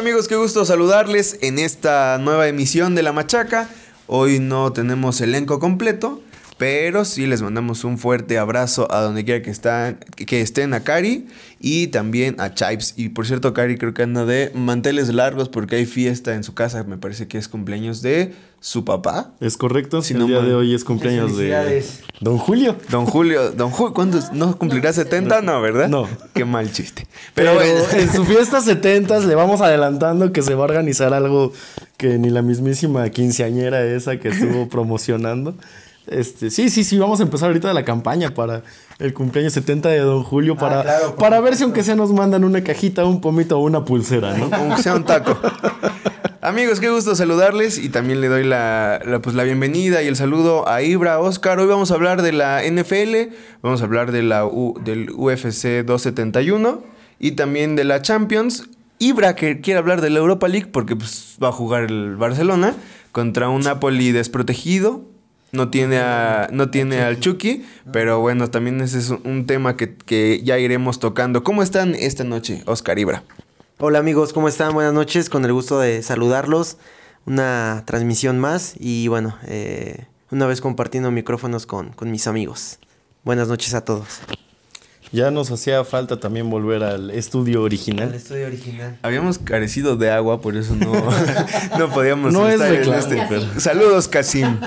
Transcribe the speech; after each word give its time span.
amigos? 0.00 0.28
Qué 0.28 0.36
gusto 0.36 0.64
saludarles 0.64 1.36
en 1.42 1.58
esta 1.58 2.16
nueva 2.16 2.48
emisión 2.48 2.94
de 2.94 3.02
La 3.02 3.12
Machaca. 3.12 3.68
Hoy 4.06 4.38
no 4.38 4.72
tenemos 4.72 5.20
elenco 5.20 5.60
completo, 5.60 6.22
pero 6.60 7.06
sí 7.06 7.26
les 7.26 7.40
mandamos 7.40 7.84
un 7.84 7.96
fuerte 7.96 8.36
abrazo 8.36 8.86
a 8.92 9.00
donde 9.00 9.24
quiera 9.24 9.40
que, 9.40 9.48
están, 9.48 9.96
que 10.14 10.42
estén 10.42 10.74
a 10.74 10.80
Cari 10.80 11.26
y 11.58 11.86
también 11.86 12.38
a 12.38 12.52
Chipes. 12.52 12.92
Y 12.98 13.08
por 13.08 13.26
cierto, 13.26 13.54
Cari 13.54 13.78
creo 13.78 13.94
que 13.94 14.02
anda 14.02 14.26
de 14.26 14.52
manteles 14.54 15.08
largos 15.08 15.48
porque 15.48 15.76
hay 15.76 15.86
fiesta 15.86 16.34
en 16.34 16.44
su 16.44 16.52
casa. 16.52 16.84
Me 16.84 16.98
parece 16.98 17.28
que 17.28 17.38
es 17.38 17.48
cumpleaños 17.48 18.02
de 18.02 18.34
su 18.60 18.84
papá. 18.84 19.32
Es 19.40 19.56
correcto, 19.56 20.02
Si 20.02 20.12
el 20.12 20.18
no 20.18 20.26
día 20.26 20.42
de 20.42 20.52
hoy 20.52 20.74
es 20.74 20.84
cumpleaños 20.84 21.34
de. 21.38 21.82
Don 22.20 22.36
Julio. 22.36 22.76
Don 22.90 23.06
Julio, 23.06 23.52
Don 23.52 23.70
Julio, 23.70 23.94
¿cuándo? 23.94 24.20
¿No 24.34 24.58
cumplirá 24.58 24.92
70? 24.92 25.40
No, 25.40 25.62
¿verdad? 25.62 25.88
No. 25.88 26.06
Qué 26.34 26.44
mal 26.44 26.70
chiste. 26.70 27.06
Pero, 27.32 27.56
Pero, 27.56 27.72
bueno. 27.72 28.02
en 28.02 28.12
su 28.12 28.26
fiesta 28.26 28.60
70 28.60 29.20
le 29.20 29.34
vamos 29.34 29.62
adelantando 29.62 30.30
que 30.30 30.42
se 30.42 30.54
va 30.54 30.64
a 30.64 30.64
organizar 30.64 31.14
algo 31.14 31.54
que 31.96 32.18
ni 32.18 32.28
la 32.28 32.42
mismísima 32.42 33.08
quinceañera 33.08 33.82
esa 33.82 34.18
que 34.18 34.28
estuvo 34.28 34.68
promocionando. 34.68 35.54
Este, 36.10 36.50
sí, 36.50 36.70
sí, 36.70 36.82
sí, 36.84 36.98
vamos 36.98 37.20
a 37.20 37.22
empezar 37.22 37.48
ahorita 37.48 37.72
la 37.72 37.84
campaña 37.84 38.34
para 38.34 38.62
el 38.98 39.14
cumpleaños 39.14 39.52
70 39.52 39.88
de 39.90 40.00
Don 40.00 40.22
Julio 40.24 40.56
para, 40.56 40.82
claro, 40.82 41.06
por 41.10 41.16
para 41.16 41.40
ver 41.40 41.54
si 41.56 41.62
aunque 41.62 41.82
sea 41.84 41.94
nos 41.94 42.12
mandan 42.12 42.42
una 42.44 42.62
cajita, 42.64 43.04
un 43.04 43.20
pomito 43.20 43.58
o 43.58 43.62
una 43.62 43.84
pulsera, 43.84 44.36
¿no? 44.36 44.50
Aunque 44.52 44.82
sea 44.82 44.94
un 44.96 45.04
taco. 45.04 45.38
Amigos, 46.42 46.80
qué 46.80 46.88
gusto 46.90 47.14
saludarles 47.14 47.78
y 47.78 47.90
también 47.90 48.20
le 48.20 48.28
doy 48.28 48.44
la, 48.44 49.00
la, 49.04 49.20
pues, 49.20 49.36
la 49.36 49.44
bienvenida 49.44 50.02
y 50.02 50.06
el 50.08 50.16
saludo 50.16 50.66
a 50.68 50.82
Ibra, 50.82 51.20
Oscar. 51.20 51.58
Hoy 51.60 51.66
vamos 51.66 51.90
a 51.90 51.94
hablar 51.94 52.22
de 52.22 52.32
la 52.32 52.62
NFL, 52.64 53.32
vamos 53.62 53.82
a 53.82 53.84
hablar 53.84 54.10
de 54.10 54.22
la 54.22 54.46
U- 54.46 54.78
del 54.82 55.10
UFC 55.10 55.84
271 55.84 56.82
y 57.18 57.32
también 57.32 57.76
de 57.76 57.84
la 57.84 58.02
Champions. 58.02 58.64
Ibra 58.98 59.34
que 59.36 59.60
quiere 59.60 59.78
hablar 59.78 60.00
de 60.00 60.10
la 60.10 60.18
Europa 60.18 60.48
League 60.48 60.66
porque 60.72 60.96
pues, 60.96 61.36
va 61.42 61.48
a 61.48 61.52
jugar 61.52 61.84
el 61.84 62.16
Barcelona 62.16 62.74
contra 63.12 63.48
un 63.48 63.60
Napoli 63.62 64.10
desprotegido. 64.12 65.02
No 65.52 65.70
tiene, 65.70 65.98
a, 65.98 66.48
no 66.52 66.70
tiene 66.70 67.00
al 67.00 67.18
Chucky, 67.18 67.64
pero 67.92 68.20
bueno, 68.20 68.50
también 68.50 68.80
ese 68.80 68.98
es 68.98 69.10
un 69.10 69.46
tema 69.46 69.76
que, 69.76 69.96
que 69.96 70.42
ya 70.44 70.58
iremos 70.58 71.00
tocando. 71.00 71.42
¿Cómo 71.42 71.62
están 71.62 71.94
esta 71.96 72.22
noche, 72.22 72.62
Oscar 72.66 72.98
Ibra? 72.98 73.24
Hola 73.78 73.98
amigos, 73.98 74.32
¿cómo 74.32 74.46
están? 74.46 74.74
Buenas 74.74 74.92
noches, 74.92 75.28
con 75.30 75.44
el 75.44 75.52
gusto 75.52 75.80
de 75.80 76.02
saludarlos. 76.02 76.76
Una 77.26 77.82
transmisión 77.86 78.38
más 78.38 78.74
y 78.78 79.08
bueno, 79.08 79.36
eh, 79.46 80.06
una 80.30 80.46
vez 80.46 80.60
compartiendo 80.60 81.10
micrófonos 81.10 81.66
con, 81.66 81.90
con 81.92 82.10
mis 82.10 82.26
amigos. 82.26 82.78
Buenas 83.24 83.48
noches 83.48 83.74
a 83.74 83.84
todos. 83.84 84.20
Ya 85.12 85.32
nos 85.32 85.50
hacía 85.50 85.82
falta 85.84 86.20
también 86.20 86.50
volver 86.50 86.84
al 86.84 87.10
estudio 87.10 87.62
original. 87.62 88.14
estudio 88.14 88.46
original. 88.46 88.96
Habíamos 89.02 89.38
carecido 89.38 89.96
de 89.96 90.10
agua, 90.10 90.40
por 90.40 90.56
eso 90.56 90.76
no, 90.76 90.92
no 91.78 91.90
podíamos 91.92 92.32
No 92.32 92.46
es 92.48 92.54
estar 92.54 92.68
en 92.72 92.76
reclamo, 92.78 92.98
este. 93.00 93.26
pero- 93.28 93.60
Saludos, 93.60 94.06
Casim. 94.06 94.60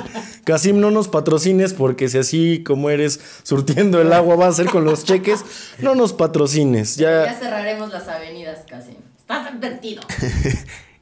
Casim, 0.43 0.79
no 0.81 0.91
nos 0.91 1.07
patrocines 1.07 1.73
porque 1.73 2.09
si 2.09 2.17
así 2.17 2.61
como 2.65 2.89
eres 2.89 3.21
surtiendo 3.43 4.01
el 4.01 4.11
agua 4.11 4.35
va 4.35 4.47
a 4.47 4.51
ser 4.51 4.65
con 4.65 4.83
los 4.83 5.05
cheques, 5.05 5.45
no 5.79 5.95
nos 5.95 6.11
patrocines. 6.11 6.97
Ya 6.97 7.25
Ya, 7.25 7.33
cerraremos 7.35 7.93
las 7.93 8.07
avenidas 8.09 8.59
casi. 8.69 8.97
Estás 9.19 9.47
advertido. 9.47 10.01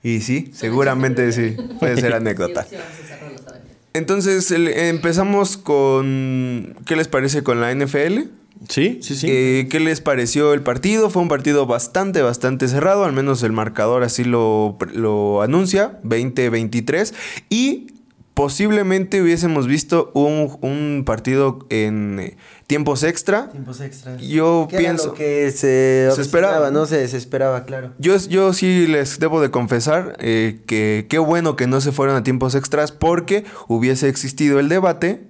Y 0.04 0.22
sí, 0.22 0.50
seguramente 0.56 1.32
sí, 1.32 1.56
puede 1.80 1.96
ser 2.02 2.14
anécdota. 2.16 2.64
Sí, 2.64 2.70
sí, 2.72 2.76
vamos 2.78 2.92
a 3.04 3.08
cerrar 3.08 3.32
las 3.34 3.42
avenidas. 3.48 3.78
Entonces, 3.94 4.50
el- 4.50 4.68
empezamos 4.70 5.58
con. 5.58 6.76
¿Qué 6.88 6.96
les 6.96 7.08
parece 7.08 7.44
con 7.44 7.62
la 7.62 7.72
NFL? 7.72 8.22
Sí, 8.70 9.00
sí, 9.02 9.16
sí. 9.16 9.28
Eh, 9.30 9.68
¿Qué 9.70 9.80
les 9.80 10.02
pareció 10.02 10.54
el 10.54 10.62
partido? 10.64 11.10
Fue 11.10 11.22
un 11.22 11.28
partido 11.28 11.66
bastante, 11.66 12.22
bastante 12.22 12.68
cerrado, 12.68 13.04
al 13.06 13.14
menos 13.14 13.44
el 13.44 13.52
marcador 13.52 14.04
así 14.04 14.24
lo, 14.24 14.78
lo 14.94 15.42
anuncia, 15.42 16.00
20-23. 16.04 17.14
Y 17.50 17.88
posiblemente 18.34 19.22
hubiésemos 19.22 19.68
visto 19.68 20.10
un, 20.14 20.58
un 20.62 21.04
partido 21.06 21.60
en 21.70 22.18
eh, 22.20 22.38
tiempos 22.66 23.04
extra. 23.04 23.50
Tiempos 23.52 23.82
extras. 23.82 24.22
Yo 24.22 24.68
¿Qué 24.70 24.78
era 24.78 24.84
pienso- 24.86 25.08
lo 25.10 25.14
que 25.14 25.52
se, 25.52 26.10
Se 26.16 26.22
esperaba. 26.22 26.72
no 26.72 26.86
se 26.86 26.98
desesperaba, 26.98 27.66
claro. 27.66 27.92
Yo, 28.00 28.16
yo 28.30 28.54
sí 28.54 28.88
les 28.88 29.20
debo 29.20 29.42
de 29.42 29.52
confesar 29.52 30.16
eh, 30.20 30.62
que 30.66 31.06
qué 31.10 31.20
bueno 31.20 31.56
que 31.56 31.68
no 31.68 31.82
se 31.82 31.92
fueron 31.92 32.16
a 32.16 32.24
tiempos 32.24 32.56
extras 32.56 32.92
porque 32.94 33.44
hubiese 33.68 34.08
existido 34.08 34.60
el 34.60 34.70
debate, 34.70 35.28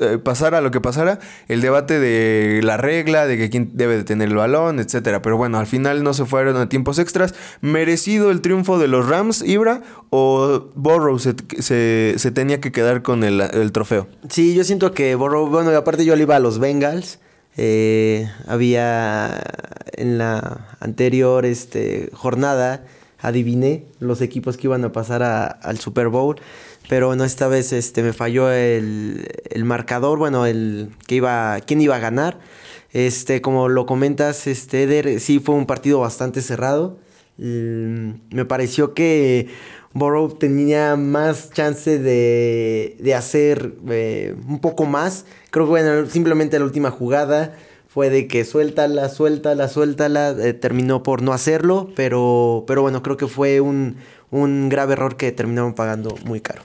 eh, 0.00 0.18
pasara 0.18 0.60
lo 0.60 0.70
que 0.70 0.80
pasara, 0.80 1.18
el 1.48 1.60
debate 1.60 1.98
de 1.98 2.60
la 2.62 2.76
regla, 2.76 3.26
de 3.26 3.36
que 3.36 3.50
quién 3.50 3.70
debe 3.74 3.96
de 3.96 4.04
tener 4.04 4.28
el 4.28 4.36
balón, 4.36 4.78
etcétera. 4.78 5.22
Pero 5.22 5.36
bueno, 5.36 5.58
al 5.58 5.66
final 5.66 6.02
no 6.04 6.14
se 6.14 6.24
fueron 6.24 6.56
a 6.56 6.68
tiempos 6.68 6.98
extras. 6.98 7.34
¿Merecido 7.60 8.30
el 8.30 8.40
triunfo 8.40 8.78
de 8.78 8.88
los 8.88 9.08
Rams, 9.08 9.42
Ibra? 9.42 9.82
¿O 10.10 10.70
Burrow 10.76 11.18
se, 11.18 11.34
se- 11.58 12.14
se 12.16 12.30
tenía 12.30 12.60
que 12.60 12.70
quedar 12.72 13.02
con 13.02 13.24
el, 13.24 13.40
el 13.40 13.72
trofeo? 13.72 14.06
Sí, 14.28 14.54
yo 14.54 14.62
siento 14.64 14.92
que 14.92 15.14
Borrow, 15.16 15.48
bueno, 15.48 15.72
y 15.72 15.74
aparte 15.74 16.04
yo 16.04 16.14
le 16.16 16.22
iba 16.22 16.36
a 16.36 16.40
los 16.40 16.58
Bengals. 16.58 17.18
eh, 17.56 18.30
había 18.46 19.42
en 19.96 20.18
la 20.18 20.66
anterior 20.78 21.46
este, 21.46 22.10
jornada, 22.12 22.84
adiviné 23.18 23.84
los 23.98 24.20
equipos 24.20 24.56
que 24.58 24.66
iban 24.66 24.84
a 24.84 24.92
pasar 24.92 25.22
a- 25.22 25.46
al 25.46 25.78
Super 25.78 26.08
Bowl. 26.08 26.36
Pero 26.88 27.08
bueno, 27.08 27.24
esta 27.24 27.48
vez 27.48 27.72
este, 27.72 28.02
me 28.02 28.12
falló 28.12 28.50
el, 28.50 29.26
el 29.50 29.64
marcador, 29.64 30.18
bueno, 30.18 30.46
el 30.46 30.90
que 31.06 31.16
iba, 31.16 31.58
quién 31.66 31.80
iba 31.80 31.96
a 31.96 31.98
ganar. 31.98 32.38
Este, 32.92 33.40
como 33.40 33.68
lo 33.68 33.86
comentas, 33.86 34.46
este, 34.46 34.84
Eder, 34.84 35.20
sí 35.20 35.40
fue 35.40 35.54
un 35.54 35.66
partido 35.66 36.00
bastante 36.00 36.40
cerrado. 36.42 36.98
Mm, 37.38 38.10
me 38.30 38.44
pareció 38.44 38.94
que 38.94 39.48
Burrow 39.92 40.28
tenía 40.38 40.96
más 40.96 41.50
chance 41.50 41.98
de, 41.98 42.96
de 43.00 43.14
hacer 43.14 43.74
eh, 43.88 44.34
un 44.48 44.60
poco 44.60 44.84
más. 44.86 45.26
Creo 45.50 45.66
que 45.66 45.70
bueno, 45.70 46.06
simplemente 46.06 46.58
la 46.58 46.64
última 46.64 46.90
jugada 46.90 47.54
fue 47.88 48.10
de 48.10 48.28
que 48.28 48.44
suéltala, 48.44 49.08
suéltala, 49.08 49.68
suéltala. 49.68 50.30
eh, 50.38 50.52
terminó 50.52 51.02
por 51.02 51.22
no 51.22 51.32
hacerlo, 51.32 51.90
pero, 51.96 52.64
pero 52.66 52.82
bueno, 52.82 53.02
creo 53.02 53.16
que 53.16 53.26
fue 53.26 53.60
un, 53.60 53.96
un 54.30 54.68
grave 54.68 54.92
error 54.92 55.16
que 55.16 55.32
terminaron 55.32 55.74
pagando 55.74 56.14
muy 56.24 56.40
caro. 56.40 56.62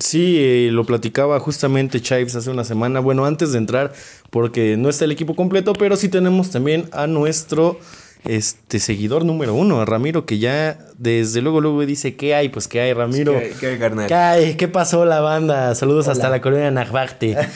Sí, 0.00 0.36
eh, 0.38 0.68
lo 0.72 0.84
platicaba 0.84 1.38
justamente 1.40 2.00
Chives 2.00 2.34
hace 2.36 2.50
una 2.50 2.64
semana. 2.64 3.00
Bueno, 3.00 3.24
antes 3.24 3.52
de 3.52 3.58
entrar, 3.58 3.92
porque 4.30 4.76
no 4.76 4.88
está 4.88 5.04
el 5.04 5.12
equipo 5.12 5.34
completo, 5.34 5.72
pero 5.72 5.96
sí 5.96 6.08
tenemos 6.08 6.50
también 6.50 6.88
a 6.92 7.06
nuestro 7.06 7.78
este 8.24 8.80
seguidor 8.80 9.24
número 9.24 9.54
uno, 9.54 9.80
a 9.80 9.84
Ramiro, 9.84 10.26
que 10.26 10.38
ya 10.38 10.78
desde 10.98 11.40
luego 11.42 11.60
luego 11.60 11.86
dice, 11.86 12.16
¿qué 12.16 12.34
hay? 12.34 12.48
Pues 12.48 12.66
¿qué 12.66 12.80
hay, 12.80 12.92
Ramiro? 12.92 13.32
¿Qué 13.32 13.38
hay- 13.46 13.52
qué 13.60 13.66
hay, 13.68 13.78
carnal? 13.78 14.06
¿Qué 14.08 14.14
hay? 14.14 14.54
¿Qué 14.54 14.66
pasó 14.68 15.04
la 15.04 15.20
banda? 15.20 15.74
Saludos 15.76 16.08
hasta 16.08 16.28
la 16.28 16.40
colonia 16.40 16.70
Najbarte. 16.70 17.36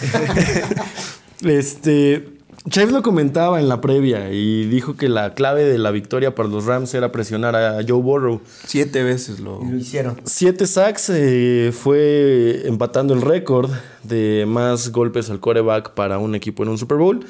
este, 1.45 2.25
Chives 2.69 2.93
lo 2.93 3.03
comentaba 3.03 3.59
en 3.59 3.69
la 3.69 3.81
previa 3.81 4.31
y 4.31 4.67
dijo 4.67 4.95
que 4.95 5.09
la 5.09 5.33
clave 5.33 5.65
de 5.65 5.79
la 5.79 5.91
victoria 5.91 6.35
para 6.35 6.47
los 6.49 6.67
Rams 6.67 6.93
era 6.93 7.11
presionar 7.11 7.57
a 7.57 7.81
Joe 7.87 8.03
Burrow. 8.03 8.43
Siete 8.67 9.03
veces 9.03 9.41
lo... 9.41 9.63
hicieron. 9.75 10.21
Siete 10.25 10.67
sacks 10.67 11.09
eh, 11.09 11.73
fue 11.73 12.63
empatando 12.67 13.15
el 13.15 13.23
récord 13.23 13.71
de 14.03 14.45
más 14.47 14.93
golpes 14.93 15.31
al 15.31 15.41
coreback 15.41 15.95
para 15.95 16.19
un 16.19 16.35
equipo 16.35 16.63
en 16.63 16.69
un 16.69 16.77
Super 16.77 16.99
Bowl. 16.99 17.25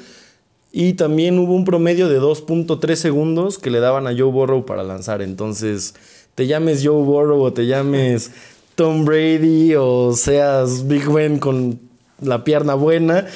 Y 0.73 0.93
también 0.93 1.39
hubo 1.39 1.55
un 1.55 1.63
promedio 1.63 2.09
de 2.09 2.19
2.3 2.19 2.95
segundos 2.95 3.57
que 3.57 3.69
le 3.69 3.79
daban 3.79 4.07
a 4.07 4.11
Joe 4.11 4.31
Burrow 4.31 4.65
para 4.65 4.83
lanzar. 4.83 5.21
Entonces, 5.21 5.95
te 6.35 6.45
llames 6.45 6.81
Joe 6.83 7.03
Burrow 7.03 7.41
o 7.41 7.53
te 7.53 7.67
llames 7.67 8.31
Tom 8.75 9.05
Brady 9.05 9.75
o 9.75 10.13
seas 10.13 10.87
Big 10.87 11.09
Ben 11.09 11.39
con 11.39 11.79
la 12.21 12.43
pierna 12.43 12.73
buena. 12.73 13.27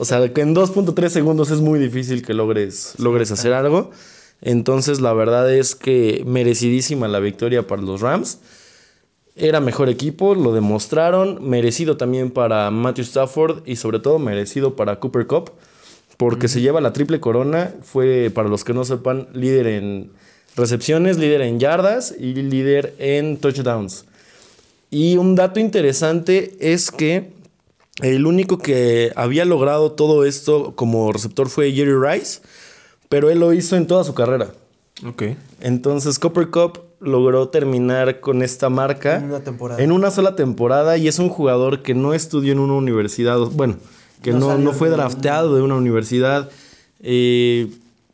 O 0.00 0.06
sea, 0.06 0.32
que 0.32 0.40
en 0.40 0.54
2.3 0.54 1.10
segundos 1.10 1.50
es 1.50 1.60
muy 1.60 1.78
difícil 1.78 2.22
que 2.22 2.32
logres, 2.32 2.94
logres 2.96 3.30
hacer 3.32 3.52
algo. 3.52 3.90
Entonces, 4.40 5.02
la 5.02 5.12
verdad 5.12 5.52
es 5.52 5.74
que 5.74 6.22
merecidísima 6.26 7.06
la 7.06 7.20
victoria 7.20 7.66
para 7.66 7.82
los 7.82 8.00
Rams. 8.00 8.38
Era 9.36 9.60
mejor 9.60 9.90
equipo, 9.90 10.34
lo 10.34 10.54
demostraron. 10.54 11.46
Merecido 11.46 11.98
también 11.98 12.30
para 12.30 12.70
Matthew 12.70 13.04
Stafford 13.04 13.62
y 13.66 13.76
sobre 13.76 13.98
todo 13.98 14.18
merecido 14.18 14.74
para 14.74 14.98
Cooper 15.00 15.26
Cup. 15.26 15.50
Porque 16.16 16.48
se 16.48 16.62
lleva 16.62 16.80
la 16.80 16.94
triple 16.94 17.20
corona. 17.20 17.74
Fue, 17.82 18.32
para 18.34 18.48
los 18.48 18.64
que 18.64 18.72
no 18.72 18.86
sepan, 18.86 19.28
líder 19.34 19.66
en 19.66 20.12
recepciones, 20.56 21.18
líder 21.18 21.42
en 21.42 21.60
yardas 21.60 22.14
y 22.18 22.32
líder 22.32 22.94
en 22.98 23.36
touchdowns. 23.36 24.06
Y 24.90 25.18
un 25.18 25.34
dato 25.34 25.60
interesante 25.60 26.56
es 26.58 26.90
que 26.90 27.38
el 28.02 28.26
único 28.26 28.58
que 28.58 29.12
había 29.16 29.44
logrado 29.44 29.92
todo 29.92 30.24
esto 30.24 30.74
como 30.76 31.12
receptor 31.12 31.48
fue 31.48 31.72
Jerry 31.72 31.94
Rice, 31.94 32.40
pero 33.08 33.30
él 33.30 33.40
lo 33.40 33.52
hizo 33.52 33.76
en 33.76 33.86
toda 33.86 34.04
su 34.04 34.14
carrera. 34.14 34.48
Ok. 35.06 35.22
Entonces 35.60 36.18
Copper 36.18 36.48
Cup 36.50 36.80
logró 37.00 37.48
terminar 37.48 38.20
con 38.20 38.42
esta 38.42 38.68
marca 38.68 39.16
En 39.16 39.24
una 39.24 39.40
temporada. 39.40 39.82
en 39.82 39.90
una 39.92 40.10
sola 40.10 40.36
temporada 40.36 40.98
y 40.98 41.08
es 41.08 41.18
un 41.18 41.30
jugador 41.30 41.80
que 41.82 41.94
no 41.94 42.12
estudió 42.12 42.52
en 42.52 42.58
una 42.58 42.74
universidad, 42.74 43.38
bueno, 43.38 43.76
que 44.22 44.32
No 44.32 44.58
no, 44.58 44.72
fue 44.74 44.90
drafteado 44.90 45.54
de 45.56 45.62
una 45.62 45.76
universidad. 45.76 46.50
eh, 47.02 47.70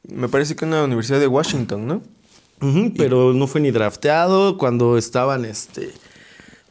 Me 0.08 0.28
parece 0.28 0.54
que 0.54 0.64
en 0.64 0.70
la 0.70 0.84
Universidad 0.84 1.18
de 1.18 1.26
Washington, 1.26 1.86
¿no? 1.88 2.02
Pero 2.96 3.32
no 3.34 3.46
fue 3.48 3.60
ni 3.60 3.70
drafteado. 3.72 4.56
Cuando 4.56 4.96
estaban 4.96 5.44
este, 5.44 5.90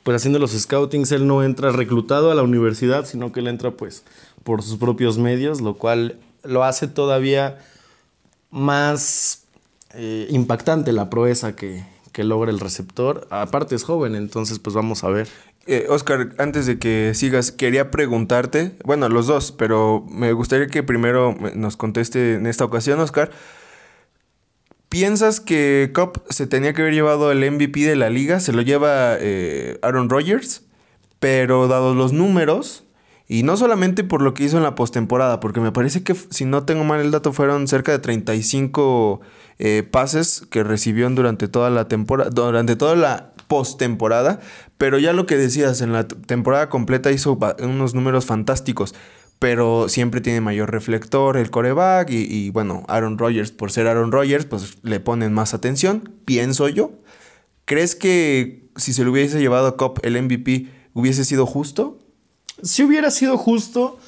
pues 0.05 0.17
haciendo 0.17 0.37
los 0.37 0.51
scoutings, 0.51 1.11
él 1.11 1.25
no 1.25 1.43
entra 1.43 1.71
reclutado 1.71 2.29
a 2.29 2.35
la 2.35 2.43
universidad, 2.43 3.07
sino 3.07 3.31
que 3.31 3.39
él 3.39 3.47
entra 3.47 3.71
pues 3.71 4.03
por 4.43 4.61
sus 4.61 4.77
propios 4.77 5.17
medios, 5.17 5.61
lo 5.61 5.73
cual 5.73 6.19
lo 6.43 6.63
hace 6.63 6.87
todavía 6.87 7.57
más 8.51 9.45
eh, 9.95 10.27
impactante 10.29 10.91
la 10.91 11.09
proeza 11.09 11.55
que, 11.55 11.83
que 12.11 12.23
logra 12.23 12.51
el 12.51 12.59
receptor. 12.59 13.27
Aparte 13.31 13.73
es 13.73 13.83
joven, 13.83 14.13
entonces 14.13 14.59
pues 14.59 14.75
vamos 14.75 15.03
a 15.03 15.09
ver. 15.09 15.27
Eh, 15.65 15.87
Oscar, 15.89 16.35
antes 16.37 16.67
de 16.67 16.77
que 16.77 17.13
sigas, 17.15 17.51
quería 17.51 17.89
preguntarte, 17.89 18.75
bueno, 18.83 19.09
los 19.09 19.25
dos, 19.25 19.51
pero 19.51 20.05
me 20.07 20.33
gustaría 20.33 20.67
que 20.67 20.83
primero 20.83 21.35
nos 21.55 21.77
conteste 21.77 22.35
en 22.35 22.45
esta 22.45 22.63
ocasión, 22.63 22.99
Oscar. 22.99 23.31
¿Piensas 24.95 25.41
que 25.41 25.91
Cup 25.93 26.23
se 26.29 26.47
tenía 26.47 26.71
que 26.71 26.81
haber 26.81 26.93
llevado 26.93 27.29
el 27.29 27.51
MVP 27.51 27.81
de 27.81 27.97
la 27.97 28.09
liga? 28.09 28.39
Se 28.39 28.53
lo 28.53 28.61
lleva 28.61 29.17
eh, 29.19 29.77
Aaron 29.81 30.09
Rodgers, 30.09 30.61
pero 31.19 31.67
dados 31.67 31.97
los 31.97 32.13
números, 32.13 32.85
y 33.27 33.43
no 33.43 33.57
solamente 33.57 34.05
por 34.05 34.21
lo 34.21 34.33
que 34.33 34.45
hizo 34.45 34.55
en 34.55 34.63
la 34.63 34.73
postemporada, 34.73 35.41
porque 35.41 35.59
me 35.59 35.73
parece 35.73 36.01
que, 36.03 36.15
si 36.29 36.45
no 36.45 36.63
tengo 36.63 36.85
mal 36.85 37.01
el 37.01 37.11
dato, 37.11 37.33
fueron 37.33 37.67
cerca 37.67 37.91
de 37.91 37.99
35 37.99 39.19
eh, 39.59 39.83
pases 39.83 40.45
que 40.49 40.63
recibió 40.63 41.09
durante 41.09 41.49
toda 41.49 41.69
la 41.69 41.89
temporada, 41.89 42.29
durante 42.29 42.77
toda 42.77 42.95
la 42.95 43.33
postemporada, 43.49 44.39
pero 44.77 44.97
ya 44.97 45.11
lo 45.11 45.25
que 45.25 45.35
decías, 45.35 45.81
en 45.81 45.91
la 45.91 46.07
temporada 46.07 46.69
completa 46.69 47.11
hizo 47.11 47.37
unos 47.59 47.95
números 47.95 48.25
fantásticos, 48.25 48.95
pero 49.39 49.89
siempre 49.89 50.21
tiene 50.21 50.41
mayor 50.41 50.71
reflector 50.71 51.37
el 51.37 51.51
coreback 51.51 52.09
y, 52.09 52.23
y 52.29 52.49
bueno, 52.49 52.83
Aaron 52.87 53.17
Rodgers, 53.17 53.51
por 53.51 53.71
ser 53.71 53.87
Aaron 53.87 54.11
Rodgers, 54.11 54.45
pues 54.45 54.77
le 54.83 54.99
ponen 54.99 55.33
más 55.33 55.53
atención, 55.53 56.13
pienso 56.25 56.69
yo. 56.69 56.91
¿Crees 57.65 57.95
que 57.95 58.69
si 58.75 58.93
se 58.93 59.03
lo 59.03 59.11
hubiese 59.11 59.39
llevado 59.39 59.67
a 59.67 59.77
Cup 59.77 59.99
el 60.03 60.21
MVP 60.21 60.67
hubiese 60.93 61.25
sido 61.25 61.45
justo? 61.45 61.99
Si 62.61 62.83
hubiera 62.83 63.11
sido 63.11 63.37
justo, 63.37 63.99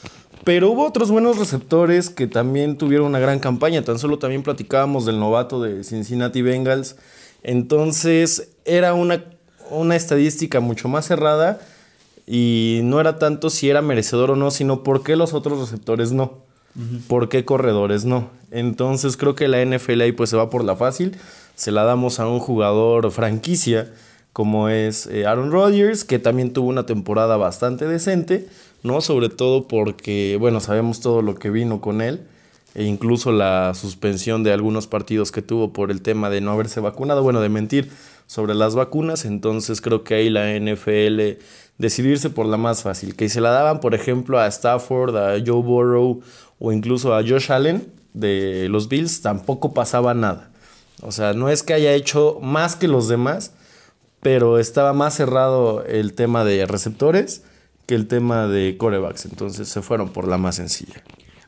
pero 0.44 0.71
hubo 0.71 0.85
otros 0.85 1.12
buenos 1.12 1.38
receptores 1.38 2.09
que 2.09 2.27
también 2.27 2.77
tuvieron 2.77 3.07
una 3.07 3.19
gran 3.19 3.39
campaña. 3.39 3.83
Tan 3.83 4.00
solo 4.00 4.19
también 4.19 4.44
platicábamos 4.44 5.06
del 5.06 5.19
novato 5.19 5.62
de 5.62 5.83
Cincinnati 5.83 6.41
Bengals. 6.41 6.95
Entonces 7.44 8.51
era 8.63 8.94
una, 8.94 9.25
una 9.71 9.95
estadística 9.95 10.59
mucho 10.59 10.88
más 10.88 11.06
cerrada 11.06 11.59
y 12.27 12.81
no 12.83 13.00
era 13.00 13.18
tanto 13.18 13.50
si 13.50 13.69
era 13.69 13.81
merecedor 13.81 14.31
o 14.31 14.35
no, 14.35 14.51
sino 14.51 14.83
por 14.83 15.01
qué 15.01 15.15
los 15.15 15.33
otros 15.33 15.59
receptores 15.59 16.12
no. 16.12 16.45
¿Por 17.07 17.27
qué 17.27 17.44
corredores 17.44 18.06
no? 18.06 18.29
Entonces 18.51 19.18
creo 19.18 19.33
que 19.33 19.47
la 19.47 19.65
NFL 19.65 20.01
ahí 20.01 20.12
pues 20.12 20.29
se 20.29 20.38
va 20.38 20.51
por 20.51 20.63
la 20.63 20.75
fácil. 20.75 21.18
Se 21.56 21.71
la 21.71 21.83
damos 21.83 22.19
a 22.19 22.27
un 22.27 22.39
jugador 22.39 23.09
franquicia 23.09 23.91
como 24.38 24.69
es 24.69 25.07
eh, 25.07 25.25
Aaron 25.25 25.51
Rodgers, 25.51 26.03
que 26.03 26.19
también 26.19 26.53
tuvo 26.53 26.69
una 26.69 26.85
temporada 26.85 27.38
bastante 27.38 27.88
decente, 27.88 28.47
¿no? 28.83 29.01
Sobre 29.01 29.30
todo 29.30 29.68
porque, 29.68 30.38
bueno, 30.39 30.59
sabemos 30.59 31.00
todo 31.00 31.23
lo 31.23 31.33
que 31.33 31.50
vino 31.50 31.81
con 31.81 32.01
él, 32.01 32.21
e 32.77 32.83
incluso 32.83 33.31
la 33.31 33.74
suspensión 33.74 34.44
de 34.44 34.53
algunos 34.53 34.85
partidos 34.85 35.31
que 35.31 35.41
tuvo 35.41 35.74
por 35.74 35.89
el 35.89 36.03
tema 36.03 36.29
de 36.29 36.41
no 36.41 36.51
haberse 36.51 36.79
vacunado, 36.79 37.24
bueno, 37.24 37.41
de 37.41 37.50
mentir 37.50 37.89
sobre 38.27 38.53
las 38.53 38.75
vacunas, 38.75 39.25
entonces 39.25 39.81
creo 39.81 40.03
que 40.03 40.13
ahí 40.13 40.29
la 40.29 40.53
NFL 40.59 41.41
decidirse 41.79 42.29
por 42.29 42.45
la 42.45 42.57
más 42.57 42.83
fácil, 42.83 43.15
que 43.15 43.29
se 43.29 43.41
la 43.41 43.50
daban, 43.50 43.79
por 43.79 43.95
ejemplo, 43.95 44.39
a 44.39 44.45
Stafford, 44.45 45.18
a 45.18 45.44
Joe 45.44 45.63
Burrow 45.63 46.21
o 46.59 46.71
incluso 46.71 47.15
a 47.15 47.24
Josh 47.24 47.51
Allen 47.51 47.91
de 48.13 48.68
los 48.69 48.88
Bills, 48.89 49.23
tampoco 49.23 49.73
pasaba 49.73 50.13
nada. 50.13 50.51
O 51.01 51.12
sea, 51.12 51.33
no 51.33 51.50
es 51.50 51.63
que 51.63 51.73
haya 51.73 51.94
hecho 51.94 52.38
más 52.44 52.75
que 52.75 52.88
los 52.88 53.07
demás, 53.07 53.53
pero 54.21 54.59
estaba 54.59 54.94
más 54.94 55.15
cerrado 55.15 55.83
el 55.83 56.13
tema 56.13 56.45
de 56.45 56.68
receptores 56.68 57.41
que 57.88 57.95
el 57.95 58.07
tema 58.07 58.47
de 58.47 58.77
corebacks. 58.77 59.25
Entonces 59.25 59.68
se 59.68 59.81
fueron 59.81 60.09
por 60.09 60.27
la 60.27 60.38
más 60.38 60.57
sencilla. 60.57 61.03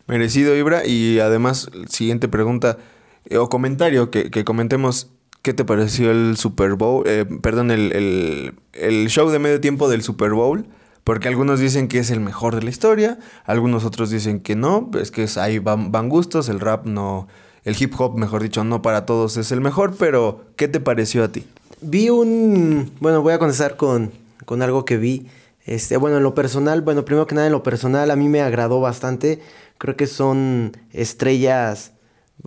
Merecido, 0.09 0.55
Ibra. 0.55 0.87
Y 0.87 1.19
además, 1.19 1.69
siguiente 1.87 2.27
pregunta 2.27 2.77
eh, 3.25 3.37
o 3.37 3.47
comentario 3.47 4.09
que, 4.09 4.31
que, 4.31 4.43
comentemos. 4.43 5.11
¿Qué 5.43 5.53
te 5.53 5.63
pareció 5.63 6.09
el 6.09 6.35
Super 6.35 6.73
Bowl? 6.73 7.03
Eh, 7.07 7.25
perdón, 7.41 7.69
el, 7.69 7.93
el, 7.93 8.55
el, 8.73 9.07
show 9.07 9.29
de 9.29 9.37
medio 9.37 9.61
tiempo 9.61 9.87
del 9.87 10.01
Super 10.01 10.31
Bowl. 10.31 10.65
Porque 11.03 11.27
algunos 11.27 11.59
dicen 11.59 11.87
que 11.87 11.99
es 11.99 12.09
el 12.09 12.21
mejor 12.21 12.55
de 12.55 12.63
la 12.63 12.71
historia. 12.71 13.19
Algunos 13.45 13.85
otros 13.85 14.09
dicen 14.09 14.39
que 14.39 14.55
no. 14.55 14.89
Es 14.99 15.11
que 15.11 15.23
es, 15.23 15.37
ahí 15.37 15.59
van, 15.59 15.91
van 15.91 16.09
gustos. 16.09 16.49
El 16.49 16.59
rap 16.59 16.87
no. 16.87 17.27
El 17.63 17.75
hip 17.79 17.93
hop, 17.99 18.17
mejor 18.17 18.41
dicho, 18.41 18.63
no 18.63 18.81
para 18.81 19.05
todos 19.05 19.37
es 19.37 19.51
el 19.51 19.61
mejor. 19.61 19.95
Pero, 19.97 20.45
¿qué 20.55 20.67
te 20.67 20.79
pareció 20.79 21.23
a 21.23 21.27
ti? 21.27 21.45
Vi 21.81 22.09
un. 22.09 22.91
Bueno, 22.99 23.21
voy 23.21 23.33
a 23.33 23.39
contestar 23.39 23.77
con, 23.77 24.11
con 24.45 24.63
algo 24.63 24.85
que 24.85 24.97
vi. 24.97 25.27
Este, 25.65 25.97
bueno, 25.97 26.17
en 26.17 26.23
lo 26.23 26.33
personal, 26.33 26.81
bueno, 26.81 27.05
primero 27.05 27.27
que 27.27 27.35
nada, 27.35 27.45
en 27.45 27.53
lo 27.53 27.61
personal, 27.61 28.09
a 28.09 28.15
mí 28.15 28.27
me 28.27 28.41
agradó 28.41 28.81
bastante. 28.81 29.39
Creo 29.79 29.95
que 29.95 30.05
son 30.05 30.73
estrellas, 30.91 31.93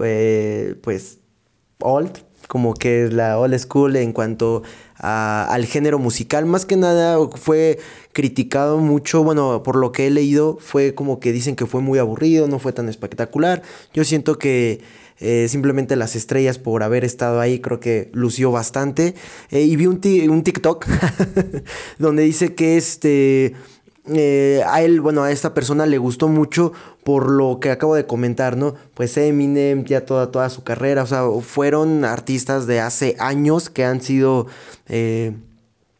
eh, 0.00 0.76
pues, 0.82 1.18
old, 1.80 2.12
como 2.46 2.74
que 2.74 3.06
es 3.06 3.12
la 3.12 3.38
old 3.38 3.58
school 3.58 3.96
en 3.96 4.12
cuanto 4.12 4.62
a, 4.98 5.46
al 5.50 5.64
género 5.64 5.98
musical. 5.98 6.46
Más 6.46 6.66
que 6.66 6.76
nada 6.76 7.18
fue 7.34 7.80
criticado 8.12 8.78
mucho, 8.78 9.24
bueno, 9.24 9.62
por 9.62 9.76
lo 9.76 9.90
que 9.90 10.06
he 10.06 10.10
leído, 10.10 10.58
fue 10.60 10.94
como 10.94 11.18
que 11.18 11.32
dicen 11.32 11.56
que 11.56 11.66
fue 11.66 11.80
muy 11.80 11.98
aburrido, 11.98 12.46
no 12.48 12.58
fue 12.58 12.72
tan 12.72 12.88
espectacular. 12.88 13.62
Yo 13.94 14.04
siento 14.04 14.38
que 14.38 14.82
eh, 15.18 15.46
simplemente 15.48 15.96
las 15.96 16.16
estrellas 16.16 16.58
por 16.58 16.82
haber 16.82 17.04
estado 17.04 17.40
ahí 17.40 17.60
creo 17.60 17.80
que 17.80 18.10
lució 18.12 18.50
bastante. 18.50 19.14
Eh, 19.50 19.62
y 19.62 19.76
vi 19.76 19.86
un, 19.86 20.00
un 20.30 20.42
TikTok 20.42 20.86
donde 21.98 22.24
dice 22.24 22.54
que 22.54 22.76
este... 22.76 23.54
Eh, 24.06 24.62
a 24.66 24.82
él, 24.82 25.00
bueno, 25.00 25.22
a 25.22 25.30
esta 25.30 25.54
persona 25.54 25.86
le 25.86 25.98
gustó 25.98 26.26
mucho 26.26 26.72
por 27.04 27.30
lo 27.30 27.60
que 27.60 27.70
acabo 27.70 27.94
de 27.94 28.06
comentar, 28.06 28.56
¿no? 28.56 28.74
Pues 28.94 29.16
Eminem, 29.16 29.84
ya 29.84 30.04
toda, 30.04 30.30
toda 30.30 30.50
su 30.50 30.64
carrera, 30.64 31.04
o 31.04 31.06
sea, 31.06 31.22
fueron 31.40 32.04
artistas 32.04 32.66
de 32.66 32.80
hace 32.80 33.16
años 33.18 33.70
que 33.70 33.84
han 33.84 34.00
sido... 34.00 34.46
Eh, 34.88 35.34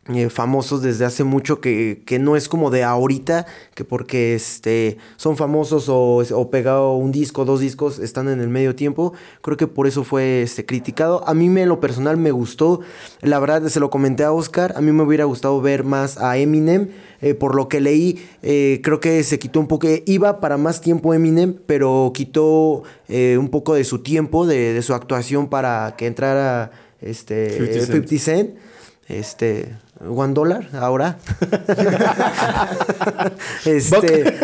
eh, 0.09 0.31
famosos 0.31 0.83
desde 0.83 1.05
hace 1.05 1.23
mucho 1.23 1.61
que, 1.61 2.03
que, 2.05 2.19
no 2.19 2.35
es 2.35 2.49
como 2.49 2.71
de 2.71 2.83
ahorita, 2.83 3.47
que 3.77 3.85
porque 3.85 4.35
este, 4.35 4.97
son 5.15 5.37
famosos 5.37 5.89
o, 5.89 6.17
o 6.17 6.51
pegado 6.51 6.95
un 6.95 7.13
disco, 7.13 7.45
dos 7.45 7.61
discos, 7.61 8.01
están 8.01 8.29
en 8.29 8.41
el 8.41 8.49
medio 8.49 8.75
tiempo. 8.75 9.13
Creo 9.43 9.57
que 9.57 9.69
por 9.69 9.87
eso 9.87 10.03
fue 10.03 10.43
este, 10.43 10.67
criticado. 10.67 11.23
A 11.29 11.35
mí 11.35 11.49
me, 11.49 11.63
en 11.63 11.69
lo 11.69 11.79
personal 11.79 12.17
me 12.17 12.33
gustó. 12.33 12.81
La 13.21 13.39
verdad, 13.39 13.69
se 13.69 13.79
lo 13.79 13.91
comenté 13.91 14.25
a 14.25 14.33
Oscar. 14.33 14.75
A 14.77 14.81
mí 14.81 14.91
me 14.91 15.05
hubiera 15.05 15.25
gustado 15.25 15.61
ver 15.61 15.85
más 15.85 16.19
a 16.19 16.37
Eminem. 16.37 16.89
Eh, 17.21 17.35
por 17.35 17.55
lo 17.55 17.69
que 17.69 17.81
leí, 17.81 18.27
eh, 18.43 18.81
creo 18.83 18.99
que 18.99 19.23
se 19.23 19.39
quitó 19.39 19.61
un 19.61 19.69
poco. 19.69 19.87
Iba 20.07 20.41
para 20.41 20.57
más 20.57 20.81
tiempo 20.81 21.15
Eminem, 21.15 21.55
pero 21.65 22.11
quitó 22.13 22.83
un 23.09 23.49
poco 23.51 23.75
de 23.75 23.85
su 23.85 24.01
tiempo, 24.01 24.47
de, 24.47 24.73
de, 24.73 24.83
su 24.83 24.95
actuación 24.95 25.49
para 25.49 25.95
que 25.97 26.07
entrara 26.07 26.73
este, 27.01 27.51
50 27.51 27.73
Cent. 27.75 28.09
50 28.09 28.19
Cent. 28.19 28.51
Este, 29.09 29.77
one 30.07 30.35
dollar 30.35 30.69
ahora. 30.75 31.19
este, 33.65 34.35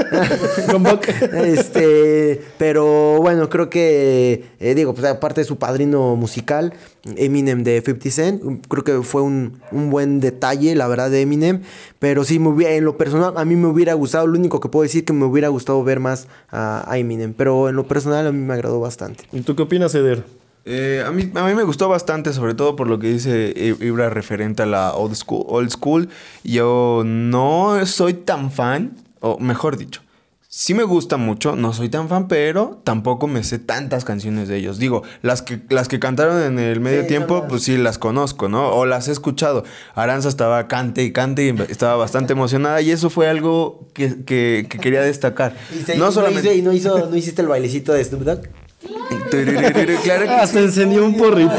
este, 1.53 2.41
pero 2.59 3.19
bueno, 3.21 3.49
creo 3.49 3.71
que 3.71 4.45
eh, 4.61 4.75
digo, 4.75 4.95
pues 4.95 5.07
aparte 5.07 5.41
de 5.41 5.45
su 5.45 5.57
padrino 5.57 6.17
musical, 6.17 6.73
Eminem 7.17 7.65
de 7.65 7.83
50 7.85 8.11
Cent, 8.11 8.67
creo 8.69 8.85
que 8.85 9.03
fue 9.03 9.23
un, 9.23 9.61
un, 9.73 9.91
buen 9.91 10.21
detalle, 10.21 10.75
la 10.75 10.89
verdad, 10.89 11.11
de 11.11 11.23
Eminem. 11.23 11.63
Pero 11.99 12.25
sí, 12.25 12.39
me 12.39 12.49
hubiera, 12.49 12.75
en 12.75 12.85
lo 12.85 12.97
personal, 12.97 13.35
a 13.37 13.45
mí 13.45 13.57
me 13.57 13.67
hubiera 13.67 13.95
gustado, 13.95 14.27
lo 14.27 14.39
único 14.39 14.61
que 14.61 14.69
puedo 14.69 14.83
decir 14.83 15.05
que 15.05 15.13
me 15.13 15.25
hubiera 15.25 15.49
gustado 15.49 15.83
ver 15.83 16.01
más 16.01 16.29
a, 16.51 16.91
a 16.91 16.99
Eminem. 16.99 17.35
Pero 17.35 17.69
en 17.69 17.77
lo 17.77 17.87
personal, 17.87 18.27
a 18.27 18.33
mí 18.33 18.39
me 18.39 18.55
agradó 18.55 18.81
bastante. 18.81 19.25
¿Y 19.33 19.41
tú 19.41 19.57
qué 19.57 19.63
opinas, 19.63 19.95
Eder? 19.95 20.25
Eh, 20.71 21.03
a, 21.07 21.11
mí, 21.11 21.31
a 21.35 21.47
mí 21.47 21.55
me 21.55 21.63
gustó 21.63 21.89
bastante, 21.89 22.35
sobre 22.35 22.53
todo 22.53 22.77
por 22.77 22.89
lo 22.89 22.99
que 22.99 23.11
dice 23.11 23.55
Ibra 23.81 24.11
referente 24.11 24.65
a 24.65 24.67
la 24.67 24.93
old 24.93 25.15
school. 25.15 25.47
Old 25.49 25.71
school. 25.71 26.11
Yo 26.45 27.05
no 27.07 27.87
soy 27.87 28.13
tan 28.13 28.51
fan, 28.51 28.95
o 29.21 29.39
mejor 29.39 29.79
dicho, 29.79 30.03
sí 30.47 30.75
me 30.75 30.83
gusta 30.83 31.17
mucho, 31.17 31.57
no 31.57 31.73
soy 31.73 31.89
tan 31.89 32.11
fan, 32.11 32.29
pero 32.29 32.83
tampoco 32.85 33.27
me 33.29 33.45
sé 33.45 33.59
tantas 33.59 34.05
canciones 34.05 34.47
de 34.49 34.59
ellos. 34.59 34.79
Digo, 34.79 35.05
las 35.23 35.41
que, 35.41 35.59
las 35.71 35.89
que 35.89 35.99
cantaron 35.99 36.43
en 36.43 36.59
el 36.59 36.81
medio 36.81 37.01
sí, 37.01 37.09
tiempo, 37.09 37.41
no, 37.43 37.49
pues 37.49 37.63
sí 37.63 37.79
las 37.79 37.97
conozco, 37.97 38.51
¿no? 38.51 38.69
O 38.69 38.85
las 38.85 39.09
he 39.09 39.13
escuchado. 39.13 39.65
Aranza 39.95 40.29
estaba 40.29 40.69
cante 40.69 41.03
y 41.03 41.13
cante 41.13 41.47
y 41.47 41.55
estaba 41.71 41.97
bastante 41.97 42.35
emocionada 42.35 42.83
y 42.83 42.91
eso 42.91 43.09
fue 43.09 43.27
algo 43.27 43.89
que, 43.95 44.23
que, 44.27 44.67
que 44.69 44.79
quería 44.79 45.01
destacar. 45.01 45.57
¿Y, 45.75 45.83
se, 45.83 45.97
no, 45.97 46.13
solamente... 46.13 46.61
no, 46.61 46.75
hizo, 46.75 47.09
no 47.09 47.17
hiciste 47.17 47.41
el 47.41 47.49
bailecito 47.49 47.95
de 47.95 48.05
Snoop 48.05 48.25
Dogg? 48.25 48.68
Claro 48.81 50.25
que 50.25 50.31
Hasta 50.31 50.61
encendió 50.61 51.05
un 51.05 51.17
porrito. 51.17 51.53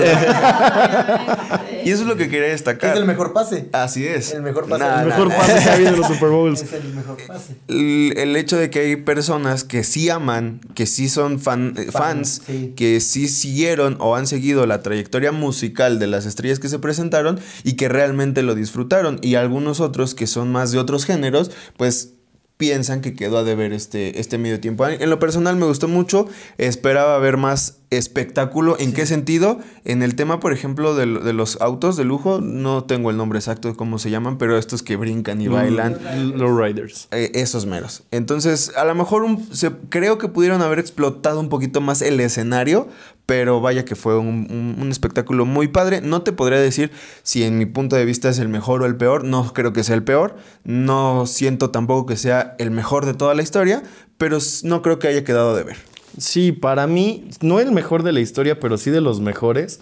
Y 1.84 1.90
eso 1.92 2.02
es 2.04 2.08
lo 2.08 2.16
que 2.18 2.30
quería 2.30 2.46
Que 2.48 2.52
destacar. 2.52 2.94
es 2.94 3.00
el 3.00 3.06
mejor 3.06 3.34
pase. 3.34 3.70
Así 3.74 4.06
es. 4.06 4.34
El 4.34 4.42
mejor 4.42 4.68
pase. 4.68 4.84
Nah, 4.84 5.02
El 5.02 5.08
mejor 5.08 5.28
nah. 5.30 5.36
pase 5.38 5.54
que 5.64 5.70
ha 5.70 5.74
habido 5.74 5.90
en 5.90 5.98
los 5.98 6.08
Super 6.14 6.30
Bowls. 6.30 6.62
Es 6.62 6.74
el 6.74 6.94
mejor 6.94 7.18
pase. 7.28 7.56
El, 7.68 8.14
el 8.18 8.36
hecho 8.36 8.58
de 8.58 8.70
que 8.70 8.80
hay 8.80 8.96
personas 8.98 9.64
que 9.64 9.84
sí 9.84 10.10
aman, 10.10 10.62
que 10.76 10.86
sí 10.86 11.10
son 11.10 11.40
fan- 11.40 11.74
eh, 11.78 11.92
fans, 11.92 12.42
sí. 12.46 12.74
que 12.76 13.00
sí 13.02 13.28
siguieron 13.28 13.98
o 14.00 14.16
han 14.16 14.28
seguido 14.28 14.66
la 14.66 14.82
trayectoria 14.82 15.32
musical 15.32 16.00
de 16.00 16.08
las 16.08 16.26
estrellas 16.26 16.60
que 16.60 16.70
se 16.70 16.80
presentaron 16.80 17.40
y 17.64 17.74
que 17.74 17.90
realmente 17.90 18.44
lo 18.44 18.56
disfrutaron. 18.56 19.20
Y 19.22 19.36
algunos 19.36 19.80
otros 19.80 20.16
que 20.16 20.28
son 20.28 20.52
más 20.52 20.72
de 20.72 20.80
otros 20.80 21.06
géneros, 21.06 21.52
pues 21.78 22.14
piensan 22.60 23.00
que 23.00 23.16
quedó 23.16 23.38
a 23.38 23.46
deber 23.46 23.72
este, 23.72 24.20
este 24.20 24.38
medio 24.38 24.60
tiempo. 24.60 24.86
En 24.86 25.10
lo 25.10 25.18
personal 25.18 25.56
me 25.56 25.66
gustó 25.66 25.88
mucho, 25.88 26.28
esperaba 26.58 27.18
ver 27.18 27.38
más 27.38 27.79
espectáculo. 27.92 28.76
¿En 28.80 28.94
qué 28.94 29.06
sentido? 29.06 29.60
En 29.86 30.04
el 30.04 30.16
tema, 30.16 30.40
por 30.40 30.54
ejemplo, 30.54 30.96
de, 30.96 31.06
lo- 31.06 31.20
de 31.22 31.34
los 31.34 31.60
autos 31.62 31.98
de 31.98 32.04
lujo, 32.06 32.40
no 32.42 32.84
tengo 32.84 33.10
el 33.10 33.18
nombre 33.18 33.40
exacto 33.40 33.68
de 33.68 33.76
cómo 33.76 34.00
se 34.00 34.10
llaman, 34.10 34.38
pero 34.38 34.58
estos 34.58 34.84
que 34.84 34.96
brincan 34.96 35.42
y 35.42 35.48
bailan. 35.48 35.98
Low 36.38 36.58
Riders. 36.58 37.08
Eh, 37.12 37.32
esos 37.36 37.66
meros. 37.66 38.04
Entonces, 38.12 38.72
a 38.78 38.86
lo 38.86 38.96
mejor 38.96 39.24
un- 39.24 39.48
se- 39.56 39.72
creo 39.90 40.18
que 40.18 40.28
pudieron 40.28 40.62
haber 40.62 40.80
explotado 40.80 41.40
un 41.40 41.50
poquito 41.50 41.82
más 41.82 42.02
el 42.02 42.20
escenario, 42.20 42.88
pero 43.26 43.62
vaya 43.62 43.86
que 43.86 43.96
fue 43.96 44.18
un, 44.18 44.48
un- 44.50 44.78
un 44.82 44.92
espectáculo 44.92 45.46
muy 45.46 45.68
padre. 45.68 46.02
No 46.02 46.22
te 46.24 46.32
podría 46.32 46.60
decir 46.60 46.92
si 47.24 47.44
en 47.44 47.58
mi 47.58 47.66
punto 47.66 47.96
de 47.96 48.06
vista 48.06 48.30
es 48.30 48.40
el 48.40 48.50
mejor 48.50 48.82
o 48.82 48.86
el 48.86 48.96
peor. 48.96 49.24
No 49.24 49.54
creo 49.54 49.74
que 49.74 49.84
sea 49.84 49.96
el 49.96 50.04
peor. 50.04 50.36
No 50.64 51.26
siento 51.28 51.70
tampoco 51.70 52.06
que 52.08 52.18
sea 52.18 52.56
el 52.60 52.72
mejor 52.72 53.06
de 53.06 53.14
toda 53.14 53.34
la 53.36 53.44
historia, 53.44 53.84
pero 54.18 54.38
no 54.64 54.82
creo 54.82 55.00
que 55.00 55.08
haya 55.08 55.24
quedado 55.24 55.56
de 55.56 55.64
ver. 55.64 55.78
Sí, 56.20 56.52
para 56.52 56.86
mí, 56.86 57.28
no 57.42 57.60
el 57.60 57.72
mejor 57.72 58.04
de 58.04 58.12
la 58.12 58.20
historia, 58.20 58.60
pero 58.60 58.78
sí 58.78 58.92
de 58.92 59.02
los 59.02 59.20
mejores. 59.22 59.80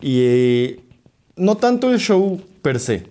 Y 0.00 0.20
eh, 0.20 0.80
no 1.36 1.56
tanto 1.56 1.90
el 1.90 1.98
show 1.98 2.40
per 2.62 2.78
se. 2.78 3.04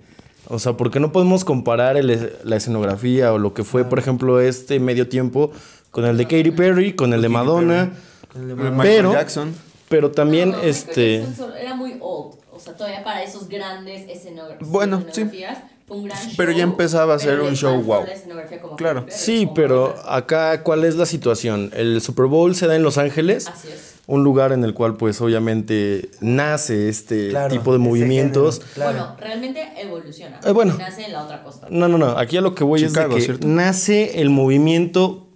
O 0.47 0.57
sea, 0.59 0.73
porque 0.77 0.99
no 0.99 1.11
podemos 1.11 1.43
comparar 1.45 1.97
el- 1.97 2.33
la 2.43 2.55
escenografía 2.55 3.33
o 3.33 3.37
lo 3.37 3.53
que 3.53 3.63
fue, 3.63 3.83
por 3.85 3.99
ejemplo, 3.99 4.39
este 4.39 4.79
medio 4.79 5.07
tiempo 5.09 5.51
con 5.91 6.05
el 6.05 6.15
de 6.17 6.23
Katy 6.25 6.51
Perry, 6.51 6.93
con 6.93 7.13
el 7.13 7.21
de 7.21 7.29
Madonna. 7.29 7.91
Michael 8.35 8.73
Pero, 8.81 9.11
Jackson. 9.13 9.53
pero 9.89 10.11
también, 10.11 10.51
No, 10.51 10.57
no, 10.57 10.63
Michael 10.63 10.69
este... 10.75 11.15
Era 11.61 11.75
muy 11.75 11.97
old. 11.99 12.35
O 12.51 12.59
sea, 12.59 12.75
todavía 12.75 13.03
para 13.03 13.23
esos 13.23 13.47
grandes 13.47 14.05
Bueno, 14.61 14.99
sí. 15.11 15.21
escenografías. 15.21 15.57
Un 15.89 16.05
gran 16.05 16.17
Pero 16.37 16.51
ya 16.51 16.63
empezaba 16.63 17.15
a 17.15 17.19
ser 17.19 17.41
un 17.41 17.55
show 17.55 17.81
wow. 17.81 18.05
Claro. 18.77 19.05
Sí, 19.09 19.43
como 19.45 19.53
pero 19.53 19.95
acá, 20.07 20.63
¿cuál 20.63 20.83
es 20.83 20.95
la 20.95 21.05
situación? 21.05 21.71
El 21.75 22.01
Super 22.01 22.25
Bowl 22.25 22.55
se 22.55 22.67
da 22.67 22.75
en 22.75 22.83
Los 22.83 22.97
Ángeles. 22.97 23.47
Así 23.47 23.67
es. 23.69 23.95
Un 24.07 24.23
lugar 24.23 24.51
en 24.53 24.63
el 24.63 24.73
cual, 24.73 24.95
pues, 24.97 25.21
obviamente 25.21 26.09
nace 26.19 26.89
este 26.89 27.29
Claro, 27.29 27.53
tipo 27.53 27.73
de 27.73 27.77
movimientos. 27.77 28.55
género, 28.59 28.73
claro. 28.73 28.91
Bueno, 28.97 29.15
realmente 29.19 29.69
evoluciona. 29.77 30.39
Eh, 30.43 30.51
bueno. 30.51 30.75
Nace 30.79 31.05
en 31.05 31.13
la 31.13 31.23
otra 31.23 31.43
costa. 31.43 31.67
No, 31.69 31.87
no, 31.87 31.99
no. 31.99 32.17
Aquí 32.17 32.35
a 32.37 32.41
lo 32.41 32.55
que 32.55 32.63
voy 32.63 32.79
Chicago, 32.79 33.09
es 33.09 33.13
de 33.13 33.19
que 33.19 33.25
¿cierto? 33.25 33.47
nace 33.47 34.19
el 34.21 34.31
movimiento 34.31 35.28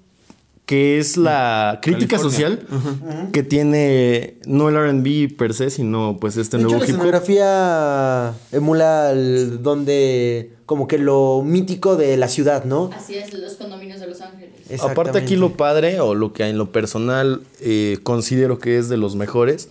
que 0.66 0.98
es 0.98 1.18
la 1.18 1.80
crítica 1.82 2.18
California. 2.18 2.58
social 2.60 3.30
que 3.34 3.44
tiene 3.44 4.36
no 4.46 4.70
el 4.70 4.76
R&B 4.78 5.36
per 5.38 5.54
se, 5.54 5.70
sino 5.70 6.18
pues 6.22 6.38
este 6.38 6.58
De 6.58 6.64
hecho, 6.64 6.70
nuevo 6.70 6.84
la 6.84 6.90
hip 6.90 6.96
hop. 6.96 7.00
escenografía 7.00 8.34
emula 8.52 9.12
el- 9.12 9.62
donde 9.62 10.52
como 10.66 10.88
que 10.88 10.98
lo 10.98 11.42
mítico 11.46 11.98
de 11.98 12.16
la 12.18 12.28
ciudad, 12.30 12.64
¿no? 12.64 12.90
Así 12.96 13.16
es, 13.16 13.34
los 13.34 13.54
condominios 13.56 14.00
de 14.00 14.08
Los 14.08 14.22
Ángeles. 14.22 14.52
Aparte 14.82 15.18
aquí 15.20 15.36
lo 15.36 15.52
padre 15.58 16.00
o 16.00 16.16
lo 16.16 16.32
que 16.34 16.46
en 16.48 16.58
lo 16.58 16.72
personal 16.72 17.42
eh, 17.60 17.98
considero 18.04 18.58
que 18.60 18.78
es 18.78 18.88
de 18.90 18.96
los 18.98 19.16
mejores 19.16 19.68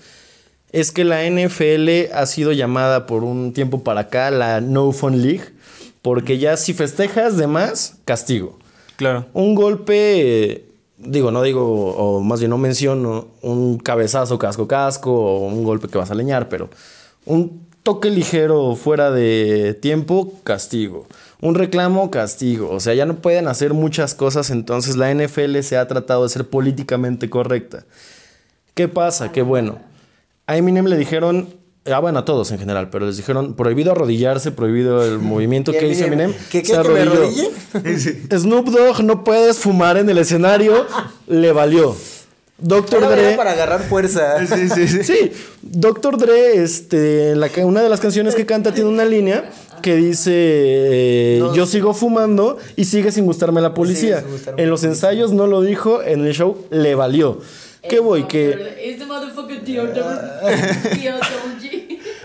es 0.72 0.92
que 0.92 1.04
la 1.04 1.24
NFL 1.24 2.12
ha 2.14 2.26
sido 2.26 2.52
llamada 2.52 3.06
por 3.06 3.24
un 3.24 3.52
tiempo 3.54 3.82
para 3.82 4.02
acá 4.02 4.30
la 4.30 4.60
No 4.60 4.92
Fun 4.92 5.22
League 5.22 5.44
porque 6.02 6.38
ya 6.38 6.56
si 6.58 6.74
festejas 6.74 7.36
de 7.38 7.46
más, 7.46 7.96
castigo. 8.04 8.58
Claro. 8.96 9.26
Un 9.32 9.54
golpe, 9.54 10.64
digo, 11.04 11.30
no 11.30 11.42
digo, 11.42 11.94
o 11.94 12.20
más 12.20 12.40
bien 12.40 12.50
no 12.50 12.58
menciono, 12.58 13.26
un 13.42 13.78
cabezazo 13.78 14.38
casco-casco 14.38 15.12
o 15.12 15.46
un 15.46 15.64
golpe 15.64 15.88
que 15.88 15.98
vas 15.98 16.10
a 16.10 16.14
leñar, 16.14 16.48
pero 16.48 16.70
un 17.26 17.66
toque 17.82 18.10
ligero 18.10 18.76
fuera 18.76 19.10
de 19.10 19.74
tiempo, 19.74 20.34
castigo. 20.44 21.06
Un 21.40 21.54
reclamo, 21.54 22.10
castigo. 22.10 22.70
O 22.70 22.80
sea, 22.80 22.94
ya 22.94 23.06
no 23.06 23.16
pueden 23.16 23.48
hacer 23.48 23.74
muchas 23.74 24.14
cosas, 24.14 24.50
entonces 24.50 24.96
la 24.96 25.12
NFL 25.12 25.58
se 25.60 25.76
ha 25.76 25.88
tratado 25.88 26.22
de 26.22 26.28
ser 26.28 26.48
políticamente 26.48 27.28
correcta. 27.28 27.84
¿Qué 28.74 28.88
pasa? 28.88 29.32
Que 29.32 29.42
bueno, 29.42 29.80
a 30.46 30.56
Eminem 30.56 30.86
le 30.86 30.96
dijeron, 30.96 31.48
ah, 31.86 31.98
bueno, 31.98 32.20
a 32.20 32.24
todos 32.24 32.50
en 32.52 32.58
general, 32.58 32.90
pero 32.90 33.06
les 33.06 33.16
dijeron 33.16 33.54
prohibido 33.54 33.92
arrodillarse, 33.92 34.52
prohibido 34.52 35.04
el 35.04 35.18
movimiento 35.20 35.72
¿Y 35.72 35.78
que 35.78 35.88
hizo 35.88 36.04
Eminem? 36.04 36.32
¿Qué, 36.50 36.62
qué, 36.62 36.74
se 36.74 36.82
que 36.82 36.88
me? 38.30 38.38
Snoop 38.38 38.68
Dogg, 38.68 39.02
no 39.02 39.24
puedes 39.24 39.58
fumar 39.58 39.96
en 39.96 40.08
el 40.08 40.18
escenario, 40.18 40.86
le 41.26 41.52
valió. 41.52 41.96
Era 42.62 43.08
Dre. 43.08 43.36
para 43.36 43.52
agarrar 43.52 43.82
fuerza. 43.82 44.36
Sí, 44.46 44.68
sí, 44.68 44.86
sí. 44.86 45.04
Sí, 45.04 45.32
Dr. 45.62 46.16
Dre, 46.16 46.62
este, 46.62 47.34
la 47.34 47.50
una 47.64 47.82
de 47.82 47.88
las 47.88 48.00
canciones 48.00 48.34
que 48.34 48.46
canta 48.46 48.72
tiene 48.72 48.88
una 48.88 49.04
línea 49.04 49.50
que 49.82 49.96
dice: 49.96 50.32
eh, 50.34 51.42
Yo 51.54 51.66
sigo 51.66 51.92
fumando 51.92 52.58
y 52.76 52.84
sigue 52.84 53.10
sin 53.10 53.26
gustarme 53.26 53.60
la 53.60 53.74
policía. 53.74 54.22
gustarme 54.28 54.62
En 54.62 54.70
los 54.70 54.84
ensayos 54.84 55.32
no 55.32 55.46
lo 55.46 55.62
dijo, 55.62 56.02
en 56.02 56.24
el 56.24 56.34
show 56.34 56.66
le 56.70 56.94
valió. 56.94 57.40
¿Qué 57.88 57.98
voy? 57.98 58.24
Que 58.24 58.50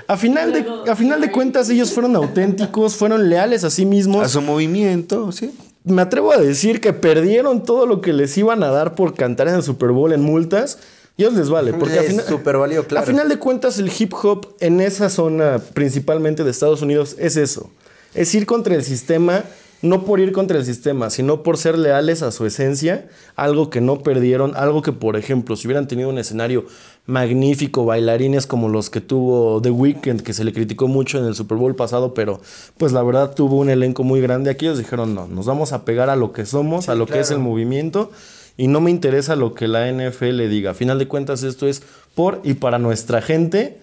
a 0.07 0.17
final, 0.17 0.53
de, 0.53 0.91
a 0.91 0.95
final 0.95 1.19
de 1.19 1.31
cuentas 1.31 1.69
ellos 1.69 1.91
fueron 1.91 2.15
auténticos, 2.15 2.95
fueron 2.95 3.29
leales 3.29 3.63
a 3.63 3.69
sí 3.69 3.85
mismos. 3.85 4.23
A 4.23 4.29
su 4.29 4.41
movimiento, 4.41 5.31
sí. 5.31 5.51
me 5.83 6.01
atrevo 6.01 6.31
a 6.31 6.37
decir 6.37 6.79
que 6.79 6.93
perdieron 6.93 7.63
todo 7.63 7.85
lo 7.85 7.99
que 7.99 8.13
les 8.13 8.37
iban 8.37 8.63
a 8.63 8.71
dar 8.71 8.95
por 8.95 9.15
cantar 9.15 9.47
en 9.49 9.55
el 9.55 9.63
Super 9.63 9.89
Bowl 9.89 10.13
en 10.13 10.21
multas. 10.21 10.79
Ellos 11.17 11.33
les 11.33 11.49
vale. 11.49 11.73
Porque 11.73 11.99
a, 11.99 12.03
claro. 12.03 13.03
a 13.03 13.05
final 13.05 13.27
de 13.27 13.39
cuentas, 13.39 13.79
el 13.79 13.91
hip 13.97 14.13
hop 14.13 14.55
en 14.59 14.79
esa 14.79 15.09
zona, 15.09 15.59
principalmente 15.73 16.43
de 16.43 16.51
Estados 16.51 16.81
Unidos, 16.81 17.15
es 17.19 17.37
eso. 17.37 17.71
Es 18.13 18.33
ir 18.35 18.45
contra 18.45 18.75
el 18.75 18.83
sistema, 18.83 19.43
no 19.81 20.05
por 20.05 20.19
ir 20.19 20.31
contra 20.31 20.57
el 20.57 20.65
sistema, 20.65 21.09
sino 21.09 21.43
por 21.43 21.57
ser 21.57 21.77
leales 21.77 22.21
a 22.21 22.31
su 22.31 22.45
esencia. 22.45 23.07
Algo 23.35 23.71
que 23.71 23.81
no 23.81 24.03
perdieron. 24.03 24.55
Algo 24.55 24.83
que, 24.83 24.91
por 24.93 25.17
ejemplo, 25.17 25.55
si 25.55 25.67
hubieran 25.67 25.87
tenido 25.87 26.09
un 26.09 26.19
escenario 26.19 26.65
magnífico, 27.07 27.85
bailarines 27.85 28.45
como 28.45 28.69
los 28.69 28.89
que 28.89 29.01
tuvo 29.01 29.61
The 29.61 29.71
Weeknd, 29.71 30.21
que 30.21 30.33
se 30.33 30.43
le 30.43 30.53
criticó 30.53 30.87
mucho 30.87 31.17
en 31.17 31.25
el 31.25 31.35
Super 31.35 31.57
Bowl 31.57 31.75
pasado, 31.75 32.13
pero 32.13 32.39
pues 32.77 32.91
la 32.91 33.01
verdad 33.01 33.33
tuvo 33.33 33.57
un 33.57 33.69
elenco 33.69 34.03
muy 34.03 34.21
grande. 34.21 34.51
Aquí 34.51 34.65
ellos 34.65 34.77
dijeron, 34.77 35.15
no, 35.15 35.25
nos 35.25 35.45
vamos 35.45 35.71
a 35.71 35.85
pegar 35.85 36.09
a 36.09 36.15
lo 36.15 36.33
que 36.33 36.45
somos, 36.45 36.89
a 36.89 36.95
lo 36.95 37.07
que 37.07 37.19
es 37.19 37.31
el 37.31 37.39
movimiento, 37.39 38.11
y 38.57 38.67
no 38.67 38.81
me 38.81 38.91
interesa 38.91 39.35
lo 39.35 39.53
que 39.53 39.67
la 39.67 39.91
NFL 39.91 40.49
diga. 40.49 40.71
A 40.71 40.73
final 40.73 40.99
de 40.99 41.07
cuentas, 41.07 41.43
esto 41.43 41.67
es 41.67 41.81
por 42.13 42.41
y 42.43 42.55
para 42.55 42.77
nuestra 42.77 43.21
gente. 43.21 43.79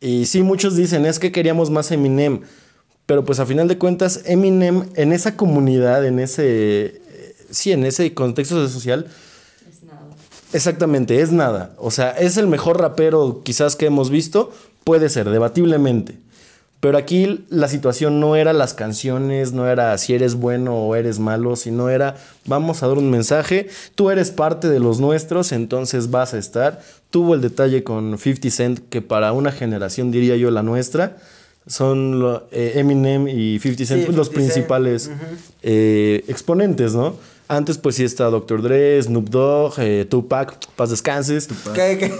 Y 0.00 0.26
sí, 0.26 0.42
muchos 0.42 0.76
dicen, 0.76 1.06
es 1.06 1.18
que 1.18 1.32
queríamos 1.32 1.70
más 1.70 1.90
Eminem. 1.92 2.40
Pero 3.06 3.24
pues 3.24 3.38
a 3.40 3.46
final 3.46 3.68
de 3.68 3.78
cuentas, 3.78 4.22
Eminem 4.26 4.84
en 4.96 5.12
esa 5.12 5.36
comunidad, 5.36 6.04
en 6.04 6.18
ese... 6.18 6.86
eh, 6.86 7.34
Sí, 7.50 7.72
en 7.72 7.86
ese 7.86 8.12
contexto 8.12 8.68
social. 8.68 9.06
Exactamente, 10.52 11.20
es 11.20 11.30
nada. 11.32 11.72
O 11.78 11.90
sea, 11.90 12.10
es 12.12 12.36
el 12.36 12.46
mejor 12.46 12.80
rapero 12.80 13.42
quizás 13.44 13.76
que 13.76 13.86
hemos 13.86 14.10
visto. 14.10 14.50
Puede 14.84 15.08
ser, 15.10 15.28
debatiblemente. 15.28 16.14
Pero 16.80 16.96
aquí 16.96 17.44
la 17.50 17.66
situación 17.68 18.20
no 18.20 18.36
era 18.36 18.52
las 18.52 18.72
canciones, 18.72 19.52
no 19.52 19.66
era 19.68 19.98
si 19.98 20.14
eres 20.14 20.36
bueno 20.36 20.76
o 20.76 20.94
eres 20.94 21.18
malo, 21.18 21.56
sino 21.56 21.88
era 21.90 22.14
vamos 22.46 22.82
a 22.82 22.86
dar 22.86 22.98
un 22.98 23.10
mensaje, 23.10 23.66
tú 23.96 24.10
eres 24.10 24.30
parte 24.30 24.68
de 24.68 24.78
los 24.78 25.00
nuestros, 25.00 25.50
entonces 25.50 26.10
vas 26.12 26.34
a 26.34 26.38
estar. 26.38 26.80
Tuvo 27.10 27.34
el 27.34 27.40
detalle 27.40 27.82
con 27.82 28.16
50 28.16 28.50
Cent, 28.50 28.78
que 28.90 29.02
para 29.02 29.32
una 29.32 29.50
generación, 29.50 30.12
diría 30.12 30.36
yo, 30.36 30.52
la 30.52 30.62
nuestra, 30.62 31.16
son 31.66 32.20
lo- 32.20 32.46
eh, 32.52 32.74
Eminem 32.76 33.26
y 33.26 33.58
50 33.58 33.84
Cent 33.84 34.06
Sí, 34.06 34.12
los 34.12 34.28
50 34.28 34.32
Cent, 34.32 34.34
principales 34.34 35.10
eh, 35.62 36.24
exponentes, 36.28 36.94
¿no? 36.94 37.16
Antes 37.48 37.78
pues 37.78 37.96
sí 37.96 38.04
está 38.04 38.24
Dr. 38.26 38.60
Dre, 38.62 39.02
Snoop 39.02 39.30
Dogg, 39.30 39.74
eh, 39.78 40.06
Tupac, 40.08 40.54
paz 40.76 40.90
descanses. 40.90 41.48
¿Qué, 41.74 41.96
qué, 41.98 42.12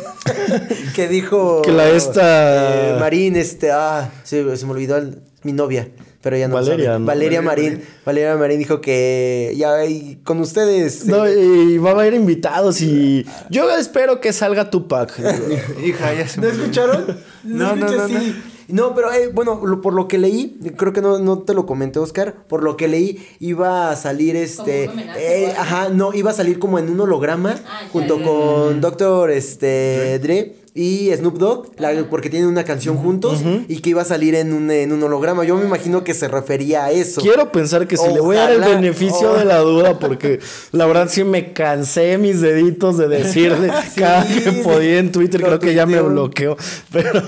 qué 0.94 1.06
dijo? 1.08 1.60
Que 1.62 1.70
la 1.72 1.90
esta- 1.90 2.96
eh, 2.96 2.98
Marín, 2.98 3.36
este. 3.36 3.70
Ah, 3.70 4.10
se, 4.24 4.56
se 4.56 4.64
me 4.66 4.72
olvidó 4.72 4.96
el- 4.96 5.18
mi 5.42 5.52
novia. 5.52 5.88
Pero 6.20 6.36
ya 6.36 6.48
no 6.48 6.54
Valeria, 6.54 6.86
sabe. 6.86 6.98
¿no? 6.98 7.06
Valeria 7.06 7.42
Marín. 7.42 7.82
Valeria 8.04 8.36
Marín 8.36 8.58
dijo 8.58 8.80
que 8.80 9.54
ya 9.56 9.84
y 9.84 10.16
con 10.24 10.40
ustedes. 10.40 11.04
No, 11.06 11.26
eh, 11.26 11.38
y 11.38 11.78
va 11.78 11.90
a 11.90 11.92
haber 11.92 12.14
invitados 12.14 12.80
y 12.80 13.24
yo 13.50 13.70
espero 13.76 14.20
que 14.20 14.32
salga 14.32 14.68
Tupac. 14.70 15.12
Hija, 15.84 16.14
ya 16.14 16.26
se 16.26 16.40
¿No 16.40 16.48
escucharon? 16.48 17.06
No, 17.44 17.76
no, 17.76 17.86
no, 17.86 17.96
no. 17.98 18.08
sí. 18.08 18.14
No, 18.14 18.57
pero 18.94 19.10
eh, 19.12 19.28
bueno, 19.32 19.60
lo- 19.64 19.80
por 19.80 19.94
lo 19.94 20.06
que 20.08 20.18
leí, 20.18 20.58
creo 20.76 20.92
que 20.92 21.00
no, 21.00 21.18
no 21.18 21.38
te 21.38 21.54
lo 21.54 21.64
comenté, 21.64 21.98
Oscar. 21.98 22.34
Por 22.48 22.62
lo 22.62 22.76
que 22.76 22.86
leí, 22.86 23.26
iba 23.40 23.90
a 23.90 23.96
salir 23.96 24.36
este. 24.36 24.88
Homenaje, 24.88 25.44
eh, 25.46 25.54
ajá, 25.56 25.88
no, 25.88 26.12
iba 26.12 26.30
a 26.30 26.34
salir 26.34 26.58
como 26.58 26.78
en 26.78 26.90
un 26.90 27.00
holograma 27.00 27.56
Ah, 27.66 27.80
ya. 27.84 27.88
junto 27.90 28.22
con 28.22 28.80
Doctor 28.82 29.30
este, 29.30 30.18
Dre 30.18 30.54
y 30.80 31.10
Snoop 31.16 31.38
Dogg, 31.38 31.66
la- 31.80 32.06
porque 32.08 32.30
tienen 32.30 32.48
una 32.48 32.62
canción 32.62 32.96
juntos 32.98 33.40
y 33.66 33.80
que 33.80 33.90
iba 33.90 34.02
a 34.02 34.04
salir 34.04 34.36
en 34.36 34.52
un, 34.52 34.70
en 34.70 34.92
un 34.92 35.02
holograma. 35.02 35.42
Yo 35.44 35.56
me 35.56 35.64
imagino 35.64 36.04
que 36.04 36.14
se 36.14 36.28
refería 36.28 36.84
a 36.84 36.92
eso. 36.92 37.20
Quiero 37.20 37.50
pensar 37.50 37.88
que 37.88 37.96
si 37.96 38.06
le 38.12 38.20
voy 38.20 38.36
a 38.36 38.42
dar 38.42 38.52
el 38.52 38.60
beneficio 38.60 39.32
Oh. 39.32 39.36
de 39.36 39.44
la 39.44 39.58
duda, 39.58 39.98
porque 39.98 40.38
la 40.70 40.86
verdad 40.86 41.08
sí 41.10 41.24
me 41.24 41.52
cansé 41.52 42.16
mis 42.18 42.40
deditos 42.40 42.96
de 42.96 43.08
decirle 43.08 43.72
Sí, 43.92 44.00
cada 44.00 44.24
que 44.26 44.52
podía 44.62 44.98
en 45.00 45.10
Twitter, 45.10 45.40
creo 45.42 45.58
que 45.58 45.74
ya 45.74 45.84
me 45.84 46.00
bloqueó. 46.00 46.56
Pero 46.92 47.22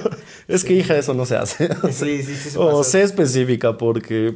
es 0.46 0.62
que 0.62 0.74
hija, 0.74 0.96
eso 0.96 1.12
no 1.14 1.26
se 1.26 1.34
hace. 1.36 1.68
Sí, 1.90 2.22
sí, 2.22 2.36
sí. 2.36 2.50
se 2.50 2.58
O 2.58 2.84
sé 2.84 3.02
específica, 3.02 3.76
porque. 3.76 4.34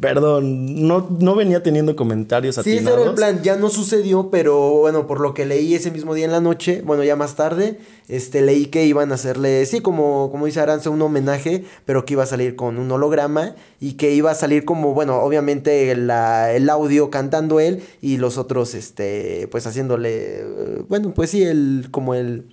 Perdón, 0.00 0.86
no, 0.86 1.08
no 1.18 1.34
venía 1.34 1.60
teniendo 1.64 1.96
comentarios 1.96 2.54
Sí, 2.54 2.60
atinados. 2.60 2.86
ese 2.92 3.00
era 3.00 3.10
el 3.10 3.14
plan, 3.16 3.42
ya 3.42 3.56
no 3.56 3.68
sucedió, 3.68 4.30
pero 4.30 4.56
bueno, 4.78 5.08
por 5.08 5.18
lo 5.18 5.34
que 5.34 5.44
leí 5.44 5.74
ese 5.74 5.90
mismo 5.90 6.14
día 6.14 6.24
en 6.24 6.30
la 6.30 6.40
noche, 6.40 6.82
bueno, 6.84 7.02
ya 7.02 7.16
más 7.16 7.34
tarde, 7.34 7.80
este, 8.08 8.40
leí 8.40 8.66
que 8.66 8.86
iban 8.86 9.10
a 9.10 9.16
hacerle, 9.16 9.66
sí, 9.66 9.80
como, 9.80 10.30
como 10.30 10.46
dice 10.46 10.60
Aranza, 10.60 10.90
un 10.90 11.02
homenaje, 11.02 11.64
pero 11.84 12.04
que 12.04 12.12
iba 12.14 12.22
a 12.22 12.26
salir 12.26 12.54
con 12.54 12.78
un 12.78 12.88
holograma 12.92 13.56
y 13.80 13.94
que 13.94 14.14
iba 14.14 14.30
a 14.30 14.36
salir 14.36 14.64
como, 14.64 14.94
bueno, 14.94 15.16
obviamente 15.20 15.96
la- 15.96 16.52
el 16.52 16.70
audio 16.70 17.10
cantando 17.10 17.58
él 17.58 17.82
y 18.00 18.18
los 18.18 18.38
otros, 18.38 18.74
este, 18.74 19.48
pues 19.50 19.66
haciéndole, 19.66 20.44
bueno, 20.88 21.12
pues 21.12 21.30
sí, 21.30 21.42
el, 21.42 21.88
como 21.90 22.14
el, 22.14 22.44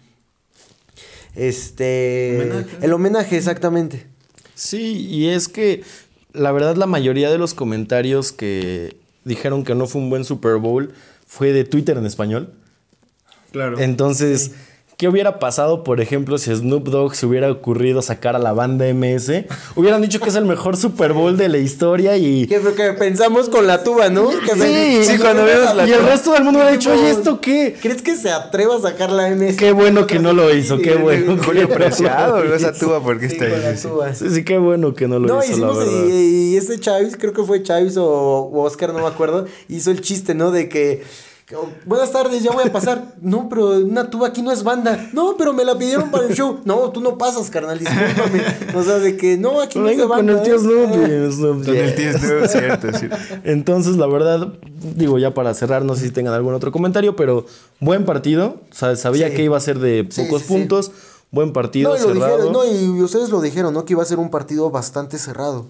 este, 1.35 2.37
Homenaje. 2.41 2.77
el 2.81 2.93
homenaje, 2.93 3.37
exactamente. 3.37 4.07
Sí, 4.55 5.05
y 5.09 5.27
es 5.27 5.47
que 5.49 5.83
la 6.35 6.51
verdad 6.51 6.75
la 6.75 6.87
mayoría 6.87 7.29
de 7.31 7.37
los 7.37 7.53
comentarios 7.53 8.31
que 8.31 8.95
dijeron 9.23 9.63
que 9.63 9.75
no 9.75 9.87
fue 9.87 10.01
un 10.01 10.09
buen 10.09 10.23
Super 10.23 10.57
Bowl 10.57 10.93
fue 11.27 11.51
de 11.51 11.63
Twitter 11.63 11.97
en 11.97 12.05
español. 12.05 12.53
Claro. 13.51 13.79
Entonces, 13.79 14.51
¿qué 14.97 15.07
hubiera 15.09 15.39
pasado, 15.39 15.83
por 15.83 15.99
ejemplo, 16.01 16.37
si 16.37 16.55
Snoop 16.55 16.87
Dogg 16.89 17.15
se 17.15 17.25
hubiera 17.25 17.51
ocurrido 17.51 18.01
sacar 18.01 18.35
a 18.35 18.39
la 18.39 18.53
banda 18.53 18.85
MS? 18.93 19.45
Hubieran 19.75 20.01
dicho 20.01 20.19
que 20.19 20.29
es 20.29 20.35
el 20.35 20.45
mejor 20.45 20.77
Super 20.77 21.13
Bowl 21.13 21.35
de 21.37 21.49
la 21.49 21.57
historia 21.57 22.15
y... 22.17 22.47
Que, 22.47 22.59
que 22.75 22.93
pensamos 22.93 23.49
con 23.49 23.67
la 23.67 23.83
tuba, 23.83 24.09
¿no? 24.09 24.29
Que 24.29 24.51
Sí, 24.55 25.11
sí, 25.11 25.17
cuando 25.19 25.45
vimos 25.45 25.75
la- 25.75 25.87
y 25.87 25.91
el 25.91 26.03
resto 26.05 26.31
del 26.33 26.43
mundo 26.43 26.59
hubiera 26.59 26.71
dicho, 26.75 26.91
oye, 26.91 27.09
¿esto 27.09 27.41
qué? 27.41 27.75
¿Crees 27.81 28.01
que 28.01 28.15
se 28.15 28.29
atreva 28.31 28.77
a 28.77 28.81
sacar 28.81 29.11
la 29.11 29.29
MS? 29.35 29.57
Qué 29.57 29.71
bueno 29.73 30.07
que 30.07 30.19
no 30.19 30.33
lo 30.33 30.53
hizo, 30.55 30.77
qué 30.77 30.95
bueno. 30.95 31.37
Julio 31.43 31.67
Preciado, 31.69 32.41
esa 32.53 32.71
tuba 32.73 33.01
porque 33.01 33.29
Sí, 33.29 33.37
está 33.39 33.45
ahí. 33.69 33.77
Sí, 34.15 34.29
sí, 34.29 34.43
qué 34.45 34.57
bueno 34.57 34.93
que 34.93 35.07
no 35.07 35.19
lo 35.19 35.27
No, 35.27 35.43
hizo, 35.43 35.51
hicimos 35.51 35.77
la 35.77 35.83
verdad. 35.85 36.07
y, 36.09 36.53
y 36.53 36.57
este 36.57 36.79
Chavis, 36.79 37.17
creo 37.17 37.33
que 37.33 37.43
fue 37.43 37.61
Chavis 37.63 37.97
o, 37.97 38.05
o 38.07 38.61
Oscar, 38.63 38.93
no 38.93 38.99
me 38.99 39.07
acuerdo, 39.07 39.45
hizo 39.67 39.91
el 39.91 40.01
chiste, 40.01 40.35
¿no? 40.35 40.51
De 40.51 40.69
que, 40.69 41.03
buenas 41.85 42.11
tardes, 42.11 42.41
ya 42.41 42.51
voy 42.51 42.63
a 42.67 42.71
pasar. 42.71 43.13
No, 43.21 43.47
pero 43.49 43.77
una 43.79 44.09
tuba 44.09 44.27
aquí 44.27 44.41
no 44.41 44.51
es 44.51 44.63
banda. 44.63 45.09
No, 45.13 45.35
pero 45.37 45.53
me 45.53 45.63
la 45.63 45.77
pidieron 45.77 46.09
para 46.09 46.25
el 46.27 46.33
show. 46.33 46.59
No, 46.65 46.89
tú 46.91 47.01
no 47.01 47.17
pasas, 47.17 47.49
carnal, 47.49 47.77
discúlpame. 47.77 48.41
O 48.75 48.83
sea, 48.83 48.97
de 48.99 49.15
que 49.15 49.37
no, 49.37 49.61
aquí 49.61 49.77
no 49.77 49.87
es 49.89 49.97
de 49.97 50.03
Venga 50.03 50.15
con 50.15 50.25
banda. 50.25 50.33
el 50.33 50.43
tío 50.43 50.55
¿eh? 50.55 50.59
Snoopy. 50.59 51.33
Snoop, 51.33 51.65
Con 51.65 51.75
el 51.75 51.95
tío 51.95 52.13
Snoop, 52.17 52.45
cierto, 52.47 52.97
cierto. 52.97 53.17
Entonces, 53.43 53.97
la 53.97 54.07
verdad, 54.07 54.47
digo, 54.95 55.19
ya 55.19 55.33
para 55.33 55.53
cerrar, 55.53 55.85
no 55.85 55.95
sé 55.95 56.05
si 56.05 56.11
tengan 56.11 56.33
algún 56.33 56.53
otro 56.53 56.71
comentario, 56.71 57.15
pero 57.15 57.45
buen 57.79 58.05
partido. 58.05 58.57
O 58.71 58.75
sea, 58.75 58.95
sabía 58.95 59.29
Sí. 59.29 59.35
que 59.35 59.43
iba 59.43 59.57
a 59.57 59.61
ser 59.61 59.79
de 59.79 60.07
Sí, 60.09 60.23
pocos 60.23 60.41
sí, 60.41 60.47
sí. 60.47 60.53
puntos. 60.53 60.91
Buen 61.31 61.53
partido, 61.53 61.89
No, 61.89 61.95
y 61.97 61.99
lo 61.99 62.07
cerrado. 62.13 62.37
dijeron, 62.37 62.53
no, 62.53 62.65
y 62.65 63.01
ustedes 63.01 63.29
lo 63.29 63.41
dijeron, 63.41 63.73
¿no? 63.73 63.83
Que 63.83 63.93
iba 63.93 64.01
a 64.01 64.05
ser 64.05 64.19
un 64.19 64.29
partido 64.29 64.69
bastante 64.71 65.17
cerrado. 65.17 65.65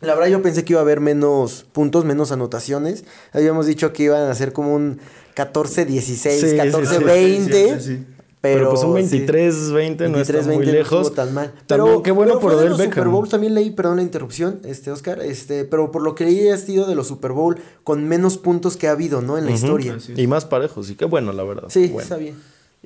La 0.00 0.14
verdad 0.14 0.28
yo 0.28 0.42
pensé 0.42 0.64
que 0.64 0.72
iba 0.74 0.80
a 0.80 0.82
haber 0.82 1.00
menos 1.00 1.64
puntos, 1.72 2.04
menos 2.04 2.30
anotaciones. 2.32 3.04
Habíamos 3.32 3.66
dicho 3.66 3.92
que 3.92 4.04
iban 4.04 4.22
a 4.28 4.34
ser 4.34 4.52
como 4.52 4.74
un 4.74 4.98
14-16, 5.36 6.14
Sí, 6.14 6.50
sí, 6.50 6.56
14-20. 6.56 7.44
sí, 7.44 7.80
sí, 7.80 7.96
sí. 7.96 8.06
Pero, 8.40 8.58
Pero, 8.58 8.70
pues 8.72 8.82
un 8.82 9.08
sí. 9.08 9.20
23-20 9.26 10.10
no 10.10 10.18
está 10.18 10.34
23-20 10.34 10.54
muy 10.54 10.66
lejos. 10.66 11.14
tan 11.14 11.32
mal. 11.32 11.54
También 11.66 12.02
qué 12.02 12.10
bueno 12.10 12.32
pero 12.32 12.40
por 12.40 12.52
fue 12.52 12.62
de 12.62 12.68
los 12.68 12.76
Super 12.76 12.90
Beckham. 12.94 13.12
Bowls 13.12 13.30
también 13.30 13.54
leí, 13.54 13.70
perdón 13.70 13.96
la 13.96 14.02
interrupción, 14.02 14.60
este 14.64 14.90
Oscar, 14.90 15.20
este, 15.22 15.64
pero 15.64 15.90
por 15.90 16.02
lo 16.02 16.14
que 16.14 16.26
leí 16.26 16.48
ha 16.50 16.56
sido 16.58 16.86
de 16.86 16.94
los 16.94 17.06
Super 17.06 17.32
Bowl 17.32 17.56
con 17.84 18.06
menos 18.06 18.36
puntos 18.36 18.76
que 18.76 18.86
ha 18.86 18.90
habido, 18.90 19.22
¿no? 19.22 19.38
En 19.38 19.46
la 19.46 19.52
historia. 19.52 19.96
Y 20.14 20.26
más 20.26 20.44
parejos, 20.44 20.90
y 20.90 20.94
qué 20.94 21.06
bueno, 21.06 21.32
la 21.32 21.42
verdad. 21.44 21.68
Sí, 21.70 21.86
Bueno. 21.86 22.00
está 22.02 22.16
bien. 22.18 22.34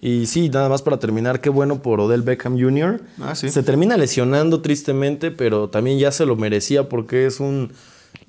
Y 0.01 0.27
sí, 0.27 0.49
nada 0.49 0.69
más 0.69 0.83
para 0.83 0.99
terminar, 0.99 1.41
qué 1.41 1.51
bueno 1.51 1.83
por 1.83 2.01
Odell 2.01 2.23
Beckham 2.23 2.59
Jr. 2.59 3.01
Ah, 3.21 3.35
sí. 3.35 3.49
Se 3.49 3.63
termina 3.63 3.97
lesionando 3.97 4.63
tristemente, 4.63 5.31
pero 5.31 5.69
también 5.69 5.99
ya 5.99 6.13
se 6.13 6.25
lo 6.25 6.37
merecía 6.37 6.89
porque 6.89 7.27
es 7.27 7.41
un 7.41 7.73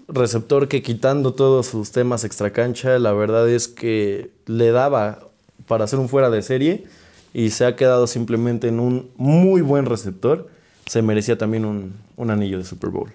receptor 0.08 0.67
que 0.67 0.82
quitando 0.82 1.34
todos 1.34 1.67
sus 1.67 1.91
temas 1.91 2.23
extracancha, 2.23 2.97
la 2.97 3.13
verdad 3.13 3.47
es 3.47 3.67
que 3.67 4.32
le 4.47 4.71
daba 4.71 5.19
para 5.67 5.84
hacer 5.84 5.99
un 5.99 6.10
fuera 6.10 6.29
de 6.29 6.41
serie 6.41 6.86
y 7.34 7.51
se 7.51 7.65
ha 7.65 7.75
quedado 7.75 8.08
simplemente 8.08 8.67
en 8.67 8.79
un 8.79 9.12
muy 9.17 9.62
buen 9.62 9.86
receptor. 9.86 10.49
Se 10.88 11.03
merecía 11.03 11.38
también 11.38 11.65
un, 11.65 11.93
un 12.15 12.32
anillo 12.32 12.58
de 12.58 12.65
Super 12.65 12.89
Bowl. 12.89 13.12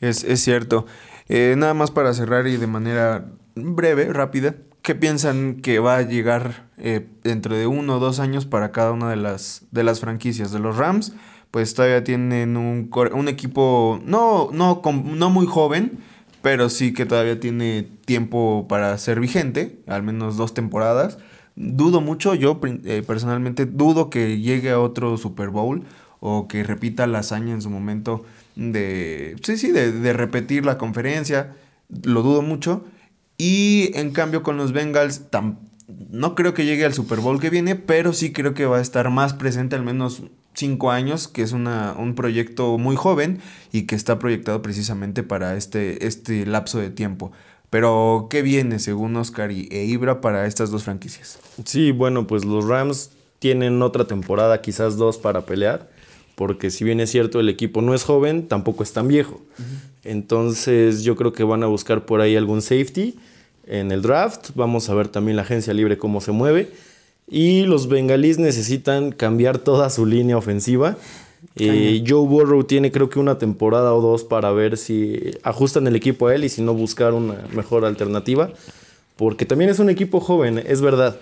Es, 0.00 0.24
es 0.24 0.40
cierto. 0.42 0.84
Eh, 1.28 1.54
nada 1.56 1.72
más 1.72 1.90
para 1.90 2.12
cerrar 2.12 2.46
y 2.46 2.58
de 2.58 2.66
manera 2.66 3.30
breve, 3.54 4.12
rápida, 4.12 4.54
¿qué 4.84 4.94
piensan 4.94 5.62
que 5.62 5.78
va 5.78 5.96
a 5.96 6.02
llegar 6.02 6.68
eh, 6.76 7.06
dentro 7.24 7.56
de 7.56 7.66
uno 7.66 7.96
o 7.96 8.00
dos 8.00 8.20
años 8.20 8.44
para 8.44 8.70
cada 8.70 8.92
una 8.92 9.08
de 9.08 9.16
las, 9.16 9.62
de 9.70 9.82
las 9.82 10.00
franquicias? 10.00 10.52
De 10.52 10.58
los 10.58 10.76
Rams, 10.76 11.14
pues 11.50 11.72
todavía 11.72 12.04
tienen 12.04 12.58
un, 12.58 12.90
un 13.12 13.28
equipo 13.28 13.98
no, 14.04 14.50
no, 14.52 14.82
no 14.84 15.30
muy 15.30 15.46
joven, 15.46 15.98
pero 16.42 16.68
sí 16.68 16.92
que 16.92 17.06
todavía 17.06 17.40
tiene 17.40 17.88
tiempo 18.04 18.66
para 18.68 18.96
ser 18.98 19.20
vigente, 19.20 19.78
al 19.86 20.02
menos 20.02 20.36
dos 20.36 20.52
temporadas. 20.52 21.16
Dudo 21.56 22.02
mucho, 22.02 22.34
yo 22.34 22.60
eh, 22.62 23.02
personalmente 23.06 23.64
dudo 23.64 24.10
que 24.10 24.38
llegue 24.38 24.70
a 24.70 24.80
otro 24.80 25.16
Super 25.16 25.48
Bowl 25.48 25.84
o 26.20 26.46
que 26.46 26.62
repita 26.62 27.06
la 27.06 27.20
hazaña 27.20 27.54
en 27.54 27.62
su 27.62 27.70
momento 27.70 28.26
de, 28.54 29.36
sí, 29.42 29.56
sí, 29.56 29.72
de, 29.72 29.92
de 29.92 30.12
repetir 30.12 30.66
la 30.66 30.76
conferencia. 30.76 31.56
Lo 32.02 32.20
dudo 32.22 32.42
mucho. 32.42 32.84
Y 33.36 33.90
en 33.94 34.12
cambio 34.12 34.42
con 34.42 34.56
los 34.56 34.72
Bengals, 34.72 35.22
no 36.10 36.34
creo 36.34 36.54
que 36.54 36.64
llegue 36.64 36.84
al 36.84 36.94
Super 36.94 37.20
Bowl 37.20 37.40
que 37.40 37.50
viene, 37.50 37.74
pero 37.74 38.12
sí 38.12 38.32
creo 38.32 38.54
que 38.54 38.66
va 38.66 38.78
a 38.78 38.82
estar 38.82 39.10
más 39.10 39.34
presente 39.34 39.76
al 39.76 39.82
menos 39.82 40.22
cinco 40.54 40.90
años, 40.90 41.28
que 41.28 41.42
es 41.42 41.52
una, 41.52 41.94
un 41.98 42.14
proyecto 42.14 42.78
muy 42.78 42.96
joven 42.96 43.40
y 43.72 43.82
que 43.82 43.96
está 43.96 44.18
proyectado 44.18 44.62
precisamente 44.62 45.22
para 45.22 45.56
este, 45.56 46.06
este 46.06 46.46
lapso 46.46 46.78
de 46.78 46.90
tiempo. 46.90 47.32
Pero, 47.70 48.28
¿qué 48.30 48.42
viene 48.42 48.78
según 48.78 49.16
Oscar 49.16 49.50
y, 49.50 49.68
e 49.72 49.84
Ibra 49.84 50.20
para 50.20 50.46
estas 50.46 50.70
dos 50.70 50.84
franquicias? 50.84 51.40
Sí, 51.64 51.90
bueno, 51.90 52.26
pues 52.28 52.44
los 52.44 52.68
Rams 52.68 53.10
tienen 53.40 53.82
otra 53.82 54.06
temporada, 54.06 54.62
quizás 54.62 54.96
dos, 54.96 55.18
para 55.18 55.44
pelear. 55.44 55.90
Porque 56.34 56.70
si 56.70 56.84
bien 56.84 57.00
es 57.00 57.10
cierto, 57.10 57.40
el 57.40 57.48
equipo 57.48 57.80
no 57.80 57.94
es 57.94 58.04
joven, 58.04 58.48
tampoco 58.48 58.82
es 58.82 58.92
tan 58.92 59.08
viejo. 59.08 59.40
Entonces 60.02 61.04
yo 61.04 61.16
creo 61.16 61.32
que 61.32 61.44
van 61.44 61.62
a 61.62 61.66
buscar 61.66 62.04
por 62.06 62.20
ahí 62.20 62.36
algún 62.36 62.60
safety 62.60 63.14
en 63.66 63.92
el 63.92 64.02
draft. 64.02 64.50
Vamos 64.54 64.88
a 64.90 64.94
ver 64.94 65.08
también 65.08 65.36
la 65.36 65.42
agencia 65.42 65.72
libre 65.72 65.96
cómo 65.96 66.20
se 66.20 66.32
mueve. 66.32 66.70
Y 67.28 67.62
los 67.62 67.88
bengalíes 67.88 68.38
necesitan 68.38 69.12
cambiar 69.12 69.58
toda 69.58 69.88
su 69.90 70.06
línea 70.06 70.36
ofensiva. 70.36 70.96
Eh, 71.56 72.02
Joe 72.06 72.26
Burrow 72.26 72.64
tiene 72.64 72.90
creo 72.90 73.08
que 73.08 73.18
una 73.18 73.38
temporada 73.38 73.94
o 73.94 74.00
dos 74.00 74.24
para 74.24 74.50
ver 74.50 74.76
si 74.76 75.32
ajustan 75.42 75.86
el 75.86 75.94
equipo 75.94 76.26
a 76.26 76.34
él 76.34 76.44
y 76.44 76.48
si 76.48 76.62
no 76.62 76.74
buscar 76.74 77.12
una 77.14 77.36
mejor 77.54 77.84
alternativa. 77.84 78.50
Porque 79.16 79.46
también 79.46 79.70
es 79.70 79.78
un 79.78 79.88
equipo 79.88 80.20
joven, 80.20 80.62
es 80.66 80.80
verdad. 80.80 81.16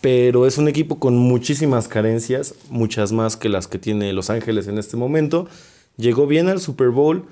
Pero 0.00 0.46
es 0.46 0.58
un 0.58 0.68
equipo 0.68 0.98
con 0.98 1.16
muchísimas 1.16 1.88
carencias, 1.88 2.54
muchas 2.70 3.10
más 3.12 3.36
que 3.36 3.48
las 3.48 3.66
que 3.66 3.78
tiene 3.78 4.12
Los 4.12 4.30
Ángeles 4.30 4.68
en 4.68 4.78
este 4.78 4.96
momento. 4.96 5.48
Llegó 5.96 6.26
bien 6.28 6.48
al 6.48 6.60
Super 6.60 6.90
Bowl, 6.90 7.24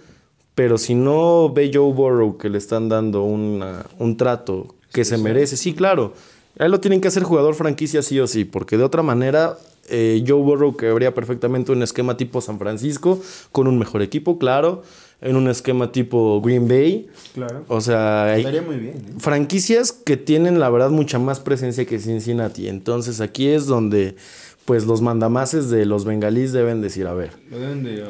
pero 0.57 0.77
si 0.79 0.95
no 0.95 1.53
ve 1.53 1.71
Joe 1.73 1.93
Burrow 1.93 2.39
que 2.39 2.49
le 2.49 2.59
están 2.59 2.89
dando 2.89 3.23
una- 3.23 3.87
un 3.99 4.17
trato 4.17 4.75
que 4.93 5.05
se 5.05 5.17
merece, 5.19 5.57
sí, 5.57 5.75
claro. 5.75 6.15
Él 6.59 6.71
lo 6.73 6.81
tienen 6.81 7.01
que 7.01 7.09
hacer 7.09 7.23
jugador 7.23 7.55
franquicia 7.55 8.03
sí 8.03 8.19
o 8.19 8.27
sí, 8.27 8.45
porque 8.45 8.77
de 8.79 8.83
otra 8.85 9.03
manera 9.03 9.57
eh, 9.89 10.25
Joe 10.27 10.41
Burrow 10.43 10.77
quedaría 10.77 11.15
perfectamente 11.15 11.71
un 11.71 11.81
esquema 11.81 12.17
tipo 12.17 12.41
San 12.41 12.59
Francisco, 12.59 13.21
con 13.53 13.69
un 13.69 13.79
mejor 13.79 14.03
equipo, 14.03 14.37
claro, 14.37 14.83
en 15.21 15.37
un 15.37 15.49
esquema 15.49 15.93
tipo 15.93 16.41
Green 16.43 16.69
Bay. 16.69 17.09
Claro. 17.35 17.65
O 17.69 17.81
sea, 17.81 18.25
hay- 18.25 18.45
muy 18.61 18.77
bien. 18.77 18.95
¿eh? 18.97 19.15
franquicias 19.19 19.93
que 19.93 20.17
tienen 20.17 20.59
la 20.61 20.69
verdad 20.71 20.91
mucha 20.91 21.19
más 21.19 21.41
presencia 21.41 21.85
que 21.87 21.99
Cincinnati. 21.99 22.69
Entonces 22.69 23.21
aquí 23.21 23.49
es 23.49 23.67
donde 23.67 24.17
pues 24.65 24.85
los 24.85 25.01
mandamases 25.01 25.71
de 25.71 25.87
los 25.87 26.05
bengalíes 26.05 26.53
deben 26.53 26.81
decir, 26.83 27.07
a 27.07 27.15
ver, 27.15 27.31
Lo 27.51 27.59
deben 27.59 27.85
de, 27.85 28.03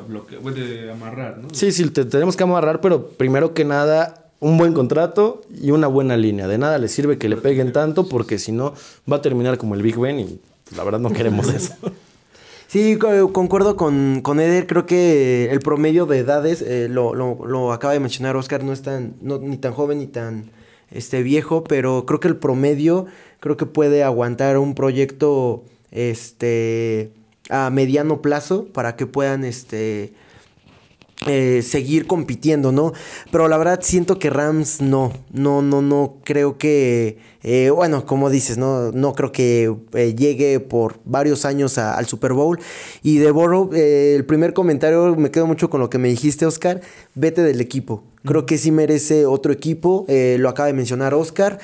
de 0.65 0.91
amarrar, 0.91 1.37
¿no? 1.39 1.49
sí, 1.53 1.71
sí, 1.71 1.89
te 1.91 2.07
tenemos 2.07 2.35
que 2.35 2.45
amarrar, 2.45 2.81
pero 2.81 3.09
primero 3.09 3.53
que 3.53 3.65
nada 3.67 4.31
un 4.41 4.57
buen 4.57 4.73
contrato 4.73 5.43
y 5.63 5.71
una 5.71 5.87
buena 5.87 6.17
línea. 6.17 6.49
De 6.49 6.57
nada 6.59 6.79
les 6.79 6.93
sirve 6.93 7.19
que 7.19 7.29
le 7.29 7.37
peguen 7.37 7.73
tanto 7.73 8.09
porque 8.09 8.39
si 8.39 8.53
no 8.53 8.73
va 9.11 9.17
a 9.19 9.23
terminar 9.23 9.59
como 9.59 9.75
el 9.75 9.83
Big 9.83 9.99
Ben 9.99 10.19
y 10.19 10.25
pues, 10.65 10.77
la 10.79 10.85
verdad 10.85 10.99
no 11.01 11.13
queremos 11.13 11.49
eso. 11.55 11.75
Sí, 12.69 12.97
co- 12.99 13.33
concuerdo 13.33 13.77
con, 13.77 14.21
con 14.23 14.41
Eder. 14.41 14.67
Creo 14.67 14.87
que 14.87 15.51
el 15.51 15.61
promedio 15.61 16.07
de 16.07 16.19
edades, 16.19 16.63
eh, 16.63 16.89
lo, 16.91 17.15
lo- 17.15 17.47
lo 17.47 17.73
acaba 17.73 17.93
de 17.93 18.01
mencionar 18.01 18.37
Oscar, 18.37 18.65
no 18.65 18.73
es 18.73 18.83
tan, 18.83 19.15
no- 19.21 19.39
ni 19.39 19.57
tan 19.57 19.73
joven 19.73 19.99
ni 19.99 20.07
tan 20.07 20.51
este, 20.91 21.23
viejo, 21.23 21.65
pero 21.65 22.05
creo 22.07 22.21
que 22.21 22.29
el 22.29 22.37
promedio 22.37 23.07
creo 23.41 23.57
que 23.57 23.67
puede 23.67 24.03
aguantar 24.03 24.59
un 24.59 24.75
proyecto 24.75 25.65
este, 25.93 27.11
a 27.51 27.71
mediano 27.71 28.21
plazo 28.23 28.67
para 28.73 28.97
que 28.97 29.07
puedan 29.07 29.45
este, 29.45 30.13
eh, 31.25 31.63
seguir 31.63 32.07
compitiendo, 32.07 32.73
¿no? 32.73 32.93
Pero 33.31 33.49
la 33.49 33.57
verdad 33.57 33.81
siento 33.83 34.19
que 34.19 34.29
Rams 34.29 34.83
no, 34.83 35.13
no, 35.33 35.63
no, 35.63 35.81
no 35.81 36.17
creo 36.25 36.59
que, 36.59 37.17
eh, 37.43 37.71
bueno, 37.71 38.05
como 38.05 38.29
dices, 38.29 38.59
no, 38.59 38.93
no 38.93 39.15
creo 39.15 39.33
que 39.33 39.75
eh, 39.95 40.15
llegue 40.15 40.61
por 40.61 41.01
varios 41.05 41.47
años 41.47 41.79
al 41.79 42.07
Super 42.07 42.35
Bowl. 42.35 42.59
Y 43.03 43.17
de 43.17 43.31
Burrow, 43.31 43.71
eh, 43.73 44.15
el 44.15 44.27
primer 44.27 44.53
comentario 44.53 45.17
me 45.17 45.31
quedo 45.31 45.47
mucho 45.47 45.71
con 45.71 45.81
lo 45.81 45.89
que 45.89 45.99
me 45.99 46.09
dijiste, 46.09 46.45
Oscar, 46.45 46.83
vete 47.15 47.43
del 47.43 47.63
equipo. 47.63 48.05
Creo 48.25 48.45
que 48.45 48.59
sí 48.59 48.71
merece 48.71 49.25
otro 49.25 49.53
equipo, 49.53 50.05
lo 50.09 50.49
acaba 50.49 50.67
de 50.67 50.73
mencionar 50.73 51.15
Oscar, 51.15 51.61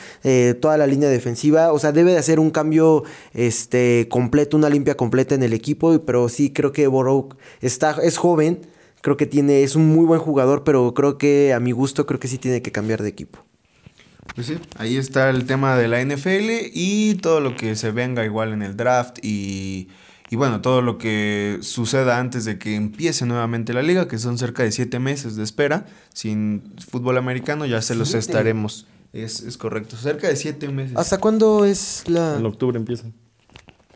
toda 0.60 0.76
la 0.76 0.86
línea 0.86 1.08
defensiva, 1.08 1.72
o 1.72 1.80
sea, 1.80 1.90
debe 1.90 2.12
de 2.12 2.18
hacer 2.18 2.38
un 2.38 2.52
cambio 2.52 3.02
este, 3.34 4.06
completo, 4.08 4.56
una 4.56 4.68
limpia 4.68 4.96
completa 4.96 5.34
en 5.34 5.42
el 5.42 5.54
equipo, 5.54 5.98
pero 6.06 6.28
sí 6.28 6.52
creo 6.52 6.70
que 6.70 6.86
Burrow 6.86 7.30
está, 7.60 7.96
es 8.04 8.16
joven, 8.16 8.60
Creo 9.02 9.16
que 9.16 9.26
tiene, 9.26 9.62
es 9.62 9.76
un 9.76 9.88
muy 9.88 10.06
buen 10.06 10.20
jugador, 10.20 10.64
pero 10.64 10.94
creo 10.94 11.18
que 11.18 11.52
a 11.52 11.60
mi 11.60 11.72
gusto 11.72 12.06
creo 12.06 12.18
que 12.18 12.28
sí 12.28 12.38
tiene 12.38 12.62
que 12.62 12.72
cambiar 12.72 13.02
de 13.02 13.08
equipo. 13.10 13.44
Pues 14.34 14.46
sí, 14.46 14.58
ahí 14.78 14.96
está 14.96 15.28
el 15.28 15.44
tema 15.44 15.76
de 15.76 15.88
la 15.88 16.02
NFL 16.02 16.70
y 16.72 17.16
todo 17.16 17.40
lo 17.40 17.56
que 17.56 17.76
se 17.76 17.90
venga 17.90 18.24
igual 18.24 18.52
en 18.52 18.62
el 18.62 18.76
draft 18.76 19.18
y, 19.22 19.88
y 20.30 20.36
bueno, 20.36 20.62
todo 20.62 20.80
lo 20.80 20.96
que 20.96 21.58
suceda 21.60 22.18
antes 22.18 22.44
de 22.44 22.58
que 22.58 22.76
empiece 22.76 23.26
nuevamente 23.26 23.74
la 23.74 23.82
liga, 23.82 24.08
que 24.08 24.18
son 24.18 24.38
cerca 24.38 24.62
de 24.62 24.72
siete 24.72 24.98
meses 25.00 25.36
de 25.36 25.42
espera. 25.42 25.86
Sin 26.14 26.62
fútbol 26.88 27.18
americano 27.18 27.66
ya 27.66 27.82
se 27.82 27.94
los 27.94 28.08
¿Siete? 28.08 28.20
estaremos. 28.20 28.86
Es, 29.12 29.40
es 29.40 29.58
correcto, 29.58 29.96
cerca 29.96 30.28
de 30.28 30.36
siete 30.36 30.68
meses. 30.68 30.96
¿Hasta 30.96 31.18
cuándo 31.18 31.66
es 31.66 32.04
la...? 32.06 32.38
En 32.38 32.46
octubre 32.46 32.78
empieza. 32.78 33.08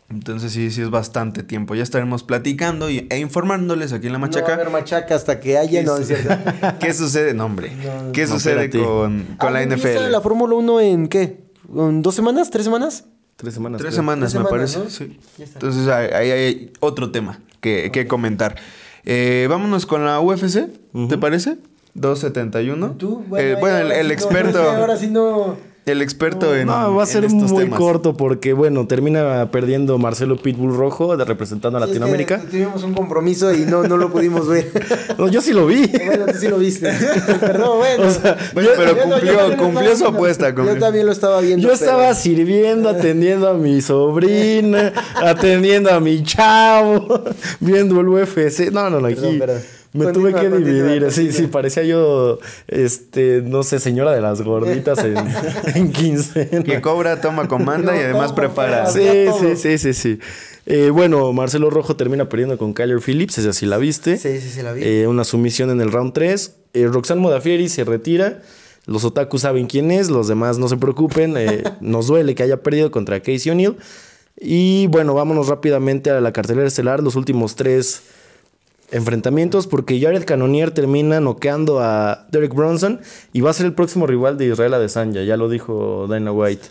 Entonces 0.09 0.53
sí, 0.53 0.71
sí 0.71 0.81
es 0.81 0.89
bastante 0.89 1.43
tiempo. 1.43 1.75
Ya 1.75 1.83
estaremos 1.83 2.23
platicando 2.23 2.89
y, 2.89 3.07
e 3.09 3.19
informándoles 3.19 3.91
aquí 3.91 4.07
en 4.07 4.13
la 4.13 4.19
No 4.19 4.23
va 4.23 4.27
a 4.27 4.29
machaca. 4.29 4.53
haber 4.53 4.69
machaca 4.69 5.15
hasta 5.15 5.39
que 5.41 5.57
haya, 5.57 5.83
no, 5.83 5.97
es 5.97 6.07
cierto. 6.07 6.29
¿Qué 6.79 6.93
sucede? 6.93 7.33
No, 7.33 7.45
hombre. 7.45 7.71
No, 7.75 8.11
¿Qué 8.13 8.21
no, 8.25 8.33
sucede 8.33 8.65
espérate. 8.65 8.83
con, 8.89 9.23
con 9.37 9.51
la 9.53 9.59
Ah, 9.59 9.65
NFL? 9.65 10.09
la 10.09 10.21
Fórmula 10.21 10.55
1 10.55 10.79
en 10.81 11.07
qué? 11.09 11.41
¿En 11.75 12.01
dos 12.01 12.15
semanas? 12.15 12.49
¿Tres 12.49 12.63
semanas? 12.65 13.03
Tres 13.35 13.53
semanas. 13.53 13.79
Tres 13.79 13.89
creo. 13.93 14.01
semanas, 14.01 14.31
Tres 14.31 14.41
me 14.41 14.47
semanas, 14.49 14.75
parece. 14.75 15.03
¿no? 15.03 15.09
Sí. 15.09 15.19
Entonces 15.53 15.87
ahí 15.89 16.31
hay 16.31 16.71
otro 16.79 17.11
tema 17.11 17.41
que, 17.59 17.91
que 17.91 18.07
comentar. 18.07 18.55
Eh, 19.03 19.47
vámonos 19.49 19.85
con 19.85 20.05
la 20.05 20.19
UFC, 20.21 20.67
¿te 21.09 21.17
parece? 21.17 21.57
271. 21.95 22.91
¿Tú? 22.97 23.25
Eh, 23.37 23.57
bueno, 23.59 23.77
el, 23.77 23.91
el 23.91 24.01
sí 24.01 24.07
no, 24.07 24.13
experto. 24.13 24.61
ahora 24.71 24.95
sí 24.97 25.07
no... 25.07 25.57
El 25.87 26.01
experto 26.01 26.55
en. 26.55 26.67
No, 26.67 26.93
va 26.95 27.03
a 27.03 27.05
ser 27.05 27.27
muy 27.29 27.63
temas. 27.63 27.79
corto 27.79 28.15
porque, 28.15 28.53
bueno, 28.53 28.85
termina 28.87 29.49
perdiendo 29.51 29.97
Marcelo 29.97 30.35
Pitbull 30.35 30.75
Rojo 30.75 31.15
de 31.17 31.25
representando 31.25 31.77
a 31.77 31.81
Sí, 31.81 31.85
es 31.85 31.93
que 31.93 31.99
Latinoamérica. 31.99 32.41
tuvimos 32.51 32.83
un 32.83 32.93
compromiso 32.93 33.53
y 33.53 33.59
no, 33.59 33.83
no 33.83 33.97
lo 33.97 34.11
pudimos 34.11 34.47
ver. 34.47 34.69
No, 35.17 35.27
yo 35.29 35.41
sí 35.41 35.51
lo 35.53 35.65
vi. 35.65 35.87
bueno, 36.05 36.25
tú 36.25 36.33
sí 36.39 36.47
lo 36.47 36.57
viste. 36.59 36.91
Perdón, 37.39 37.79
bueno. 37.79 38.03
O 38.03 38.11
sea, 38.11 38.37
Bueno, 38.53 38.69
pero 38.77 38.95
Yo- 38.95 39.03
cumplió- 39.03 39.57
cumplió 39.57 39.95
su 39.95 40.05
apuesta, 40.05 40.53
Yo 40.53 40.77
también 40.77 41.05
lo 41.05 41.11
estaba 41.11 41.39
viendo. 41.41 41.67
Yo 41.67 41.73
estaba 41.73 42.03
pero- 42.03 42.15
sirviendo, 42.15 42.89
atendiendo 42.89 43.47
a 43.49 43.53
mi 43.55 43.81
sobrina, 43.81 44.93
atendiendo 45.15 45.91
a 45.91 45.99
mi 45.99 46.21
chavo, 46.23 47.23
viendo 47.59 47.99
el 48.01 48.07
UFC. 48.09 48.71
No, 48.71 48.89
no, 48.89 48.99
no, 48.99 49.07
aquí 49.07 49.15
Perdón, 49.15 49.39
perdón. 49.39 49.61
Me 49.97 50.05
Continúa, 50.05 50.31
tuve 50.31 50.41
que 50.41 50.49
continúa, 50.49 50.73
dividir. 50.73 51.11
Sí, 51.11 51.21
continúa. 51.23 51.33
sí, 51.33 51.47
parecía 51.47 51.83
yo, 51.83 52.39
este, 52.67 53.41
no 53.43 53.63
sé, 53.63 53.79
señora 53.79 54.11
de 54.13 54.21
las 54.21 54.41
gorditas 54.41 54.99
en, 55.03 55.17
en 55.75 55.91
quincena. 55.91 56.63
Que 56.63 56.79
cobra, 56.81 57.19
toma, 57.21 57.47
comanda 57.47 57.95
y 57.95 57.99
además 57.99 58.33
prepara. 58.33 58.85
Sí, 58.87 59.25
sí, 59.39 59.55
sí, 59.55 59.77
sí, 59.77 59.93
sí. 59.93 60.19
Eh, 60.65 60.89
bueno, 60.89 61.31
Marcelo 61.33 61.69
Rojo 61.69 61.95
termina 61.95 62.29
perdiendo 62.29 62.57
con 62.57 62.73
Kyler 62.73 62.99
Phillips, 63.01 63.37
esa 63.37 63.53
sí 63.53 63.65
la 63.65 63.77
viste. 63.77 64.17
Sí, 64.17 64.39
sí, 64.39 64.49
sí, 64.49 64.61
la 64.61 64.73
vi. 64.73 64.81
Eh, 64.83 65.07
una 65.07 65.23
sumisión 65.23 65.69
en 65.69 65.81
el 65.81 65.91
round 65.91 66.13
3. 66.13 66.55
Eh, 66.73 66.87
Roxanne 66.87 67.21
Modafieri 67.21 67.69
se 67.69 67.83
retira. 67.83 68.41
Los 68.85 69.03
otakus 69.03 69.41
saben 69.41 69.67
quién 69.67 69.91
es, 69.91 70.09
los 70.09 70.27
demás 70.27 70.59
no 70.59 70.67
se 70.69 70.77
preocupen. 70.77 71.35
eh, 71.37 71.63
nos 71.81 72.07
duele 72.07 72.35
que 72.35 72.43
haya 72.43 72.61
perdido 72.63 72.91
contra 72.91 73.19
Casey 73.21 73.51
O'Neill. 73.51 73.75
Y 74.39 74.87
bueno, 74.87 75.13
vámonos 75.13 75.47
rápidamente 75.47 76.11
a 76.11 76.21
la 76.21 76.31
cartelera 76.31 76.67
estelar, 76.67 77.01
los 77.01 77.15
últimos 77.15 77.55
tres 77.55 78.03
enfrentamientos, 78.91 79.67
porque 79.67 79.99
Jared 79.99 80.23
Cannonier 80.25 80.71
termina 80.71 81.19
noqueando 81.19 81.79
a 81.79 82.25
Derek 82.31 82.53
Bronson 82.53 83.01
y 83.33 83.41
va 83.41 83.51
a 83.51 83.53
ser 83.53 83.65
el 83.65 83.73
próximo 83.73 84.07
rival 84.07 84.37
de 84.37 84.47
Israel 84.47 84.73
Adesanya, 84.73 85.23
ya 85.23 85.37
lo 85.37 85.49
dijo 85.49 86.07
Dana 86.07 86.31
White. 86.31 86.67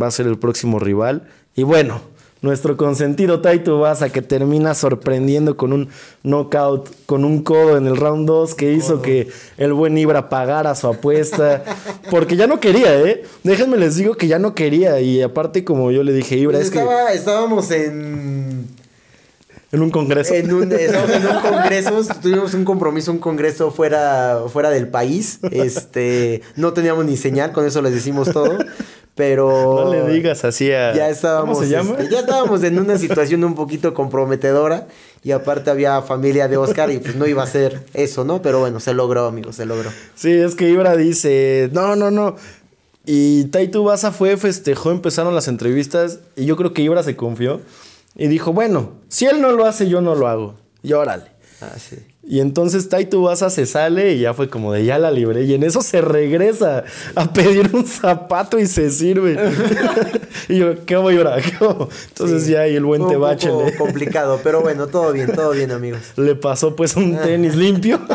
Va 0.00 0.06
a 0.06 0.10
ser 0.10 0.26
el 0.26 0.38
próximo 0.38 0.78
rival. 0.78 1.28
Y 1.54 1.64
bueno, 1.64 2.00
nuestro 2.42 2.76
consentido 2.76 3.40
Taito 3.40 3.78
Baza 3.80 4.08
que 4.08 4.22
termina 4.22 4.74
sorprendiendo 4.74 5.56
con 5.56 5.72
un 5.72 5.88
knockout, 6.22 6.88
con 7.04 7.24
un 7.24 7.42
codo 7.42 7.76
en 7.76 7.86
el 7.86 7.96
round 7.96 8.26
2 8.26 8.54
que 8.54 8.72
hizo 8.72 9.02
que 9.02 9.28
el 9.58 9.74
buen 9.74 9.98
Ibra 9.98 10.28
pagara 10.28 10.74
su 10.74 10.86
apuesta. 10.86 11.62
Porque 12.10 12.36
ya 12.36 12.46
no 12.46 12.60
quería, 12.60 12.98
¿eh? 12.98 13.24
Déjenme 13.42 13.76
les 13.76 13.96
digo 13.96 14.14
que 14.14 14.26
ya 14.26 14.38
no 14.38 14.54
quería. 14.54 15.00
Y 15.00 15.20
aparte, 15.20 15.64
como 15.64 15.90
yo 15.90 16.02
le 16.02 16.12
dije, 16.12 16.36
Ibra, 16.36 16.58
Pues 16.58 16.68
es 16.68 16.72
que 16.72 16.78
estaba, 16.78 17.12
Estábamos 17.12 17.70
en... 17.70 18.79
en 19.72 19.82
un 19.82 19.90
congreso. 19.90 20.34
En 20.34 20.52
un, 20.52 20.72
en 20.72 21.26
un 21.26 21.40
congreso, 21.42 22.02
tuvimos 22.20 22.54
un 22.54 22.64
compromiso, 22.64 23.12
un 23.12 23.18
congreso 23.18 23.70
fuera, 23.70 24.40
fuera 24.52 24.70
del 24.70 24.88
país. 24.88 25.38
Este, 25.50 26.42
no 26.56 26.72
teníamos 26.72 27.04
ni 27.04 27.16
señal, 27.16 27.52
con 27.52 27.64
eso 27.66 27.80
les 27.82 27.92
decimos 27.94 28.32
todo. 28.32 28.58
Pero 29.14 29.84
No 29.84 29.92
le 29.92 30.12
digas 30.12 30.44
así 30.44 30.72
a. 30.72 30.94
ya 30.94 31.08
estábamos, 31.10 31.58
¿Cómo 31.58 31.66
se 31.66 31.70
llama? 31.70 31.90
este, 31.98 32.10
ya 32.10 32.20
estábamos 32.20 32.62
en 32.62 32.78
una 32.78 32.96
situación 32.96 33.44
un 33.44 33.54
poquito 33.54 33.92
comprometedora 33.92 34.86
y 35.22 35.32
aparte 35.32 35.68
había 35.70 36.00
familia 36.00 36.48
de 36.48 36.56
Oscar 36.56 36.90
y 36.90 36.98
pues 36.98 37.16
no 37.16 37.26
iba 37.26 37.42
a 37.42 37.46
ser 37.46 37.84
eso, 37.92 38.24
¿no? 38.24 38.40
Pero 38.40 38.60
bueno, 38.60 38.80
se 38.80 38.94
logró, 38.94 39.26
amigos, 39.26 39.56
se 39.56 39.66
logró. 39.66 39.90
Sí, 40.14 40.30
es 40.32 40.54
que 40.54 40.70
Ibra 40.70 40.96
dice, 40.96 41.68
no, 41.72 41.96
no, 41.96 42.10
no. 42.10 42.36
Y 43.04 43.44
Taito 43.46 43.82
Baza 43.82 44.12
fue, 44.12 44.36
festejó, 44.36 44.90
empezaron 44.90 45.34
las 45.34 45.48
entrevistas 45.48 46.20
y 46.36 46.46
yo 46.46 46.56
creo 46.56 46.72
que 46.72 46.82
Ibra 46.82 47.02
se 47.02 47.16
confió 47.16 47.60
y 48.14 48.28
dijo, 48.28 48.52
bueno, 48.52 48.92
si 49.08 49.26
él 49.26 49.40
no 49.40 49.52
lo 49.52 49.66
hace, 49.66 49.88
yo 49.88 50.00
no 50.00 50.14
lo 50.14 50.28
hago. 50.28 50.56
Y 50.82 50.92
órale. 50.92 51.24
Ah, 51.60 51.78
sí. 51.78 51.96
Y 52.30 52.38
entonces 52.38 52.88
Taito 52.88 53.20
Baza 53.22 53.50
se 53.50 53.66
sale 53.66 54.12
y 54.12 54.20
ya 54.20 54.34
fue 54.34 54.48
como 54.48 54.72
de 54.72 54.84
ya 54.84 55.00
la 55.00 55.10
libré. 55.10 55.42
Y 55.46 55.54
en 55.54 55.64
eso 55.64 55.82
se 55.82 56.00
regresa 56.00 56.84
a 57.16 57.32
pedir 57.32 57.70
un 57.72 57.84
zapato 57.84 58.56
y 58.60 58.66
se 58.66 58.88
sirve. 58.92 59.36
y 60.48 60.58
yo, 60.58 60.84
¿qué 60.86 60.96
voy 60.96 61.18
hago?". 61.18 61.88
Entonces 62.08 62.44
Sí. 62.44 62.52
ya 62.52 62.68
y 62.68 62.76
el 62.76 62.84
buen 62.84 63.02
le, 63.08 63.16
complicado, 63.76 64.38
pero 64.44 64.60
bueno, 64.60 64.86
todo 64.86 65.10
bien, 65.10 65.32
todo 65.34 65.50
bien, 65.50 65.72
amigos. 65.72 66.00
le 66.16 66.36
pasó 66.36 66.76
pues 66.76 66.94
un 66.94 67.18
tenis 67.18 67.56
limpio. 67.56 68.00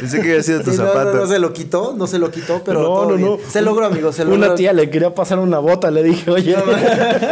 Pensé 0.00 0.20
que 0.20 0.28
había 0.32 0.42
sido 0.42 0.60
tu 0.60 0.72
Sí, 0.72 0.76
no, 0.76 0.84
no, 0.84 0.88
zapato. 0.92 1.16
no 1.16 1.26
se 1.26 1.38
lo 1.38 1.54
quitó, 1.54 1.94
no 1.96 2.06
se 2.06 2.18
lo 2.18 2.30
quitó, 2.30 2.62
pero 2.62 2.80
no, 2.82 2.86
todo 2.88 3.10
no, 3.12 3.16
bien. 3.16 3.30
no. 3.30 3.38
Se 3.50 3.62
logró, 3.62 3.86
amigos, 3.86 4.14
se 4.16 4.24
logró. 4.26 4.36
Una 4.36 4.54
tía 4.54 4.74
le 4.74 4.90
quería 4.90 5.14
pasar 5.14 5.38
una 5.38 5.58
bota, 5.58 5.90
le 5.90 6.02
dije, 6.02 6.30
oye. 6.30 6.54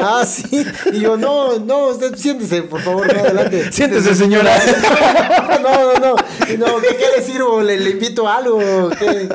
ah, 0.03 0.25
sí. 0.27 0.65
Y 0.95 1.01
yo, 1.01 1.19
no, 1.19 1.59
no, 1.59 1.89
usted 1.89 2.15
siéntese, 2.17 2.63
por 2.63 2.81
favor, 2.81 3.13
no, 3.15 3.21
adelante. 3.21 3.71
Siéntese, 3.71 4.15
señora. 4.15 4.51
no, 5.63 5.93
no, 5.95 5.95
no. 6.01 6.15
No, 6.59 6.81
¿qué, 6.81 6.97
qué 6.97 7.07
le 7.17 7.23
sirvo? 7.23 7.61
¿Le, 7.63 7.79
le 7.79 7.91
invito 7.91 8.29
algo? 8.29 8.61
¿Qué? 8.99 9.29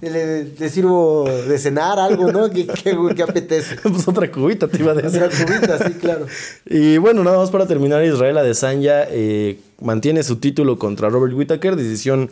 Le, 0.00 0.44
le 0.58 0.68
sirvo 0.68 1.24
de 1.48 1.58
cenar 1.58 1.98
algo, 2.00 2.32
¿no? 2.32 2.50
¿Qué, 2.50 2.66
qué, 2.66 2.98
qué 3.14 3.22
apetece? 3.22 3.76
pues 3.82 4.06
otra 4.08 4.30
cubita 4.30 4.66
te 4.66 4.78
iba 4.78 4.92
a 4.92 4.94
decir. 4.96 5.22
Otra 5.22 5.46
cubita, 5.46 5.78
sí, 5.86 5.92
claro. 5.94 6.26
Y 6.66 6.98
bueno, 6.98 7.22
nada 7.22 7.38
más 7.38 7.50
para 7.50 7.66
terminar, 7.66 8.04
Israel 8.04 8.38
Adesanya 8.38 9.04
eh, 9.08 9.60
mantiene 9.80 10.24
su 10.24 10.36
título 10.36 10.76
contra 10.78 11.08
Robert 11.08 11.34
Whittaker, 11.34 11.76
decisión 11.76 12.30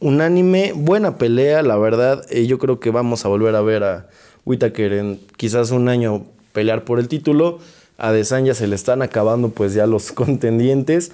unánime, 0.00 0.72
buena 0.74 1.18
pelea, 1.18 1.62
la 1.62 1.76
verdad. 1.76 2.24
eh, 2.30 2.46
yo 2.46 2.58
creo 2.58 2.80
que 2.80 2.90
vamos 2.90 3.26
a 3.26 3.28
volver 3.28 3.54
a 3.56 3.60
ver 3.60 3.84
a 3.84 4.08
Whittaker 4.46 4.92
en 4.94 5.20
quizás 5.36 5.72
un 5.72 5.88
año 5.90 6.24
pelear 6.52 6.84
por 6.84 6.98
el 6.98 7.08
título. 7.08 7.58
A 7.98 8.08
Adesanya 8.08 8.54
se 8.54 8.66
le 8.66 8.74
están 8.74 9.02
acabando 9.02 9.50
pues 9.50 9.74
ya 9.74 9.86
los 9.86 10.12
contendientes. 10.12 11.12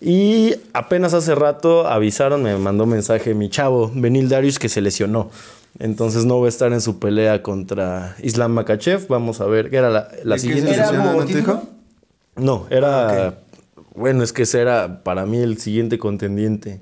Y 0.00 0.54
apenas 0.72 1.12
hace 1.14 1.34
rato 1.34 1.88
avisaron, 1.88 2.42
me 2.42 2.56
mandó 2.56 2.86
mensaje 2.86 3.34
mi 3.34 3.50
chavo, 3.50 3.90
Benil 3.94 4.28
Darius, 4.28 4.58
que 4.58 4.68
se 4.68 4.80
lesionó. 4.80 5.30
Entonces 5.78 6.24
no 6.24 6.40
va 6.40 6.46
a 6.46 6.48
estar 6.48 6.72
en 6.72 6.80
su 6.80 6.98
pelea 6.98 7.42
contra 7.42 8.16
Islam 8.22 8.52
Makachev. 8.52 9.06
Vamos 9.08 9.40
a 9.40 9.46
ver, 9.46 9.70
que 9.70 9.76
era 9.76 9.90
la, 9.90 10.08
la 10.24 10.36
¿Y 10.36 10.40
qué 10.40 10.46
siguiente. 10.46 10.74
se 10.74 10.80
¿Era 10.80 11.62
no 12.36 12.66
era. 12.70 13.28
Ah, 13.28 13.34
Bueno, 13.94 14.22
es 14.22 14.32
que 14.32 14.42
ese 14.42 14.60
era 14.60 15.02
para 15.02 15.26
mí 15.26 15.38
el 15.38 15.58
siguiente 15.58 15.98
contendiente 15.98 16.80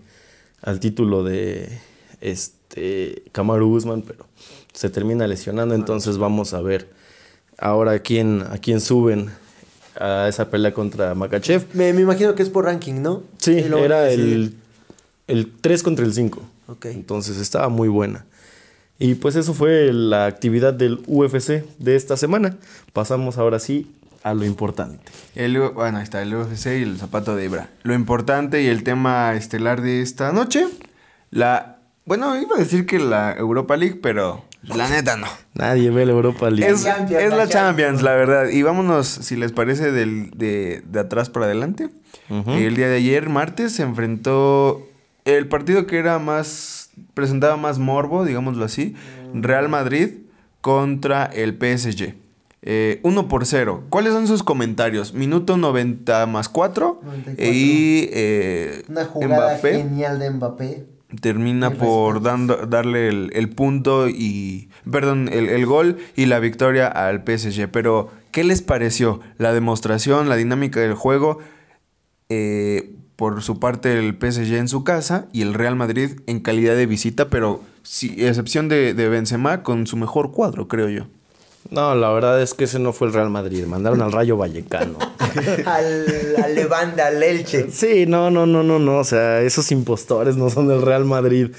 al 0.62 0.80
título 0.80 1.24
de 1.24 1.80
este 2.20 3.22
Kamaru 3.32 3.68
Usman, 3.74 4.02
pero 4.02 4.26
se 4.72 4.90
termina 4.90 5.26
lesionando, 5.26 5.74
entonces 5.74 6.18
vamos 6.18 6.52
a 6.52 6.60
ver 6.60 6.90
ahora 7.58 7.92
a 7.92 7.98
quién, 8.00 8.42
a 8.42 8.58
quién 8.58 8.80
suben 8.80 9.30
a 9.98 10.28
esa 10.28 10.50
pelea 10.50 10.72
contra 10.72 11.14
Makachev. 11.14 11.66
Me, 11.72 11.92
me 11.92 12.02
imagino 12.02 12.34
que 12.34 12.42
es 12.42 12.50
por 12.50 12.64
ranking, 12.64 13.02
¿no? 13.02 13.22
Sí, 13.38 13.58
era 13.58 14.10
el, 14.10 14.54
el 15.26 15.52
3 15.60 15.82
contra 15.82 16.04
el 16.04 16.12
5. 16.12 16.42
Ok. 16.68 16.86
Entonces 16.86 17.38
estaba 17.38 17.68
muy 17.68 17.88
buena. 17.88 18.24
Y 18.98 19.14
pues 19.14 19.36
eso 19.36 19.52
fue 19.52 19.92
la 19.92 20.26
actividad 20.26 20.72
del 20.72 21.00
UFC 21.06 21.64
de 21.78 21.96
esta 21.96 22.16
semana. 22.16 22.56
Pasamos 22.92 23.36
ahora 23.36 23.58
sí 23.58 23.90
a 24.22 24.34
lo 24.34 24.44
importante. 24.44 24.98
El, 25.34 25.58
bueno, 25.70 25.98
ahí 25.98 26.04
está 26.04 26.22
el 26.22 26.34
UFC 26.34 26.66
y 26.66 26.82
el 26.82 26.98
zapato 26.98 27.36
de 27.36 27.44
Ibra. 27.44 27.68
Lo 27.82 27.94
importante 27.94 28.62
y 28.62 28.66
el 28.66 28.82
tema 28.82 29.34
estelar 29.34 29.82
de 29.82 30.02
esta 30.02 30.32
noche, 30.32 30.66
la... 31.30 31.78
Bueno, 32.06 32.40
iba 32.40 32.56
a 32.56 32.58
decir 32.58 32.86
que 32.86 32.98
la 32.98 33.34
Europa 33.36 33.76
League, 33.76 33.98
pero 34.00 34.44
la 34.74 34.88
neta 34.88 35.16
no. 35.16 35.26
Nadie 35.54 35.90
ve 35.90 36.06
la 36.06 36.12
Europa 36.12 36.50
League. 36.50 36.72
Es, 36.72 36.84
Champions, 36.84 37.22
es 37.22 37.30
la 37.30 37.36
la 37.36 37.48
Champions. 37.48 37.52
Champions, 37.52 38.02
la 38.02 38.14
verdad. 38.14 38.48
Y 38.48 38.62
vámonos, 38.62 39.06
si 39.06 39.36
les 39.36 39.52
parece, 39.52 39.92
del, 39.92 40.30
de, 40.30 40.82
de 40.86 41.00
atrás 41.00 41.30
para 41.30 41.46
adelante. 41.46 41.88
El 42.28 42.74
día 42.74 42.88
de 42.88 42.96
ayer, 42.96 43.28
martes, 43.28 43.72
se 43.72 43.82
enfrentó 43.82 44.88
el 45.24 45.46
partido 45.48 45.86
que 45.86 45.98
era 45.98 46.18
más, 46.18 46.90
presentaba 47.14 47.56
más 47.56 47.78
morbo, 47.78 48.24
digámoslo 48.24 48.64
así, 48.64 48.94
Real 49.32 49.68
Madrid 49.68 50.10
contra 50.60 51.24
el 51.26 51.52
PSG. 51.52 52.14
Eh, 52.62 52.98
1 53.04 53.28
por 53.28 53.46
0. 53.46 53.84
¿Cuáles 53.90 54.12
son 54.12 54.26
sus 54.26 54.42
comentarios? 54.42 55.14
Minuto 55.14 55.56
90 55.56 56.26
más 56.26 56.48
4. 56.48 57.00
94. 57.04 57.44
Y 57.54 58.08
eh, 58.12 58.82
Una 58.88 59.04
jugada 59.04 59.52
Mbappé 59.52 59.72
genial 59.76 60.18
de 60.18 60.30
Mbappé. 60.30 60.86
Termina 61.20 61.70
por 61.70 62.22
dando, 62.22 62.66
darle 62.66 63.08
el, 63.08 63.30
el 63.34 63.48
punto 63.50 64.08
y. 64.08 64.68
Perdón, 64.90 65.28
el, 65.32 65.48
el 65.48 65.66
gol 65.66 65.98
y 66.16 66.26
la 66.26 66.38
victoria 66.38 66.86
al 66.86 67.22
PSG. 67.24 67.68
Pero, 67.70 68.10
¿qué 68.30 68.44
les 68.44 68.62
pareció? 68.62 69.20
La 69.38 69.52
demostración, 69.52 70.28
la 70.28 70.36
dinámica 70.36 70.80
del 70.80 70.94
juego. 70.94 71.38
eh, 72.28 72.92
por 73.16 73.42
su 73.42 73.58
parte, 73.58 73.98
el 73.98 74.14
PSG 74.20 74.56
en 74.56 74.68
su 74.68 74.84
casa 74.84 75.26
y 75.32 75.40
el 75.40 75.54
Real 75.54 75.74
Madrid 75.74 76.20
en 76.26 76.40
calidad 76.40 76.76
de 76.76 76.84
visita, 76.84 77.30
pero 77.30 77.62
sí, 77.82 78.14
excepción 78.18 78.68
de, 78.68 78.92
de 78.92 79.08
Benzema 79.08 79.62
con 79.62 79.86
su 79.86 79.96
mejor 79.96 80.32
cuadro, 80.32 80.68
creo 80.68 80.90
yo. 80.90 81.06
No, 81.70 81.94
la 81.94 82.10
verdad 82.12 82.40
es 82.42 82.54
que 82.54 82.64
ese 82.64 82.78
no 82.78 82.92
fue 82.92 83.08
el 83.08 83.14
Real 83.14 83.30
Madrid. 83.30 83.64
Mandaron 83.66 84.00
al 84.02 84.12
Rayo 84.12 84.36
Vallecano. 84.36 84.98
al, 85.66 86.36
al 86.42 86.54
Levante, 86.54 87.02
al 87.02 87.22
Elche. 87.22 87.70
Sí, 87.70 88.06
no, 88.06 88.30
no, 88.30 88.46
no, 88.46 88.62
no, 88.62 88.78
no. 88.78 88.98
O 88.98 89.04
sea, 89.04 89.40
esos 89.42 89.70
impostores 89.72 90.36
no 90.36 90.50
son 90.50 90.68
del 90.68 90.82
Real 90.82 91.04
Madrid. 91.04 91.50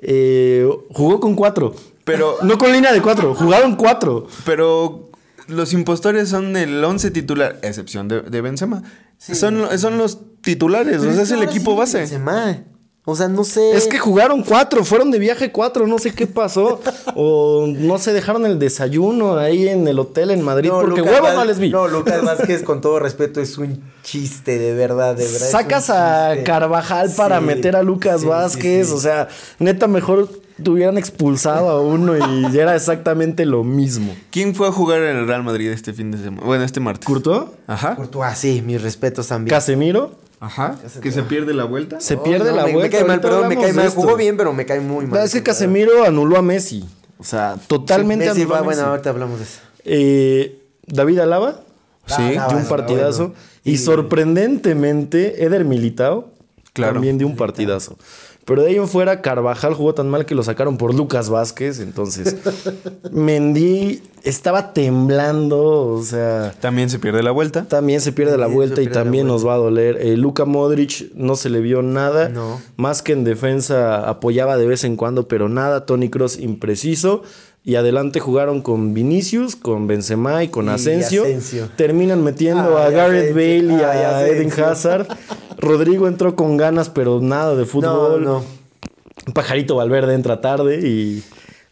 Eh, 0.00 0.68
jugó 0.90 1.20
con 1.20 1.34
cuatro. 1.34 1.74
Pero- 2.04 2.38
No 2.42 2.58
con 2.58 2.72
línea 2.72 2.92
de 2.92 3.00
cuatro, 3.00 3.34
jugaron 3.34 3.76
cuatro. 3.76 4.26
Pero 4.44 5.10
los 5.46 5.72
impostores 5.72 6.28
son 6.28 6.56
el 6.56 6.82
11 6.82 7.10
titular, 7.12 7.58
excepción 7.62 8.08
de, 8.08 8.22
de 8.22 8.40
Benzema. 8.40 8.82
Son, 9.18 9.78
son 9.78 9.98
los 9.98 10.18
titulares, 10.40 11.00
o 11.00 11.12
sea, 11.12 11.22
es 11.22 11.30
el 11.30 11.44
equipo 11.44 11.76
base. 11.76 11.98
Benzema. 11.98 12.64
O 13.04 13.16
sea, 13.16 13.26
no 13.26 13.42
sé. 13.42 13.72
Es 13.76 13.88
que 13.88 13.98
jugaron 13.98 14.44
cuatro, 14.44 14.84
fueron 14.84 15.10
de 15.10 15.18
viaje 15.18 15.50
cuatro, 15.50 15.88
no 15.88 15.98
sé 15.98 16.12
qué 16.14 16.28
pasó. 16.28 16.80
o 17.16 17.66
no 17.66 17.98
se 17.98 18.12
dejaron 18.12 18.46
el 18.46 18.60
desayuno 18.60 19.36
ahí 19.38 19.66
en 19.68 19.88
el 19.88 19.98
hotel 19.98 20.30
en 20.30 20.40
Madrid 20.42 20.70
porque 20.70 21.00
Lucas 21.00 21.06
huevos 21.14 21.28
Vaz- 21.30 21.34
no 21.34 21.44
les 21.44 21.58
vi. 21.58 21.70
No, 21.70 21.88
Lucas 21.88 22.22
Vázquez, 22.24 22.62
con 22.62 22.80
todo 22.80 23.00
respeto, 23.00 23.40
es 23.40 23.58
un 23.58 23.82
chiste, 24.04 24.56
de 24.58 24.72
verdad, 24.74 25.16
de 25.16 25.24
verdad. 25.24 25.50
Sacas 25.50 25.90
a. 25.90 26.36
Carvajal 26.44 27.10
para 27.16 27.40
Sí, 27.40 27.44
meter 27.44 27.74
a 27.74 27.82
Lucas 27.82 28.20
sí, 28.20 28.26
Vázquez, 28.28 28.86
sí, 28.86 28.92
sí. 28.92 28.96
o 28.98 29.00
sea, 29.00 29.26
neta 29.58 29.88
mejor 29.88 30.28
tuvieran 30.62 30.96
expulsado 30.96 31.70
a 31.70 31.80
uno 31.80 32.14
y 32.16 32.56
era 32.56 32.76
exactamente 32.76 33.46
lo 33.46 33.64
mismo. 33.64 34.14
¿Quién 34.30 34.54
fue 34.54 34.68
a 34.68 34.70
jugar 34.72 35.02
en 35.02 35.16
el 35.16 35.26
Real 35.26 35.42
Madrid 35.42 35.70
este 35.70 35.92
fin 35.92 36.12
de 36.12 36.18
semana? 36.18 36.42
Bueno, 36.46 36.62
este 36.62 36.78
martes. 36.78 37.04
¿Curto? 37.04 37.52
Ajá. 37.66 37.96
Courtois, 37.96 38.38
sí, 38.38 38.62
mis 38.64 38.80
respetos 38.80 39.26
también. 39.26 39.52
Casemiro 39.52 40.12
Ajá. 40.44 40.76
Que 41.00 41.12
se 41.12 41.22
pierde 41.22 41.54
la 41.54 41.64
vuelta. 41.64 42.00
se 42.00 42.14
Oh, 42.16 42.22
pierde 42.24 42.50
no, 42.50 42.56
la 42.56 42.66
me, 42.66 42.72
vuelta. 42.72 42.88
Me 42.90 42.98
cae 42.98 43.04
mal, 43.08 43.20
perdón, 43.20 43.48
me 43.48 43.54
cae 43.56 43.66
de 43.68 43.72
mal. 43.74 43.88
Jugó 43.90 44.16
bien, 44.16 44.36
pero 44.36 44.52
me 44.52 44.66
cae 44.66 44.80
muy 44.80 45.06
mal. 45.06 45.22
Es 45.24 45.32
que 45.32 45.42
Casemiro 45.42 46.04
anuló 46.04 46.36
a 46.36 46.42
Messi. 46.42 46.84
O 47.18 47.22
sea, 47.24 47.56
totalmente 47.68 48.24
Sí, 48.24 48.30
Messi 48.30 48.40
anuló 48.42 48.52
va, 48.54 48.58
a 48.58 48.62
bueno, 48.62 48.80
Messi. 48.80 48.90
ahorita 48.90 49.10
hablamos 49.10 49.38
de 49.38 49.44
eso. 49.44 49.60
Eh, 49.84 50.58
David 50.86 51.20
Alaba 51.20 51.60
Sí. 52.06 52.14
Ah, 52.18 52.26
dio 52.28 52.40
un 52.40 52.52
bueno, 52.54 52.68
partidazo. 52.68 53.28
bueno. 53.28 53.34
Y 53.62 53.76
sorprendentemente, 53.78 55.44
Eder 55.44 55.64
Militao 55.64 56.30
Claro. 56.72 56.94
también 56.94 57.18
dio 57.18 57.26
un 57.26 57.36
partidazo. 57.36 57.96
Pero 58.44 58.62
de 58.62 58.70
ahí 58.70 58.76
en 58.76 58.88
fuera, 58.88 59.20
Carvajal 59.22 59.74
jugó 59.74 59.94
tan 59.94 60.08
mal 60.10 60.26
que 60.26 60.34
lo 60.34 60.42
sacaron 60.42 60.76
por 60.76 60.94
Lucas 60.94 61.30
Vázquez. 61.30 61.78
Entonces, 61.80 62.36
Mendy 63.12 64.02
estaba 64.24 64.72
temblando. 64.72 65.62
O 65.92 66.02
sea, 66.02 66.52
También 66.60 66.90
se 66.90 66.98
pierde 66.98 67.22
la 67.22 67.30
vuelta. 67.30 67.64
también 67.64 68.00
se 68.00 68.12
pierde 68.12 68.32
la 68.32 68.44
También 68.44 68.56
vuelta 68.56 68.80
y 68.82 68.86
pierde 68.86 69.00
también 69.00 69.26
nos 69.26 69.46
va 69.46 69.54
a 69.54 69.58
doler. 69.58 69.98
Eh, 70.00 70.16
Luka 70.16 70.44
Modric 70.44 71.12
no 71.14 71.36
se 71.36 71.50
le 71.50 71.60
vio 71.60 71.82
nada. 71.82 72.28
No. 72.28 72.60
Más 72.76 73.02
que 73.02 73.12
en 73.12 73.24
defensa 73.24 74.08
apoyaba 74.08 74.56
de 74.56 74.66
vez 74.66 74.84
en 74.84 74.96
cuando, 74.96 75.28
pero 75.28 75.48
nada. 75.48 75.86
Tony 75.86 76.08
Cross 76.10 76.38
impreciso. 76.40 77.22
Y 77.64 77.76
adelante 77.76 78.18
jugaron 78.18 78.60
con 78.60 78.92
Vinicius, 78.92 79.54
con 79.54 79.86
Benzema 79.86 80.42
y 80.42 80.48
con 80.48 80.66
Y 80.66 80.70
Asensio. 80.70 81.22
Terminan 81.76 82.24
metiendo 82.24 82.76
Ay, 82.76 82.86
a 82.86 82.90
Gareth. 82.90 83.30
Bale 83.34 83.56
y 83.58 83.70
Ay, 83.70 83.82
a 83.82 84.26
Eden. 84.26 84.50
Hazard. 84.50 85.06
Rodrigo 85.62 86.08
entró 86.08 86.36
con 86.36 86.56
ganas, 86.58 86.90
pero 86.90 87.20
nada 87.20 87.52
de 87.54 87.62
No, 87.62 87.66
fútbol. 87.66 88.22
no. 88.24 88.44
Pajarito 89.32 89.76
Valverde 89.76 90.14
entra 90.14 90.40
tarde 90.40 90.80
y, 90.86 91.22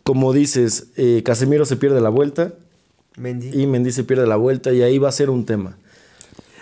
como 0.05 0.33
dices, 0.33 0.87
eh, 0.97 1.23
Casemiro 1.25 1.65
se 1.65 1.77
pierde 1.77 2.01
la 2.01 2.09
vuelta 2.09 2.53
Mendy. 3.17 3.61
y 3.63 3.67
Mendy 3.67 3.91
se 3.91 4.05
pierde 4.05 4.27
la 4.27 4.37
vuelta 4.37 4.73
y 4.73 4.83
ahí 4.83 4.99
va 4.99 5.09
a 5.09 5.13
ser 5.13 5.29
un 5.31 5.45
tema. 5.45 5.77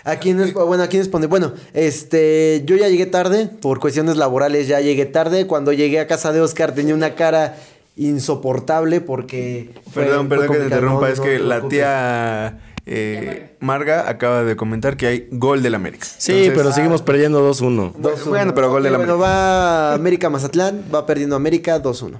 ¿A 0.03 0.15
quién 0.15 0.39
es, 0.39 0.53
bueno, 0.53 0.81
¿a 0.81 0.87
quién 0.87 1.01
es 1.03 1.07
pone? 1.09 1.27
Bueno, 1.27 1.53
este, 1.73 2.63
yo 2.65 2.75
ya 2.77 2.87
llegué 2.87 3.05
tarde, 3.05 3.47
por 3.61 3.79
cuestiones 3.79 4.15
laborales 4.17 4.67
ya 4.67 4.79
llegué 4.81 5.05
tarde. 5.05 5.45
Cuando 5.45 5.71
llegué 5.73 5.99
a 5.99 6.07
casa 6.07 6.31
de 6.31 6.41
Oscar 6.41 6.73
tenía 6.73 6.95
una 6.95 7.13
cara 7.13 7.57
insoportable 7.97 9.01
porque... 9.01 9.69
fue- 9.91 10.05
Perdón, 10.05 10.27
fue 10.27 10.37
perdón 10.37 10.53
que 10.53 10.57
te 10.59 10.63
interrumpa. 10.63 11.01
No, 11.01 11.07
es 11.07 11.19
no 11.19 11.25
que 11.25 11.39
la 11.39 11.67
tía 11.67 12.59
eh, 12.91 13.55
Marga 13.59 14.09
acaba 14.09 14.43
de 14.43 14.55
comentar 14.55 14.97
que 14.97 15.05
hay 15.05 15.27
gol 15.31 15.61
del 15.61 15.75
América. 15.75 16.07
Sí, 16.17 16.31
Entonces, 16.31 16.53
pero 16.57 16.73
seguimos 16.73 17.03
perdiendo 17.03 17.47
2-1. 17.47 17.93
2-1. 17.93 18.25
Bueno, 18.25 18.55
pero 18.55 18.71
gol 18.71 18.81
del 18.81 18.95
América. 18.95 19.13
Bueno, 19.13 19.31
va 19.31 19.93
América 19.93 20.29
Mazatlán, 20.31 20.85
va 20.93 21.05
perdiendo 21.05 21.35
América 21.35 21.81
2-1. 21.81 22.19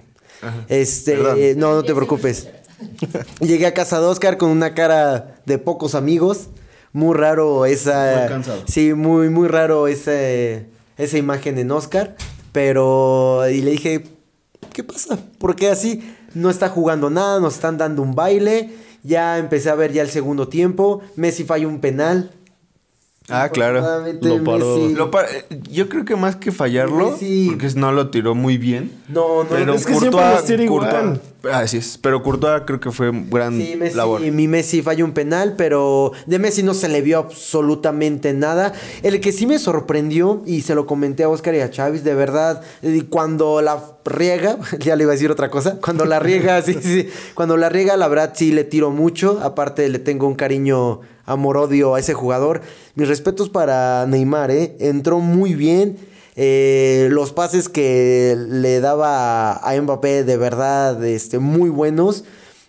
Este, 0.67 1.13
eh, 1.13 1.55
no, 1.55 1.73
no 1.73 1.81
te 1.81 1.95
preocupes. 1.95 2.49
Llegué 3.41 3.65
a 3.65 3.73
casa 3.73 3.99
de 3.99 4.05
Oscar 4.05 4.37
con 4.37 4.51
una 4.51 4.75
cara 4.75 5.41
de 5.45 5.57
pocos 5.57 5.95
amigos. 5.95 6.49
Muy 6.93 7.17
raro 7.17 7.65
esa. 7.65 8.19
Muy 8.19 8.29
cansado. 8.29 8.63
Sí, 8.67 8.93
muy, 8.93 9.29
muy 9.29 9.47
raro 9.47 9.87
ese, 9.87 10.67
esa 10.97 11.17
imagen 11.17 11.57
en 11.57 11.71
Oscar. 11.71 12.15
Pero. 12.51 13.49
Y 13.49 13.61
le 13.61 13.71
dije, 13.71 14.03
¿qué 14.71 14.83
pasa? 14.83 15.17
¿Por 15.39 15.55
qué 15.55 15.69
así? 15.69 16.15
No 16.35 16.51
está 16.51 16.69
jugando 16.69 17.09
nada, 17.09 17.39
nos 17.39 17.55
están 17.55 17.79
dando 17.79 18.03
un 18.03 18.13
baile. 18.13 18.69
Ya 19.03 19.37
empecé 19.37 19.69
a 19.69 19.75
ver 19.75 19.93
ya 19.93 20.01
el 20.01 20.09
segundo 20.09 20.47
tiempo. 20.47 21.01
Messi 21.15 21.43
falla 21.43 21.67
un 21.67 21.79
penal. 21.79 22.31
Ah, 23.29 23.49
claro. 23.49 23.81
Lo 24.21 24.43
paró. 24.43 24.77
Lo 24.89 25.11
eh, 25.21 25.45
yo 25.69 25.89
creo 25.89 26.05
que 26.05 26.15
más 26.15 26.35
que 26.35 26.51
fallarlo, 26.51 27.11
porque 27.11 27.69
no 27.75 27.91
lo 27.91 28.09
tiró 28.09 28.35
muy 28.35 28.57
bien. 28.57 28.91
No, 29.07 29.43
no, 29.43 29.49
pero 29.49 29.73
es 29.73 29.85
que 29.85 29.95
siempre 29.95 30.21
los 30.21 30.45
tira 30.45 30.63
igual. 30.63 31.21
Así 31.53 31.77
es, 31.77 31.97
pero 31.97 32.21
Courtois 32.21 32.63
creo 32.65 32.81
que 32.81 32.91
fue 32.91 33.11
gran 33.13 33.57
Sí, 33.57 33.75
Messi, 33.77 33.95
labor. 33.95 34.19
mi 34.19 34.49
Messi 34.49 34.81
falló 34.81 35.05
un 35.05 35.13
penal, 35.13 35.53
pero 35.57 36.11
de 36.25 36.37
Messi 36.37 36.63
no 36.63 36.73
se 36.73 36.89
le 36.89 37.01
vio 37.01 37.17
absolutamente 37.17 38.33
nada. 38.33 38.73
El 39.03 39.21
que 39.21 39.31
sí 39.31 39.47
me 39.47 39.57
sorprendió, 39.57 40.43
y 40.45 40.61
se 40.61 40.75
lo 40.75 40.85
comenté 40.85 41.23
a 41.23 41.29
Oscar 41.29 41.55
y 41.55 41.61
a 41.61 41.71
Chávez, 41.71 42.03
de 42.03 42.13
verdad, 42.13 42.61
eh, 42.81 43.03
cuando 43.09 43.61
la 43.61 43.81
riega, 44.03 44.57
ya 44.79 44.97
le 44.97 45.03
iba 45.03 45.13
a 45.13 45.15
decir 45.15 45.31
otra 45.31 45.49
cosa, 45.49 45.77
cuando 45.79 46.03
la 46.03 46.19
riega, 46.19 46.61
sí, 46.63 46.75
sí, 46.81 47.07
cuando 47.35 47.55
la 47.55 47.69
riega, 47.69 47.95
la 47.95 48.09
verdad 48.09 48.33
sí 48.35 48.51
le 48.51 48.65
tiro 48.65 48.91
mucho, 48.91 49.39
aparte 49.41 49.87
le 49.87 49.99
tengo 49.99 50.27
un 50.27 50.35
cariño 50.35 50.99
amor-odio 51.31 51.95
a 51.95 51.99
ese 51.99 52.13
jugador. 52.13 52.61
Mis 52.95 53.07
respetos 53.07 53.49
para 53.49 54.05
Neymar, 54.07 54.51
¿eh? 54.51 54.75
Entró 54.79 55.19
muy 55.19 55.53
bien. 55.55 55.97
Eh, 56.35 57.07
los 57.11 57.33
pases 57.33 57.67
que 57.69 58.35
le 58.37 58.79
daba 58.79 59.53
a 59.57 59.81
Mbappé 59.81 60.23
de 60.23 60.37
verdad 60.37 61.03
este, 61.05 61.39
muy 61.39 61.69
buenos. 61.69 62.23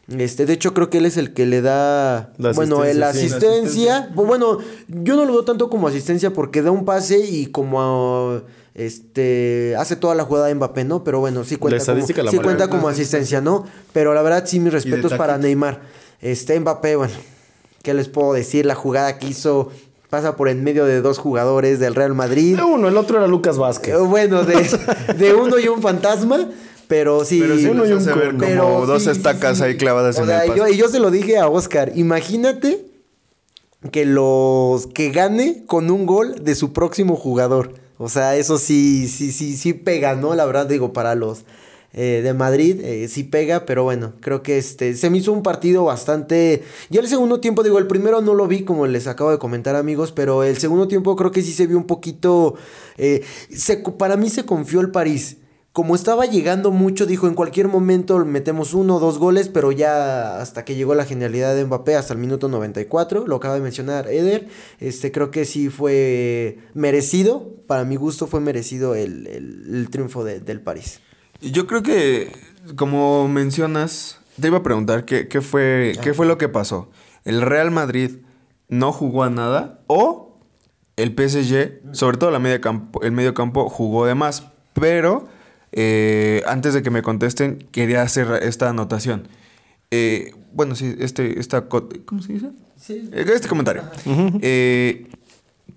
Este, 0.08 0.44
de 0.44 0.54
hecho, 0.54 0.74
creo 0.74 0.90
que 0.90 0.98
él 0.98 1.06
es 1.06 1.16
el 1.16 1.32
que 1.34 1.46
le 1.46 1.60
da. 1.62 2.32
La 2.36 2.50
bueno, 2.52 2.80
asistencia, 2.82 3.00
la 3.06 3.12
sí. 3.12 3.26
asistencia. 3.26 4.10
Bu- 4.14 4.26
Bueno, 4.26 4.58
yo 4.88 5.14
no 5.14 5.24
lo 5.24 5.32
veo 5.34 5.44
tanto 5.44 5.70
como 5.70 5.86
asistencia 5.86 6.32
porque 6.32 6.62
da 6.62 6.72
un 6.72 6.84
pase 6.84 7.18
y 7.20 7.46
como 7.46 8.40
este 8.74 9.76
hace 9.78 9.94
toda 9.94 10.16
la 10.16 10.24
jugada 10.24 10.46
de 10.48 10.54
Mbappé, 10.56 10.82
¿no? 10.84 11.04
Pero 11.04 11.20
bueno, 11.20 11.44
sí 11.44 11.54
cuenta, 11.56 11.84
como, 11.84 12.06
sí 12.06 12.38
cuenta 12.38 12.68
como 12.68 12.88
asistencia, 12.88 13.40
¿no? 13.40 13.66
Pero 13.92 14.12
la 14.14 14.22
verdad, 14.22 14.42
sí, 14.46 14.58
mis 14.58 14.72
respetos 14.72 15.12
para. 15.14 15.38
Neymar. 15.38 15.80
Este 16.20 16.58
Mbappé, 16.58 16.96
bueno, 16.96 17.14
¿qué 17.82 17.94
les 17.94 18.08
puedo 18.08 18.32
decir? 18.32 18.66
La 18.66 18.74
jugada 18.74 19.18
que 19.18 19.28
hizo 19.28 19.70
pasa 20.08 20.36
por 20.36 20.48
en 20.48 20.64
medio 20.64 20.84
de 20.84 21.00
dos 21.00 21.18
jugadores 21.18 21.78
del 21.78 21.94
Real 21.94 22.14
Madrid. 22.14 22.56
De 22.56 22.62
uno, 22.64 22.88
el 22.88 22.96
otro 22.96 23.18
era 23.18 23.26
Lucas 23.26 23.56
Eh, 23.56 23.60
Vázquez. 23.60 23.98
Bueno, 24.00 24.44
de, 24.44 24.54
de 25.16 25.34
uno 25.34 25.58
y 25.58 25.68
un 25.68 25.80
fantasma, 25.80 26.48
pero 26.88 27.24
sí. 27.24 27.40
Pero 27.40 27.56
sí 27.56 27.66
uno 27.66 27.86
y 27.86 27.92
un 27.92 27.98
hace 27.98 28.12
ver 28.12 28.36
cono. 28.36 28.38
como 28.38 28.46
pero 28.46 28.86
dos 28.86 29.04
sí, 29.04 29.10
estacas 29.10 29.58
sí. 29.58 29.64
ahí 29.64 29.76
clavadas 29.76 30.18
O 30.18 30.22
en 30.22 30.26
sea, 30.26 30.44
el 30.44 30.52
y 30.52 30.56
yo, 30.56 30.68
y 30.68 30.76
yo 30.76 30.88
se 30.88 30.98
lo 30.98 31.10
dije 31.10 31.38
a 31.38 31.48
Oscar, 31.48 31.92
imagínate 31.94 32.84
que 33.92 34.04
los 34.04 34.86
que 34.88 35.10
gane 35.10 35.64
con 35.66 35.90
un 35.90 36.06
gol 36.06 36.44
de 36.44 36.54
su 36.54 36.72
próximo 36.72 37.16
jugador. 37.16 37.74
O 37.96 38.08
sea, 38.08 38.36
eso 38.36 38.58
sí, 38.58 39.08
sí, 39.08 39.30
sí, 39.30 39.56
sí 39.56 39.74
pega, 39.74 40.16
¿no? 40.16 40.34
La 40.34 40.44
verdad 40.46 40.66
digo, 40.66 40.92
para 40.92 41.14
los 41.14 41.44
eh, 41.92 42.20
de 42.22 42.34
Madrid 42.34 42.80
eh, 42.82 43.08
sí 43.08 43.24
pega, 43.24 43.66
pero 43.66 43.82
bueno, 43.84 44.12
creo 44.20 44.42
que 44.42 44.58
este 44.58 44.94
se 44.94 45.10
me 45.10 45.18
hizo 45.18 45.32
un 45.32 45.42
partido 45.42 45.84
bastante... 45.84 46.62
Ya 46.88 47.00
el 47.00 47.08
segundo 47.08 47.40
tiempo, 47.40 47.62
digo, 47.62 47.78
el 47.78 47.86
primero 47.86 48.20
no 48.20 48.34
lo 48.34 48.46
vi 48.46 48.62
como 48.64 48.86
les 48.86 49.06
acabo 49.06 49.30
de 49.30 49.38
comentar 49.38 49.74
amigos, 49.76 50.12
pero 50.12 50.44
el 50.44 50.56
segundo 50.58 50.86
tiempo 50.88 51.16
creo 51.16 51.30
que 51.32 51.42
sí 51.42 51.52
se 51.52 51.66
vio 51.66 51.76
un 51.78 51.86
poquito... 51.86 52.54
eh, 52.98 53.22
se- 53.50 53.78
para 53.78 54.16
mí 54.16 54.30
se 54.30 54.44
confió 54.44 54.80
el 54.80 54.90
París. 54.90 55.38
Como 55.72 55.94
estaba 55.94 56.26
llegando 56.26 56.72
mucho, 56.72 57.06
dijo 57.06 57.28
en 57.28 57.34
cualquier 57.34 57.68
momento 57.68 58.24
metemos 58.24 58.74
uno 58.74 58.96
o 58.96 59.00
dos 59.00 59.18
goles, 59.18 59.48
pero 59.48 59.70
ya 59.70 60.40
hasta 60.40 60.64
que 60.64 60.74
llegó 60.74 60.96
la 60.96 61.04
genialidad 61.04 61.54
de 61.54 61.64
Mbappé 61.64 61.94
hasta 61.94 62.12
el 62.12 62.18
minuto 62.18 62.48
94, 62.48 63.24
lo 63.28 63.36
acaba 63.36 63.54
de 63.54 63.60
mencionar 63.60 64.08
Eder, 64.08 64.48
este 64.80 65.12
creo 65.12 65.30
que 65.30 65.44
sí 65.44 65.68
fue 65.70 66.58
merecido, 66.74 67.50
para 67.68 67.84
mi 67.84 67.94
gusto 67.94 68.26
fue 68.26 68.40
merecido 68.40 68.96
el, 68.96 69.28
el- 69.28 69.74
el 69.76 69.90
triunfo 69.90 70.24
de- 70.24 70.40
del 70.40 70.60
París. 70.60 71.00
Yo 71.42 71.66
creo 71.66 71.82
que, 71.82 72.32
como 72.76 73.28
mencionas, 73.28 74.18
te 74.40 74.48
iba 74.48 74.58
a 74.58 74.62
preguntar 74.62 75.04
qué, 75.04 75.28
qué 75.28 75.40
fue, 75.40 75.94
qué 76.02 76.14
fue 76.14 76.26
lo 76.26 76.38
que 76.38 76.48
pasó. 76.48 76.90
¿El 77.24 77.42
Real 77.42 77.70
Madrid 77.70 78.10
no 78.68 78.92
jugó 78.92 79.24
a 79.24 79.30
nada? 79.30 79.80
¿O 79.86 80.38
el 80.96 81.14
PSG, 81.14 81.94
sobre 81.94 82.18
todo 82.18 82.30
la 82.30 82.38
media 82.38 82.60
campo, 82.60 83.02
el 83.02 83.12
medio 83.12 83.34
campo, 83.34 83.68
jugó 83.68 84.06
de 84.06 84.14
más? 84.14 84.48
Pero 84.74 85.28
eh, 85.72 86.42
antes 86.46 86.74
de 86.74 86.82
que 86.82 86.90
me 86.90 87.02
contesten, 87.02 87.66
quería 87.72 88.02
hacer 88.02 88.28
esta 88.42 88.68
anotación. 88.68 89.28
Eh, 89.90 90.34
bueno, 90.52 90.74
sí, 90.74 90.94
este, 90.98 91.40
esta, 91.40 91.68
¿cómo 91.68 92.22
se 92.22 92.34
dice? 92.34 92.50
Eh, 92.88 93.24
Este 93.34 93.48
comentario. 93.48 93.82
Eh, 94.40 95.06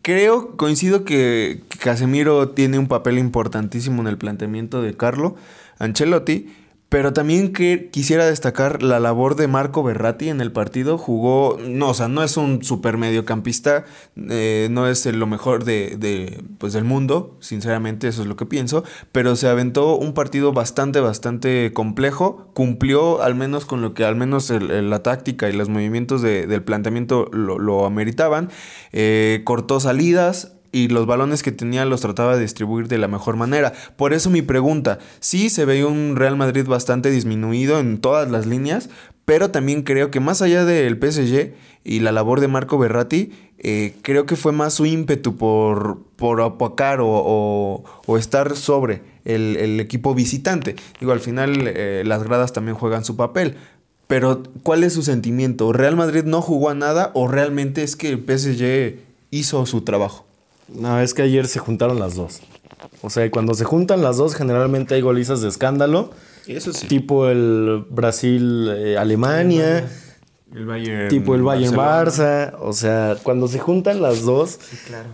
creo, 0.04 0.56
coincido 0.58 1.06
que 1.06 1.62
Casemiro 1.80 2.50
tiene 2.50 2.78
un 2.78 2.88
papel 2.88 3.18
importantísimo 3.18 4.02
en 4.02 4.08
el 4.08 4.20
planteamiento 4.20 4.84
de 4.84 4.96
Carlo 4.96 5.36
Ancelotti, 5.80 6.54
pero 6.94 7.12
también 7.12 7.54
que 7.54 7.90
quisiera 7.92 8.28
destacar 8.28 8.84
la 8.84 9.00
labor 9.00 9.36
de 9.36 9.48
Marco 9.48 9.82
Berratti 9.82 10.30
en 10.30 10.42
el 10.42 10.52
partido. 10.52 11.00
Jugó, 11.00 11.58
no, 11.60 11.90
o 11.90 11.94
sea, 11.96 12.08
no 12.08 12.22
es 12.22 12.38
un 12.38 12.64
super 12.64 12.98
mediocampista, 12.98 13.86
eh, 14.30 14.68
no 14.70 14.86
es 14.88 15.04
lo 15.08 15.26
mejor 15.26 15.64
de, 15.64 15.96
de, 15.98 16.44
pues, 16.60 16.72
del 16.74 16.84
mundo, 16.84 17.36
sinceramente, 17.40 18.08
eso 18.08 18.22
es 18.22 18.28
lo 18.28 18.36
que 18.36 18.46
pienso, 18.46 18.84
pero 19.12 19.36
se 19.36 19.48
aventó 19.48 19.96
un 19.96 20.14
partido 20.14 20.54
bastante, 20.54 21.00
bastante 21.00 21.72
complejo, 21.74 22.52
cumplió 22.54 23.24
al 23.24 23.34
menos 23.34 23.66
con 23.66 23.82
lo 23.82 23.96
que 23.96 24.06
al 24.06 24.16
menos 24.16 24.52
la 24.52 25.02
táctica 25.02 25.50
y 25.50 25.54
los 25.54 25.70
movimientos 25.70 26.22
de- 26.22 26.46
del 26.46 26.62
planteamiento 26.62 27.28
lo, 27.32 27.58
lo 27.58 27.88
ameritaban, 27.88 28.50
eh, 28.92 29.42
cortó 29.46 29.80
salidas, 29.80 30.52
y 30.74 30.90
los 30.90 31.06
balones 31.06 31.42
que 31.44 31.54
tenía 31.54 31.86
los 31.86 32.02
trataba 32.02 32.36
de 32.36 32.42
distribuir 32.42 32.90
de 32.90 32.98
la 32.98 33.08
mejor 33.08 33.38
manera. 33.38 33.72
Por 33.96 34.12
eso 34.12 34.30
mi 34.30 34.42
pregunta, 34.42 35.00
sí 35.22 35.50
se 35.50 35.64
veía 35.64 35.88
un 35.88 36.16
Real 36.18 36.36
Madrid 36.36 36.66
bastante 36.68 37.10
disminuido 37.12 37.80
en 37.80 38.00
todas 38.00 38.30
las 38.30 38.46
líneas, 38.46 38.90
pero 39.24 39.52
también 39.52 39.84
creo 39.84 40.12
que 40.12 40.20
más 40.20 40.42
allá 40.42 40.66
del 40.66 40.98
PSG 41.00 41.54
y 41.86 42.00
la 42.02 42.12
labor 42.12 42.42
de 42.42 42.50
Marco 42.50 42.78
Berratti, 42.78 43.32
eh, 43.60 43.94
creo 44.02 44.26
que 44.26 44.36
fue 44.36 44.52
más 44.52 44.74
su 44.74 44.86
ímpetu 44.86 45.38
por, 45.38 46.00
por 46.18 46.42
o- 46.42 47.84
o 48.06 48.18
estar 48.18 48.56
sobre 48.58 49.02
el, 49.26 49.56
el 49.58 49.80
equipo 49.80 50.14
visitante. 50.14 50.76
Digo, 51.00 51.12
al 51.14 51.20
final 51.22 51.68
eh, 51.68 52.04
las 52.06 52.24
gradas 52.24 52.52
también 52.52 52.76
juegan 52.76 53.06
su 53.06 53.16
papel. 53.16 53.56
Pero, 54.08 54.44
¿cuál 54.64 54.84
es 54.84 54.94
su 54.94 55.02
sentimiento? 55.04 55.72
¿Real 55.72 55.96
Madrid 55.96 56.24
no 56.26 56.42
jugó 56.42 56.70
a 56.70 56.74
nada 56.76 57.12
o 57.14 57.28
realmente 57.28 57.84
es 57.84 57.96
que 57.96 58.10
el 58.10 58.20
PSG 58.20 59.00
hizo 59.32 59.66
su 59.66 59.82
trabajo? 59.82 60.26
No, 60.74 61.00
es 61.00 61.14
que 61.14 61.22
ayer 61.22 61.48
se 61.48 61.60
juntaron 61.60 62.00
las 62.00 62.16
dos. 62.16 62.42
O 63.02 63.10
sea, 63.10 63.30
cuando 63.32 63.54
se 63.54 63.64
juntan 63.64 64.02
las 64.02 64.18
dos, 64.18 64.36
generalmente 64.36 64.96
hay 64.96 65.02
golizas 65.02 65.42
de 65.42 65.50
escándalo. 65.50 66.12
Eso 66.48 66.74
sí. 66.74 66.88
Tipo 66.88 67.28
el 67.28 67.86
Brasil-Alemania. 67.90 69.88
El 70.54 70.66
Bayern. 70.66 71.10
tipo 71.10 71.36
el 71.36 71.42
Bayern 71.42 71.76
Barcelona. 71.76 72.52
Barça. 72.52 72.58
O 72.62 72.74
sea, 72.74 73.18
cuando 73.24 73.48
se 73.48 73.60
juntan 73.60 74.02
las 74.02 74.22
dos, 74.22 74.60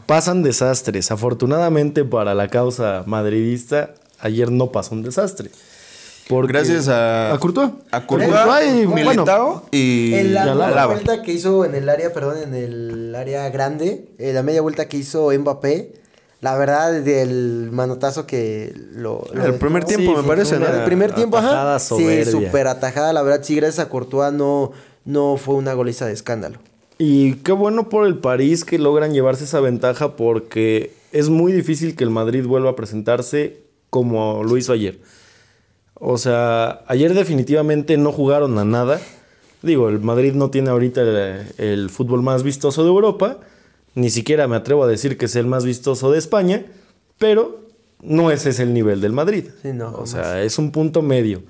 pasan 0.05 0.43
desastres. 0.43 1.11
Afortunadamente 1.11 2.03
para 2.03 2.33
la 2.33 2.49
causa 2.49 3.03
madridista, 3.05 3.93
ayer 4.19 4.51
no 4.51 4.71
pasó 4.71 4.95
un 4.95 5.03
desastre. 5.03 5.51
Porque- 6.29 6.53
Gracias 6.53 6.87
a. 6.89 7.33
A 7.33 7.39
Courtois. 7.39 7.71
A 7.89 8.05
Courtois, 8.05 8.31
Courtois 8.31 8.65
y, 8.75 8.85
bueno, 8.85 9.09
Militao 9.11 9.63
y. 9.71 10.13
En 10.13 10.33
la 10.35 10.45
media 10.45 10.67
Alaba. 10.67 10.93
vuelta 10.93 11.23
que 11.23 11.33
hizo 11.33 11.65
en 11.65 11.73
el 11.73 11.89
área, 11.89 12.13
perdón, 12.13 12.37
en 12.43 12.53
el 12.53 13.15
área 13.15 13.49
grande, 13.49 14.05
eh, 14.19 14.31
la 14.31 14.43
media 14.43 14.61
vuelta 14.61 14.87
que 14.87 14.97
hizo 14.97 15.31
Mbappé, 15.31 15.91
la 16.41 16.55
verdad, 16.55 17.01
del 17.01 17.69
manotazo 17.71 18.27
que 18.27 18.71
lo... 18.93 19.25
lo 19.33 19.43
El 19.43 19.55
primer 19.55 19.85
tiempo, 19.85 20.11
me 20.11 20.17
fue 20.19 20.27
parece, 20.27 20.57
una 20.57 20.69
¿no? 20.69 20.75
El 20.77 20.83
primer 20.85 21.13
tiempo, 21.13 21.35
ajá. 21.37 21.79
Sí, 21.79 22.23
súper 22.25 22.67
atajada, 22.67 23.11
la 23.11 23.23
verdad, 23.23 23.41
sí, 23.43 23.55
gracias 23.55 23.83
a 23.83 23.89
Courtois 23.89 24.31
no, 24.31 24.71
no 25.05 25.35
fue 25.37 25.55
una 25.55 25.73
goliza 25.73 26.05
de 26.05 26.13
escándalo. 26.13 26.59
Y 26.99 27.37
qué 27.37 27.53
bueno 27.53 27.89
por 27.89 28.05
el 28.05 28.19
París 28.19 28.65
que 28.65 28.77
logran 28.77 29.13
llevarse 29.13 29.45
esa 29.45 29.61
ventaja 29.61 30.15
porque 30.15 30.93
es 31.11 31.29
muy 31.29 31.51
difícil 31.53 31.95
que 31.95 32.03
el 32.03 32.11
Madrid 32.11 32.45
vuelva 32.45 32.69
a 32.69 32.75
presentarse 32.75 33.63
como 33.89 34.43
lo 34.43 34.55
hizo 34.57 34.73
ayer. 34.73 34.99
O 35.99 36.17
sea, 36.17 36.81
ayer 36.87 37.13
definitivamente 37.13 37.97
no 37.97 38.11
jugaron 38.11 38.57
a 38.57 38.65
nada. 38.65 38.99
Digo, 39.61 39.89
el 39.89 39.99
Madrid 39.99 40.33
no 40.33 40.49
tiene 40.49 40.69
ahorita 40.69 41.01
el, 41.01 41.45
el 41.57 41.89
fútbol 41.89 42.21
más 42.21 42.43
vistoso 42.43 42.83
de 42.83 42.89
Europa. 42.89 43.37
Ni 43.95 44.09
siquiera 44.09 44.47
me 44.47 44.55
atrevo 44.55 44.83
a 44.83 44.87
decir 44.87 45.17
que 45.17 45.25
es 45.25 45.35
el 45.35 45.45
más 45.45 45.65
vistoso 45.65 46.11
de 46.11 46.17
España. 46.19 46.65
Pero 47.17 47.59
no 48.01 48.31
ese 48.31 48.51
es 48.51 48.59
el 48.59 48.73
nivel 48.73 49.01
del 49.01 49.11
Madrid. 49.11 49.45
Sí, 49.61 49.73
no, 49.73 49.93
o 49.93 50.05
sea, 50.05 50.41
es 50.41 50.57
un 50.57 50.71
punto 50.71 51.01
medio. 51.01 51.41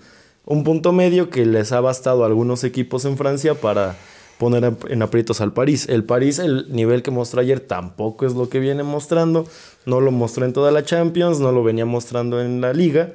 Un 0.45 0.63
punto 0.63 0.91
medio 0.93 1.29
que 1.29 1.45
les 1.45 1.71
ha 1.71 1.79
bastado 1.79 2.23
a 2.23 2.25
algunos 2.25 2.63
equipos 2.63 3.05
en 3.05 3.17
Francia 3.17 3.53
para 3.53 3.95
poner 4.39 4.63
en- 4.63 4.77
en 4.87 5.01
aprietos 5.03 5.41
al 5.41 5.53
París. 5.53 5.87
El 5.89 6.03
París, 6.05 6.39
el 6.39 6.73
nivel 6.73 7.03
que 7.03 7.11
mostró 7.11 7.41
ayer 7.41 7.59
tampoco 7.59 8.25
es 8.25 8.33
lo 8.33 8.49
que 8.49 8.59
viene 8.59 8.81
mostrando. 8.81 9.45
No 9.85 10.01
lo 10.01 10.11
mostró 10.11 10.45
en 10.45 10.53
toda 10.53 10.71
la 10.71 10.83
Champions, 10.83 11.39
no 11.39 11.51
lo 11.51 11.63
venía 11.63 11.85
mostrando 11.85 12.41
en 12.41 12.61
la 12.61 12.73
liga. 12.73 13.11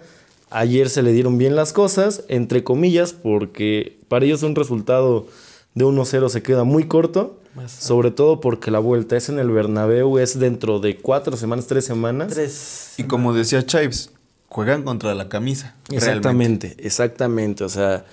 Ayer 0.54 0.88
se 0.88 1.02
le 1.02 1.12
dieron 1.12 1.36
bien 1.36 1.56
las 1.56 1.72
cosas, 1.72 2.22
entre 2.28 2.62
comillas, 2.62 3.12
porque 3.12 3.98
para 4.06 4.24
ellos 4.24 4.44
un 4.44 4.54
resultado 4.54 5.26
de 5.74 5.84
1-0 5.84 6.28
se 6.28 6.42
queda 6.42 6.62
muy 6.62 6.84
corto. 6.84 7.40
Sobre 7.66 8.10
todo 8.10 8.40
porque 8.40 8.70
la 8.70 8.78
vuelta 8.80 9.16
es 9.16 9.28
en 9.28 9.38
el 9.38 9.50
Bernabéu, 9.50 10.18
es 10.18 10.38
dentro 10.38 10.80
de 10.80 10.96
cuatro 10.96 11.36
semanas, 11.36 11.66
tres 11.66 11.84
semanas. 11.84 12.32
Tres. 12.32 12.94
Y 12.96 13.04
como 13.04 13.32
decía 13.32 13.64
Chives, 13.64 14.10
juegan 14.48 14.82
contra 14.82 15.14
la 15.14 15.28
camisa. 15.28 15.74
realmente. 15.88 16.06
Exactamente, 16.06 16.74
exactamente. 16.78 17.64
O 17.64 17.68
sea, 17.68 18.04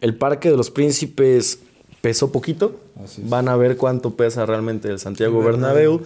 el 0.00 0.16
Parque 0.16 0.50
de 0.50 0.56
los 0.56 0.70
Príncipes 0.70 1.60
pesó 2.00 2.30
poquito. 2.32 2.80
Van 3.24 3.48
a 3.48 3.56
ver 3.56 3.76
cuánto 3.76 4.16
pesa 4.16 4.46
realmente 4.46 4.88
el 4.88 4.98
Santiago 4.98 5.42
Bernabéu. 5.42 6.02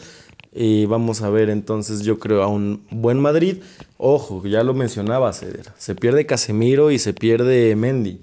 Y 0.54 0.86
vamos 0.86 1.22
a 1.22 1.30
ver 1.30 1.48
entonces, 1.50 2.00
yo 2.02 2.18
creo, 2.18 2.42
a 2.42 2.46
un 2.48 2.82
buen 2.90 3.18
Madrid. 3.20 3.58
Ojo, 3.96 4.46
ya 4.46 4.62
lo 4.64 4.74
mencionaba, 4.74 5.32
Ceder. 5.32 5.72
Se 5.78 5.94
pierde 5.94 6.26
Casemiro 6.26 6.90
y 6.90 6.98
se 6.98 7.14
pierde 7.14 7.74
Mendy. 7.76 8.20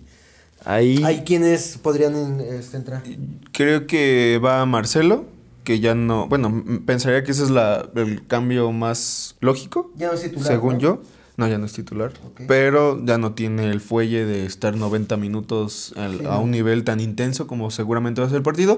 Ahí, 0.65 1.01
¿Hay 1.05 1.21
quienes 1.23 1.77
podrían 1.77 2.39
este, 2.41 2.77
entrar? 2.77 3.01
Creo 3.53 3.88
que 3.88 4.39
va 4.43 4.65
Marcelo, 4.65 5.25
que 5.63 5.79
ya 5.79 5.95
no. 5.95 6.27
Bueno, 6.27 6.63
pensaría 6.86 7.23
que 7.23 7.32
ese 7.32 7.43
es 7.43 7.49
la, 7.49 7.89
el 7.95 8.27
cambio 8.27 8.71
más 8.71 9.36
lógico. 9.39 9.91
Ya 9.95 10.08
no 10.08 10.13
es 10.13 10.21
titular, 10.23 10.45
Según 10.47 10.73
¿no? 10.73 10.79
yo. 10.79 11.01
No, 11.38 11.47
ya 11.47 11.58
no 11.58 11.65
es 11.65 11.71
titular. 11.71 12.12
Pero 12.49 13.01
ya 13.05 13.17
no 13.17 13.32
tiene 13.32 13.69
el 13.69 13.79
fuelle 13.79 14.25
de 14.25 14.45
estar 14.45 14.75
90 14.75 15.15
minutos 15.15 15.93
al- 15.95 16.25
a 16.27 16.38
un 16.39 16.51
nivel 16.51 16.84
tan 16.84 16.99
intenso 16.99 17.47
como 17.47 17.71
seguramente 17.71 18.19
va 18.19 18.27
a 18.27 18.29
ser 18.29 18.38
el 18.39 18.43
partido. 18.43 18.77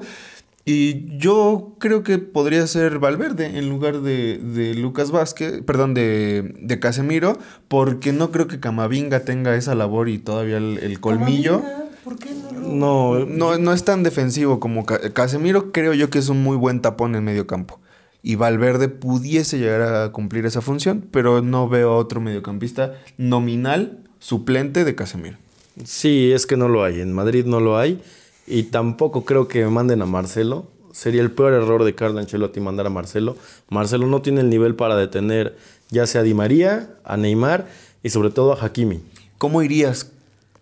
Y 0.63 1.17
yo 1.17 1.75
creo 1.79 2.03
que 2.03 2.19
podría 2.19 2.65
ser 2.67 2.99
Valverde 2.99 3.57
en 3.57 3.67
lugar 3.67 4.01
de, 4.01 4.37
de 4.37 4.75
Lucas 4.75 5.09
Vázquez, 5.11 5.61
perdón, 5.65 5.93
de, 5.95 6.53
de 6.59 6.79
Casemiro, 6.79 7.37
porque 7.67 8.13
no 8.13 8.31
creo 8.31 8.47
que 8.47 8.59
Camavinga 8.59 9.21
tenga 9.21 9.55
esa 9.55 9.73
labor 9.73 10.07
y 10.07 10.19
todavía 10.19 10.57
el, 10.57 10.77
el 10.81 10.99
colmillo. 10.99 11.63
¿Por 12.03 12.17
qué 12.19 12.29
no 12.33 12.51
lo- 12.51 13.25
no, 13.25 13.25
No, 13.25 13.57
no 13.57 13.73
es 13.73 13.83
tan 13.85 14.03
defensivo 14.03 14.59
como 14.59 14.85
Ca- 14.85 15.11
Casemiro, 15.13 15.71
creo 15.71 15.93
yo 15.93 16.09
que 16.11 16.19
es 16.19 16.29
un 16.29 16.43
muy 16.43 16.57
buen 16.57 16.79
tapón 16.81 17.15
en 17.15 17.23
medio 17.23 17.47
campo. 17.47 17.79
Y 18.23 18.35
Valverde 18.35 18.87
pudiese 18.87 19.57
llegar 19.57 19.81
a 19.81 20.11
cumplir 20.11 20.45
esa 20.45 20.61
función, 20.61 21.03
pero 21.09 21.41
no 21.41 21.67
veo 21.69 21.95
otro 21.95 22.21
mediocampista 22.21 22.93
nominal 23.17 23.97
suplente 24.19 24.83
de 24.85 24.93
Casemiro. 24.93 25.37
Sí, 25.83 26.31
es 26.31 26.45
que 26.45 26.55
no 26.57 26.67
lo 26.67 26.83
hay. 26.83 27.01
En 27.01 27.13
Madrid 27.13 27.45
no 27.45 27.59
lo 27.59 27.79
hay. 27.79 27.99
Y 28.47 28.63
tampoco 28.63 29.25
creo 29.25 29.47
que 29.47 29.65
manden 29.65 30.01
a 30.01 30.05
Marcelo. 30.05 30.65
Sería 30.91 31.21
el 31.21 31.31
peor 31.31 31.53
error 31.53 31.83
de 31.83 31.95
Carlo 31.95 32.19
Ancelotti 32.19 32.59
mandar 32.59 32.87
a 32.87 32.89
Marcelo. 32.89 33.37
Marcelo 33.69 34.07
no 34.07 34.21
tiene 34.21 34.41
el 34.41 34.49
nivel 34.49 34.75
para 34.75 34.95
detener 34.95 35.55
ya 35.89 36.05
sea 36.05 36.21
a 36.21 36.23
Di 36.23 36.33
María, 36.33 36.89
a 37.03 37.17
Neymar 37.17 37.67
y 38.03 38.09
sobre 38.09 38.29
todo 38.29 38.53
a 38.53 38.65
Hakimi. 38.65 39.01
¿Cómo 39.37 39.61
irías 39.61 40.11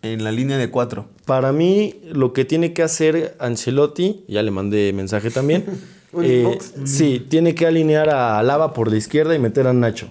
en 0.02 0.24
la 0.24 0.32
línea 0.32 0.58
de 0.58 0.70
cuatro. 0.70 1.08
Para 1.26 1.52
mí, 1.52 1.96
lo 2.12 2.34
que 2.34 2.46
tiene 2.46 2.74
que 2.74 2.84
hacer 2.84 3.36
Ancelotti, 3.40 4.24
ya 4.28 4.42
le 4.44 4.52
mandé 4.52 4.94
mensaje 4.94 5.32
también. 5.32 5.66
Eh, 6.24 6.58
sí, 6.86 7.24
tiene 7.30 7.54
que 7.54 7.68
alinear 7.68 8.10
a 8.10 8.42
Lava 8.42 8.74
por 8.74 8.90
la 8.90 8.98
izquierda 8.98 9.36
y 9.36 9.40
meter 9.40 9.68
a 9.68 9.74
Nacho. 9.74 10.10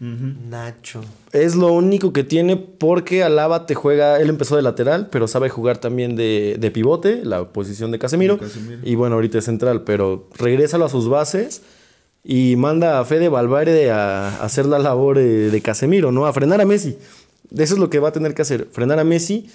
Nacho. 0.00 1.02
Es 1.36 1.54
lo 1.54 1.72
único 1.72 2.12
que 2.12 2.24
tiene 2.24 2.56
porque 2.56 3.22
Alaba 3.22 3.66
te 3.66 3.74
juega, 3.74 4.20
él 4.20 4.30
empezó 4.30 4.56
de 4.56 4.62
lateral, 4.62 5.08
pero 5.10 5.28
sabe 5.28 5.48
jugar 5.48 5.78
también 5.78 6.16
de, 6.16 6.56
de 6.58 6.70
pivote, 6.70 7.24
la 7.24 7.48
posición 7.52 7.90
de 7.90 7.98
Casemiro. 7.98 8.36
De 8.36 8.46
Casemiro. 8.46 8.80
Y 8.82 8.94
bueno, 8.94 9.16
ahorita 9.16 9.38
es 9.38 9.44
central, 9.44 9.82
pero 9.84 10.28
regrésalo 10.38 10.86
a 10.86 10.88
sus 10.88 11.08
bases 11.08 11.62
y 12.24 12.56
manda 12.56 12.98
a 12.98 13.04
Fede 13.04 13.28
Valverde 13.28 13.90
a, 13.90 14.28
a 14.28 14.44
hacer 14.44 14.66
la 14.66 14.78
labor 14.78 15.18
de 15.18 15.60
Casemiro, 15.62 16.10
¿no? 16.10 16.26
A 16.26 16.32
frenar 16.32 16.60
a 16.60 16.64
Messi. 16.64 16.98
Eso 17.56 17.74
es 17.74 17.78
lo 17.78 17.90
que 17.90 17.98
va 17.98 18.08
a 18.08 18.12
tener 18.12 18.34
que 18.34 18.42
hacer, 18.42 18.68
frenar 18.72 18.98
a 18.98 19.04
Messi. 19.04 19.48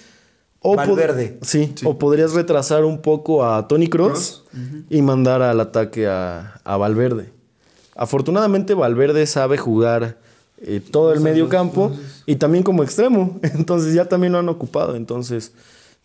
O 0.63 0.75
Valverde. 0.75 1.39
Sí, 1.41 1.73
o 1.83 1.97
podrías 1.97 2.33
retrasar 2.33 2.85
un 2.85 3.01
poco 3.01 3.43
a 3.43 3.67
Tony 3.67 3.87
Cross 3.87 4.43
y 4.91 5.01
mandar 5.01 5.41
al 5.41 5.59
ataque 5.59 6.07
a, 6.07 6.61
a 6.63 6.77
Valverde. 6.77 7.31
Afortunadamente 7.95 8.75
Valverde 8.75 9.25
sabe 9.25 9.57
jugar 9.57 10.20
eh, 10.63 10.79
todo 10.79 11.13
el 11.13 11.21
medio 11.21 11.49
campo 11.49 11.91
y 12.25 12.35
también 12.35 12.63
como 12.63 12.83
extremo. 12.83 13.39
Entonces 13.43 13.93
ya 13.93 14.05
también 14.05 14.33
lo 14.33 14.39
han 14.39 14.49
ocupado. 14.49 14.95
Entonces 14.95 15.53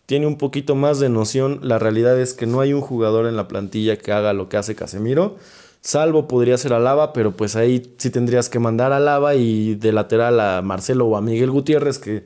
tiene 0.07 0.27
un 0.27 0.39
poquito 0.39 0.75
más 0.75 0.99
de 0.99 1.09
noción. 1.09 1.61
La 1.63 1.79
realidad 1.79 2.19
es 2.21 2.33
que 2.33 2.47
no 2.47 2.61
hay 2.61 2.73
un 2.73 2.81
jugador 2.81 3.27
en 3.27 3.37
la 3.37 3.49
plantilla 3.49 3.99
que 3.99 4.13
haga 4.13 4.33
lo 4.33 4.49
que 4.49 4.57
hace 4.57 4.75
Casemiro. 4.75 5.37
Salvo 5.81 6.27
podría 6.27 6.59
ser 6.59 6.73
Alaba, 6.73 7.13
pero 7.13 7.37
pues 7.37 7.55
ahí 7.55 7.95
sí 7.99 8.11
tendrías 8.11 8.49
que 8.49 8.59
mandar 8.59 8.93
a 8.93 8.97
Alaba 8.97 9.37
y 9.37 9.77
de 9.77 9.93
lateral 9.93 10.41
a 10.41 10.63
Marcelo 10.63 11.07
o 11.07 11.17
a 11.17 11.21
Miguel 11.21 11.51
Gutiérrez, 11.53 12.01
que, 12.01 12.25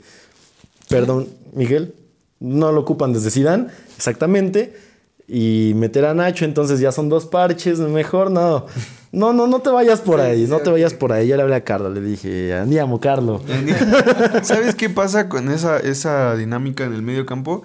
perdón, 0.88 1.28
Miguel, 1.52 1.94
no 2.38 2.72
lo 2.72 2.80
ocupan 2.80 3.12
desde 3.12 3.30
Sidán, 3.30 3.68
exactamente, 3.98 4.74
y 5.28 5.72
meter 5.76 6.06
a 6.06 6.14
Nacho, 6.14 6.46
entonces 6.46 6.80
ya 6.80 6.90
son 6.90 7.10
dos 7.10 7.26
parches, 7.26 7.78
mejor 7.80 8.30
no. 8.30 8.64
No, 9.12 9.32
no, 9.32 9.48
no 9.48 9.58
te 9.60 9.70
vayas 9.70 10.00
por 10.00 10.20
ahí, 10.20 10.46
no 10.46 10.60
te 10.60 10.70
vayas 10.70 10.94
por 10.94 11.12
ahí. 11.12 11.28
Ya 11.28 11.36
le 11.36 11.42
hablé 11.42 11.56
a 11.56 11.64
Carlos, 11.64 11.92
le 11.92 12.00
dije, 12.00 12.54
andiamo, 12.54 13.00
Carlos. 13.00 13.42
¿Sabes 14.42 14.76
qué 14.76 14.88
pasa 14.88 15.28
con 15.28 15.50
esa, 15.50 15.78
esa 15.78 16.36
dinámica 16.36 16.84
en 16.84 16.92
el 16.92 17.02
medio 17.02 17.26
campo? 17.26 17.62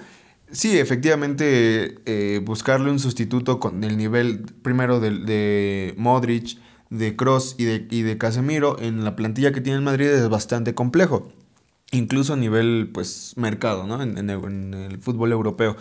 Sí, 0.51 0.79
efectivamente, 0.79 1.99
eh, 2.05 2.41
buscarle 2.43 2.89
un 2.89 2.99
sustituto 2.99 3.59
con 3.59 3.83
el 3.83 3.97
nivel 3.97 4.43
primero 4.63 4.99
de, 4.99 5.11
de 5.11 5.93
Modric, 5.97 6.57
de 6.89 7.15
Cross 7.15 7.55
y 7.57 7.65
de, 7.65 7.87
y 7.91 8.01
de 8.01 8.17
Casemiro 8.17 8.79
en 8.79 9.03
la 9.03 9.15
plantilla 9.15 9.51
que 9.51 9.61
tiene 9.61 9.77
el 9.77 9.83
Madrid 9.83 10.07
es 10.07 10.29
bastante 10.29 10.73
complejo. 10.73 11.31
Incluso 11.91 12.33
a 12.33 12.37
nivel, 12.37 12.89
pues, 12.91 13.33
mercado, 13.37 13.85
¿no? 13.85 14.01
En, 14.01 14.17
en 14.17 14.29
el, 14.31 14.43
en 14.45 14.73
el 14.73 14.97
fútbol 14.97 15.31
europeo. 15.31 15.77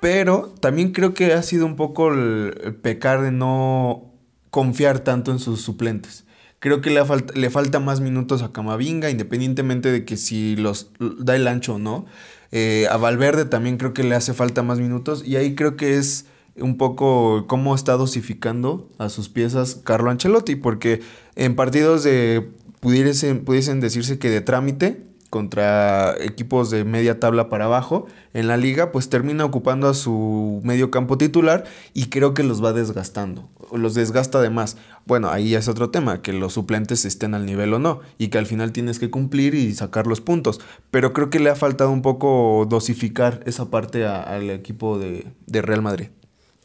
Pero 0.00 0.52
también 0.60 0.92
creo 0.92 1.14
que 1.14 1.32
ha 1.32 1.42
sido 1.42 1.64
un 1.64 1.76
poco 1.76 2.12
el, 2.12 2.54
el 2.64 2.74
pecar 2.74 3.22
de 3.22 3.30
no 3.30 4.15
confiar 4.56 5.00
tanto 5.00 5.32
en 5.32 5.38
sus 5.38 5.60
suplentes. 5.60 6.24
Creo 6.60 6.80
que 6.80 6.88
le, 6.88 7.50
falta 7.50 7.78
más 7.78 8.00
minutos 8.00 8.40
a 8.40 8.52
Camavinga, 8.52 9.10
independientemente 9.10 9.92
de 9.92 10.06
que 10.06 10.16
si 10.16 10.56
los 10.56 10.92
da 11.18 11.36
el 11.36 11.46
ancho 11.46 11.74
o 11.74 11.78
no. 11.78 12.06
Eh, 12.52 12.86
a 12.90 12.96
Valverde 12.96 13.44
también 13.44 13.76
creo 13.76 13.92
que 13.92 14.02
le 14.02 14.14
hace 14.14 14.32
falta 14.32 14.62
más 14.62 14.78
minutos. 14.78 15.22
Y 15.26 15.36
ahí 15.36 15.54
creo 15.54 15.76
que 15.76 15.98
es 15.98 16.24
un 16.56 16.78
poco 16.78 17.44
cómo 17.46 17.74
está 17.74 17.98
dosificando 17.98 18.88
a 18.96 19.10
sus 19.10 19.28
piezas 19.28 19.74
Carlo 19.74 20.10
Ancelotti. 20.10 20.56
Porque 20.56 21.02
en 21.34 21.54
partidos 21.54 22.02
de 22.02 22.48
pudiesen, 22.80 23.44
pudiesen 23.44 23.80
decirse 23.80 24.18
que 24.18 24.30
de 24.30 24.40
trámite 24.40 25.04
contra 25.36 26.16
equipos 26.18 26.70
de 26.70 26.84
media 26.84 27.20
tabla 27.20 27.50
para 27.50 27.66
abajo 27.66 28.06
en 28.32 28.48
la 28.48 28.56
liga, 28.56 28.90
pues 28.90 29.10
termina 29.10 29.44
ocupando 29.44 29.86
a 29.86 29.92
su 29.92 30.62
medio 30.64 30.90
campo 30.90 31.18
titular 31.18 31.64
y 31.92 32.06
creo 32.06 32.32
que 32.32 32.42
los 32.42 32.64
va 32.64 32.72
desgastando, 32.72 33.50
los 33.70 33.92
desgasta 33.92 34.40
de 34.40 34.48
más. 34.48 34.78
Bueno, 35.04 35.28
ahí 35.28 35.54
es 35.54 35.68
otro 35.68 35.90
tema, 35.90 36.22
que 36.22 36.32
los 36.32 36.54
suplentes 36.54 37.04
estén 37.04 37.34
al 37.34 37.44
nivel 37.44 37.74
o 37.74 37.78
no, 37.78 38.00
y 38.16 38.28
que 38.28 38.38
al 38.38 38.46
final 38.46 38.72
tienes 38.72 38.98
que 38.98 39.10
cumplir 39.10 39.54
y 39.54 39.74
sacar 39.74 40.06
los 40.06 40.22
puntos. 40.22 40.58
Pero 40.90 41.12
creo 41.12 41.28
que 41.28 41.38
le 41.38 41.50
ha 41.50 41.54
faltado 41.54 41.90
un 41.90 42.00
poco 42.00 42.66
dosificar 42.66 43.42
esa 43.44 43.70
parte 43.70 44.06
al 44.06 44.48
equipo 44.48 44.98
de, 44.98 45.26
de 45.46 45.60
Real 45.60 45.82
Madrid. 45.82 46.06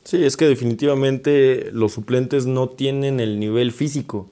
Sí, 0.05 0.23
es 0.23 0.37
que 0.37 0.45
definitivamente 0.45 1.71
los 1.73 1.91
suplentes 1.91 2.45
no 2.45 2.69
tienen 2.69 3.19
el 3.19 3.37
nivel 3.37 3.73
físico. 3.73 4.31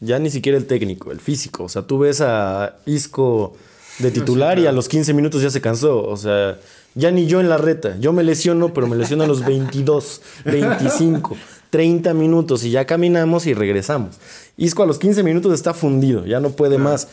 Ya 0.00 0.18
ni 0.18 0.30
siquiera 0.30 0.56
el 0.56 0.66
técnico, 0.66 1.10
el 1.10 1.20
físico. 1.20 1.64
O 1.64 1.68
sea, 1.68 1.82
tú 1.82 1.98
ves 1.98 2.20
a 2.20 2.76
Isco 2.86 3.56
de 3.98 4.10
titular 4.10 4.58
y 4.58 4.66
a 4.66 4.72
los 4.72 4.88
15 4.88 5.12
minutos 5.12 5.42
ya 5.42 5.50
se 5.50 5.60
cansó. 5.60 6.04
O 6.04 6.16
sea, 6.16 6.58
ya 6.94 7.10
ni 7.10 7.26
yo 7.26 7.40
en 7.40 7.48
la 7.48 7.58
reta. 7.58 7.96
Yo 7.98 8.12
me 8.12 8.22
lesiono, 8.22 8.72
pero 8.72 8.86
me 8.86 8.96
lesiono 8.96 9.24
a 9.24 9.26
los 9.26 9.44
22, 9.44 10.22
25, 10.44 11.36
30 11.70 12.14
minutos 12.14 12.64
y 12.64 12.70
ya 12.70 12.86
caminamos 12.86 13.46
y 13.46 13.54
regresamos. 13.54 14.16
Isco 14.56 14.82
a 14.82 14.86
los 14.86 14.98
15 14.98 15.22
minutos 15.22 15.52
está 15.52 15.74
fundido, 15.74 16.26
ya 16.26 16.40
no 16.40 16.50
puede 16.50 16.78
más. 16.78 17.08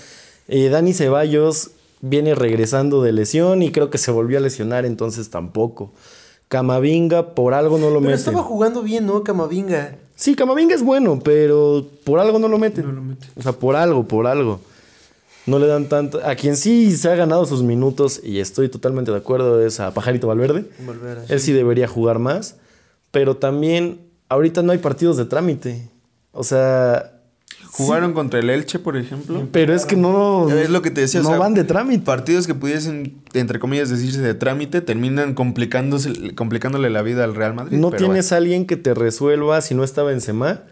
Eh, 0.47 0.69
Dani 0.69 0.93
Ceballos 0.93 1.71
viene 2.01 2.35
regresando 2.35 3.01
de 3.01 3.13
lesión 3.13 3.63
y 3.63 3.71
creo 3.71 3.89
que 3.89 3.97
se 3.97 4.11
volvió 4.11 4.37
a 4.37 4.41
lesionar, 4.41 4.85
entonces 4.85 5.29
tampoco. 5.29 5.91
Camavinga 6.47 7.33
por 7.33 7.53
algo 7.53 7.77
no 7.77 7.89
lo 7.89 8.01
Pero 8.01 8.13
estaba 8.13 8.43
jugando 8.43 8.83
bien, 8.83 9.07
¿no? 9.07 9.23
Camavinga. 9.23 9.97
Sí, 10.15 10.35
Camavinga 10.35 10.73
es 10.73 10.83
bueno, 10.83 11.19
pero 11.23 11.85
por 12.03 12.19
algo 12.19 12.39
no 12.39 12.47
lo 12.47 12.57
meten. 12.57 13.17
O 13.35 13.41
sea, 13.41 13.51
por 13.51 13.75
algo, 13.75 14.07
por 14.07 14.27
algo. 14.27 14.61
No 15.45 15.59
le 15.59 15.67
dan 15.67 15.89
tanto. 15.89 16.21
A 16.25 16.35
quien 16.35 16.55
sí 16.55 16.95
se 16.95 17.09
ha 17.09 17.15
ganado 17.15 17.45
sus 17.45 17.61
minutos, 17.61 18.21
y 18.23 18.39
estoy 18.39 18.69
totalmente 18.69 19.11
de 19.11 19.17
acuerdo, 19.17 19.63
es 19.63 19.79
a 19.79 19.93
Pajarito 19.93 20.27
Valverde. 20.27 20.65
Valverde, 20.79 21.25
Él 21.29 21.39
sí 21.39 21.51
debería 21.51 21.87
jugar 21.87 22.19
más. 22.19 22.55
Pero 23.11 23.37
también, 23.37 23.99
ahorita 24.29 24.61
no 24.63 24.71
hay 24.71 24.79
partidos 24.79 25.17
de 25.17 25.25
trámite. 25.25 25.89
O 26.31 26.43
sea. 26.43 27.14
Jugaron 27.77 28.13
contra 28.13 28.39
el 28.39 28.49
Elche, 28.49 28.79
por 28.79 28.95
ejemplo. 28.97 29.47
Pero 29.51 29.73
es 29.73 29.85
que 29.85 29.95
no. 29.95 30.49
Es 30.49 30.69
lo 30.69 30.81
que 30.81 30.91
te 30.91 31.01
decía. 31.01 31.19
o 31.19 31.23
No 31.23 31.29
sea, 31.29 31.37
van 31.39 31.53
de 31.53 31.63
trámite. 31.63 32.03
Partidos 32.05 32.47
que 32.47 32.55
pudiesen, 32.55 33.15
entre 33.33 33.59
comillas, 33.59 33.89
decirse 33.89 34.21
de 34.21 34.33
trámite, 34.33 34.81
terminan 34.81 35.33
complicándose, 35.33 36.33
complicándole 36.35 36.89
la 36.89 37.01
vida 37.01 37.23
al 37.23 37.35
Real 37.35 37.53
Madrid. 37.53 37.77
No 37.77 37.89
pero 37.89 38.05
tienes 38.05 38.31
a 38.31 38.37
alguien 38.37 38.65
que 38.65 38.77
te 38.77 38.93
resuelva 38.93 39.59
si 39.61 39.75
no 39.75 39.83
está 39.83 40.03
Benzema 40.03 40.63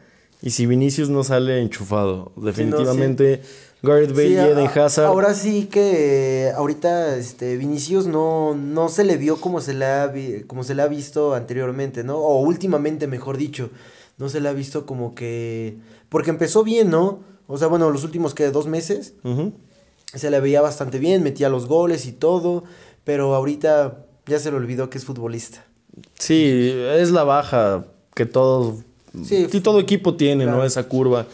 y 0.41 0.51
si 0.51 0.65
Vinicius 0.65 1.09
no 1.09 1.23
sale 1.23 1.61
enchufado. 1.61 2.31
Definitivamente, 2.37 3.41
Gareth 3.81 4.11
Bale 4.11 4.27
Sí, 4.27 4.33
y 4.33 4.37
a- 4.37 4.47
Eden 4.49 4.67
Hazard. 4.67 5.05
Ahora 5.07 5.33
sí 5.33 5.65
que 5.65 6.51
ahorita 6.55 7.17
este 7.17 7.57
Vinicius 7.57 8.07
no, 8.07 8.55
no 8.55 8.87
se 8.89 9.03
le 9.03 9.17
vio 9.17 9.37
como 9.41 9.59
se 9.61 9.73
le 9.73 9.85
ha 9.85 10.07
vi- 10.07 10.43
como 10.47 10.63
se 10.63 10.73
le 10.75 10.81
ha 10.81 10.87
visto 10.87 11.33
anteriormente, 11.35 12.03
¿no? 12.03 12.17
O 12.17 12.39
últimamente, 12.41 13.07
mejor 13.07 13.35
dicho. 13.37 13.69
No 14.17 14.29
se 14.29 14.39
le 14.39 14.47
ha 14.47 14.53
visto 14.53 14.85
como 14.85 15.15
que. 15.15 15.77
Porque 16.13 16.29
empezó 16.29 16.63
bien, 16.63 16.91
¿no? 16.91 17.21
O 17.47 17.57
sea, 17.57 17.67
bueno, 17.67 17.89
los 17.89 18.03
últimos 18.03 18.35
que 18.35 18.51
dos 18.51 18.67
meses 18.67 19.15
se 20.13 20.29
le 20.29 20.39
veía 20.39 20.61
bastante 20.61 20.99
bien, 20.99 21.23
metía 21.23 21.49
los 21.49 21.65
goles 21.65 22.05
y 22.05 22.11
todo. 22.11 22.65
Pero 23.03 23.33
ahorita 23.33 24.05
ya 24.27 24.37
se 24.37 24.51
le 24.51 24.57
olvidó 24.57 24.91
que 24.91 24.99
es 24.99 25.05
futbolista. 25.05 25.65
Sí, 26.19 26.71
es 26.71 27.09
la 27.09 27.23
baja 27.23 27.85
que 28.13 28.27
todo, 28.27 28.77
Sí, 29.23 29.47
todo 29.61 29.79
equipo 29.79 30.13
tiene, 30.13 30.45
¿no? 30.45 30.63
Esa 30.63 30.87
curva 30.87 31.25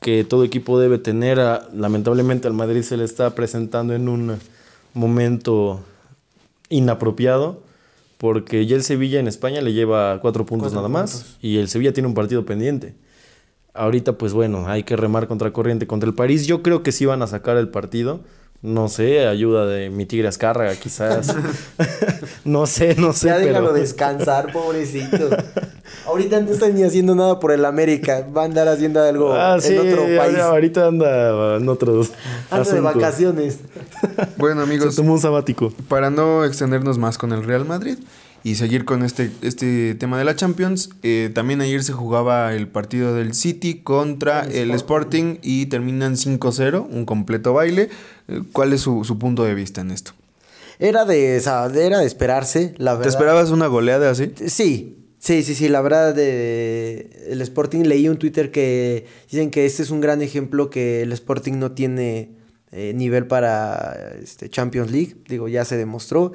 que 0.00 0.24
todo 0.24 0.42
equipo 0.42 0.80
debe 0.80 0.96
tener. 0.96 1.38
Ah, 1.38 1.68
Lamentablemente 1.74 2.48
al 2.48 2.54
Madrid 2.54 2.80
se 2.80 2.96
le 2.96 3.04
está 3.04 3.34
presentando 3.34 3.94
en 3.94 4.08
un 4.08 4.38
momento 4.94 5.80
inapropiado. 6.70 7.62
Porque 8.16 8.64
ya 8.64 8.74
el 8.76 8.84
Sevilla 8.84 9.20
en 9.20 9.28
España 9.28 9.60
le 9.60 9.74
lleva 9.74 10.18
cuatro 10.22 10.46
puntos 10.46 10.72
Cuatro 10.72 10.88
nada 10.88 10.88
más. 10.88 11.36
Y 11.42 11.58
el 11.58 11.68
Sevilla 11.68 11.92
tiene 11.92 12.08
un 12.08 12.14
partido 12.14 12.46
pendiente. 12.46 12.94
Ahorita, 13.74 14.12
pues 14.12 14.32
bueno, 14.32 14.68
hay 14.68 14.84
que 14.84 14.96
remar 14.96 15.26
contra 15.26 15.52
corriente 15.52 15.86
contra 15.86 16.08
el 16.08 16.14
París. 16.14 16.46
Yo 16.46 16.62
creo 16.62 16.82
que 16.82 16.92
sí 16.92 17.06
van 17.06 17.22
a 17.22 17.26
sacar 17.26 17.56
el 17.56 17.68
partido. 17.68 18.20
No 18.62 18.88
sé, 18.88 19.26
ayuda 19.26 19.66
de 19.66 19.90
mi 19.90 20.06
tigre 20.06 20.26
Azcárraga, 20.28 20.74
quizás. 20.76 21.34
no 22.44 22.66
sé, 22.66 22.94
no 22.94 23.12
sé. 23.12 23.26
ya 23.26 23.38
déjalo 23.38 23.72
pero... 23.72 23.72
descansar, 23.74 24.52
pobrecito. 24.52 25.28
Ahorita 26.06 26.40
no 26.40 26.50
está 26.52 26.68
ni 26.68 26.82
haciendo 26.82 27.14
nada 27.14 27.40
por 27.40 27.52
el 27.52 27.64
América. 27.64 28.26
Va 28.34 28.42
a 28.42 28.44
andar 28.46 28.68
haciendo 28.68 29.02
algo 29.02 29.34
Ah, 29.34 29.56
en 29.56 29.60
sí, 29.62 29.76
otro 29.76 30.04
país. 30.16 30.38
ahorita 30.38 30.86
anda 30.86 31.56
en 31.56 31.68
otros 31.68 32.10
Anda 32.50 32.70
de 32.72 32.80
vacaciones. 32.80 33.58
Bueno, 34.38 34.64
Se 34.64 34.70
amigos, 34.70 34.96
tomó 34.96 35.12
un 35.14 35.20
sabático. 35.20 35.70
para 35.88 36.08
no 36.10 36.44
extendernos 36.44 36.96
más 36.96 37.18
con 37.18 37.32
el 37.32 37.44
Real 37.44 37.64
Madrid 37.66 37.98
y 38.44 38.56
seguir 38.56 38.84
con 38.84 39.02
este, 39.02 39.30
este 39.40 39.94
tema 39.94 40.18
de 40.18 40.24
la 40.24 40.36
Champions, 40.36 40.90
eh, 41.02 41.30
también 41.34 41.62
ayer 41.62 41.82
se 41.82 41.94
jugaba 41.94 42.54
el 42.54 42.68
partido 42.68 43.14
del 43.14 43.32
City 43.32 43.80
contra 43.82 44.42
el 44.42 44.70
Sporting 44.72 45.38
y 45.40 45.64
terminan 45.66 46.16
5-0, 46.16 46.86
un 46.90 47.06
completo 47.06 47.54
baile. 47.54 47.88
Eh, 48.28 48.42
¿Cuál 48.52 48.74
es 48.74 48.82
su, 48.82 49.02
su 49.04 49.18
punto 49.18 49.44
de 49.44 49.54
vista 49.54 49.80
en 49.80 49.90
esto? 49.90 50.12
Era 50.78 51.06
de, 51.06 51.38
o 51.38 51.40
sea, 51.40 51.70
era 51.74 52.00
de 52.00 52.06
esperarse, 52.06 52.74
la 52.76 52.92
verdad. 52.92 53.04
¿Te 53.04 53.08
esperabas 53.08 53.50
una 53.50 53.66
goleada 53.66 54.10
así? 54.10 54.30
Sí, 54.46 54.98
sí, 55.18 55.42
sí, 55.42 55.54
sí. 55.54 55.70
La 55.70 55.80
verdad, 55.80 56.14
de, 56.14 57.24
el 57.28 57.40
Sporting 57.40 57.84
leí 57.84 58.10
un 58.10 58.18
Twitter 58.18 58.50
que 58.50 59.06
dicen 59.30 59.50
que 59.50 59.64
este 59.64 59.82
es 59.82 59.90
un 59.90 60.02
gran 60.02 60.20
ejemplo 60.20 60.68
que 60.68 61.00
el 61.00 61.12
Sporting 61.12 61.54
no 61.54 61.72
tiene 61.72 62.32
eh, 62.72 62.92
nivel 62.94 63.26
para 63.26 64.16
este, 64.22 64.50
Champions 64.50 64.90
League. 64.90 65.16
Digo, 65.28 65.48
ya 65.48 65.64
se 65.64 65.78
demostró. 65.78 66.32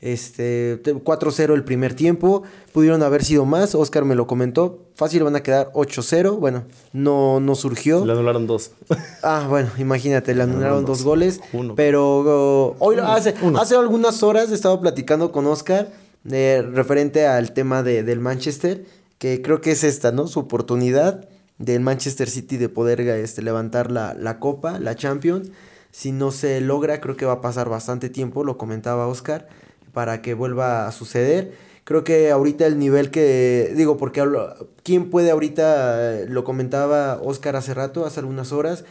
Este, 0.00 0.78
te- 0.82 0.94
4-0 0.94 1.54
el 1.54 1.64
primer 1.64 1.94
tiempo. 1.94 2.42
Pudieron 2.72 3.02
haber 3.02 3.24
sido 3.24 3.44
más. 3.44 3.74
Oscar 3.74 4.04
me 4.04 4.14
lo 4.14 4.26
comentó. 4.26 4.78
Fácil 4.94 5.22
van 5.24 5.36
a 5.36 5.42
quedar 5.42 5.70
8-0. 5.72 6.38
Bueno, 6.38 6.64
no, 6.92 7.40
no 7.40 7.54
surgió. 7.54 8.04
Le 8.04 8.12
anularon 8.12 8.46
dos. 8.46 8.72
Ah, 9.22 9.46
bueno, 9.48 9.68
imagínate, 9.78 10.34
le 10.34 10.42
anularon 10.42 10.84
dos 10.86 11.02
goles. 11.02 11.40
Uno. 11.52 11.74
Pero 11.74 12.20
oh, 12.20 12.76
hoy 12.78 12.96
hace, 13.02 13.34
Uno. 13.42 13.60
hace 13.60 13.76
algunas 13.76 14.22
horas 14.22 14.50
estaba 14.50 14.80
platicando 14.80 15.30
con 15.32 15.46
Oscar 15.46 15.88
eh, 16.30 16.62
referente 16.72 17.26
al 17.26 17.52
tema 17.52 17.82
de, 17.82 18.02
del 18.02 18.20
Manchester, 18.20 18.84
que 19.18 19.42
creo 19.42 19.60
que 19.60 19.72
es 19.72 19.84
esta, 19.84 20.12
¿no? 20.12 20.26
Su 20.26 20.40
oportunidad 20.40 21.28
del 21.58 21.80
Manchester 21.80 22.30
City 22.30 22.56
de 22.56 22.70
poder 22.70 23.00
este, 23.02 23.42
levantar 23.42 23.90
la, 23.90 24.14
la 24.14 24.38
copa, 24.38 24.78
la 24.78 24.94
Champions. 24.96 25.50
Si 25.90 26.12
no 26.12 26.30
se 26.30 26.60
logra, 26.62 27.00
creo 27.02 27.16
que 27.16 27.26
va 27.26 27.32
a 27.34 27.40
pasar 27.42 27.68
bastante 27.68 28.08
tiempo, 28.08 28.44
lo 28.44 28.56
comentaba 28.56 29.06
Oscar, 29.08 29.48
para 29.92 30.22
que 30.22 30.34
vuelva 30.34 30.86
a 30.86 30.92
suceder. 30.92 31.52
Creo 31.84 32.04
que 32.04 32.30
ahorita 32.30 32.66
el 32.66 32.78
nivel 32.78 33.10
que, 33.10 33.72
digo, 33.76 33.96
porque 33.96 34.20
hablo- 34.20 34.68
¿quién 34.84 35.10
puede 35.10 35.30
ahorita, 35.30 36.20
eh, 36.22 36.26
lo 36.28 36.44
comentaba 36.44 37.20
Oscar 37.22 37.56
hace 37.56 37.74
rato, 37.74 38.04
hace 38.06 38.20
algunas 38.20 38.52
horas, 38.52 38.84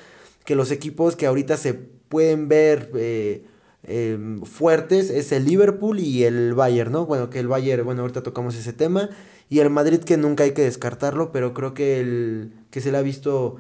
que 0.45 0.55
los 0.55 0.71
equipos 0.71 1.15
que 1.15 1.25
ahorita 1.27 1.57
se 1.57 1.73
pueden 1.75 2.47
ver 2.47 2.91
eh, 2.95 3.43
em, 3.83 4.41
fuertes 4.43 5.09
es 5.09 5.31
el 5.31 5.45
Liverpool 5.45 5.99
y 5.99 6.23
el 6.25 6.53
Bayern, 6.55 6.91
¿no? 6.91 7.05
Bueno, 7.05 7.29
que 7.29 7.39
el 7.39 7.47
Bayern, 7.47 7.85
bueno, 7.85 8.01
ahorita 8.01 8.23
tocamos 8.23 8.55
ese 8.55 8.73
tema. 8.73 9.09
Y 9.49 9.59
el 9.59 9.69
Madrid 9.69 9.99
que 10.01 10.17
nunca 10.17 10.43
hay 10.43 10.51
que 10.51 10.61
descartarlo, 10.63 11.31
pero 11.31 11.53
creo 11.53 11.73
que 11.73 11.99
el 11.99 12.51
que 12.71 12.81
se 12.81 12.91
le 12.91 12.97
ha 12.97 13.01
visto, 13.01 13.57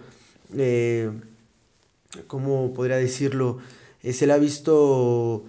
eh, 0.55 1.09
¿cómo 2.27 2.73
podría 2.73 2.97
decirlo? 2.97 3.57
Eh, 4.03 4.13
se 4.13 4.27
le 4.27 4.33
ha 4.33 4.37
visto 4.37 5.45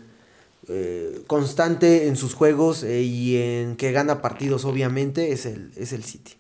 eh, 0.71 1.23
constante 1.27 2.07
en 2.09 2.17
sus 2.17 2.35
juegos 2.35 2.83
eh, 2.85 3.03
y 3.03 3.37
en 3.37 3.77
que 3.77 3.93
gana 3.93 4.23
partidos, 4.23 4.65
obviamente, 4.65 5.33
es 5.33 5.47
el, 5.47 5.73
es 5.77 5.93
el 5.93 6.05
City. 6.05 6.35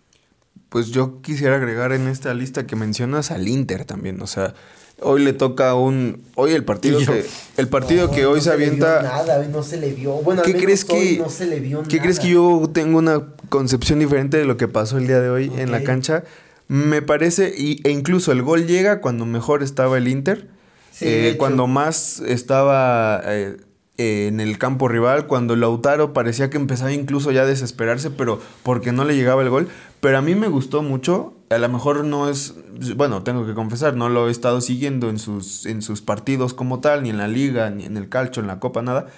Pues 0.68 0.88
yo 0.88 1.20
quisiera 1.20 1.56
agregar 1.56 1.92
en 1.92 2.06
esta 2.06 2.32
lista 2.32 2.64
que 2.66 2.76
mencionas 2.76 3.30
al 3.32 3.48
Inter 3.48 3.84
también. 3.84 4.22
O 4.22 4.28
sea, 4.28 4.54
hoy 5.02 5.24
le 5.24 5.32
toca 5.32 5.74
un. 5.74 6.22
Hoy 6.36 6.52
el 6.52 6.64
partido 6.64 7.00
que. 7.00 7.26
El 7.56 7.66
partido 7.68 8.06
No, 8.06 8.12
que 8.12 8.24
hoy 8.26 8.36
no 8.38 8.44
se 8.44 8.50
le 8.50 8.56
vio 8.56 8.66
avienta. 8.66 9.02
nada, 9.02 9.48
no 9.48 9.62
se 9.64 9.76
le 9.78 9.92
vio. 9.92 10.12
Bueno, 10.22 10.42
al 10.42 10.46
¿Qué 10.46 10.52
menos 10.52 10.64
crees 10.64 10.86
hoy 10.88 11.16
que, 11.16 11.18
no 11.18 11.28
se 11.28 11.46
le 11.46 11.58
vio 11.58 11.82
¿qué 11.82 11.96
nada. 11.96 12.02
crees 12.02 12.20
que 12.20 12.28
yo 12.28 12.70
tengo 12.72 12.98
una 12.98 13.26
concepción 13.48 13.98
diferente 13.98 14.36
de 14.36 14.44
lo 14.44 14.56
que 14.56 14.68
pasó 14.68 14.98
el 14.98 15.08
día 15.08 15.20
de 15.20 15.28
hoy 15.30 15.50
en 15.56 15.72
la 15.72 15.82
cancha? 15.82 16.22
Me 16.68 17.02
parece, 17.02 17.52
y, 17.58 17.80
e 17.82 17.90
incluso 17.90 18.30
el 18.30 18.42
gol 18.42 18.68
llega 18.68 19.00
cuando 19.00 19.26
mejor 19.26 19.64
estaba 19.64 19.98
el 19.98 20.06
Inter, 20.06 20.46
Sí, 20.92 21.06
eh, 21.08 21.34
cuando 21.36 21.66
más 21.66 22.20
estaba 22.20 23.22
eh, 23.24 23.56
eh, 24.00 24.28
en 24.28 24.40
el 24.40 24.56
campo 24.56 24.88
rival, 24.88 25.26
cuando 25.26 25.56
Lautaro 25.56 26.14
parecía 26.14 26.48
que 26.48 26.56
empezaba 26.56 26.90
incluso 26.90 27.32
ya 27.32 27.42
a 27.42 27.44
desesperarse, 27.44 28.10
pero 28.10 28.40
porque 28.62 28.92
no 28.92 29.04
le 29.04 29.14
llegaba 29.14 29.42
el 29.42 29.50
gol. 29.50 29.68
Pero 30.00 30.16
a 30.16 30.22
mí 30.22 30.34
me 30.34 30.48
gustó 30.48 30.82
mucho, 30.82 31.34
a 31.50 31.58
lo 31.58 31.68
mejor 31.68 32.02
no 32.06 32.30
es, 32.30 32.54
bueno, 32.96 33.22
tengo 33.24 33.44
que 33.44 33.52
confesar, 33.52 33.96
no 33.96 34.08
lo 34.08 34.28
he 34.28 34.30
estado 34.30 34.62
siguiendo 34.62 35.10
en 35.10 35.18
sus, 35.18 35.66
en 35.66 35.82
sus 35.82 36.00
partidos 36.00 36.54
como 36.54 36.80
tal, 36.80 37.02
ni 37.02 37.10
en 37.10 37.18
la 37.18 37.28
liga, 37.28 37.68
ni 37.68 37.84
en 37.84 37.98
el 37.98 38.08
calcio, 38.08 38.40
en 38.40 38.46
la 38.46 38.58
copa, 38.58 38.80
nada. 38.80 39.08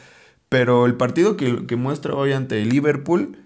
Pero 0.49 0.85
el 0.87 0.95
partido 0.97 1.37
que, 1.37 1.65
que 1.67 1.77
muestra 1.77 2.15
hoy 2.15 2.33
ante 2.33 2.61
el 2.61 2.69
Liverpool 2.69 3.39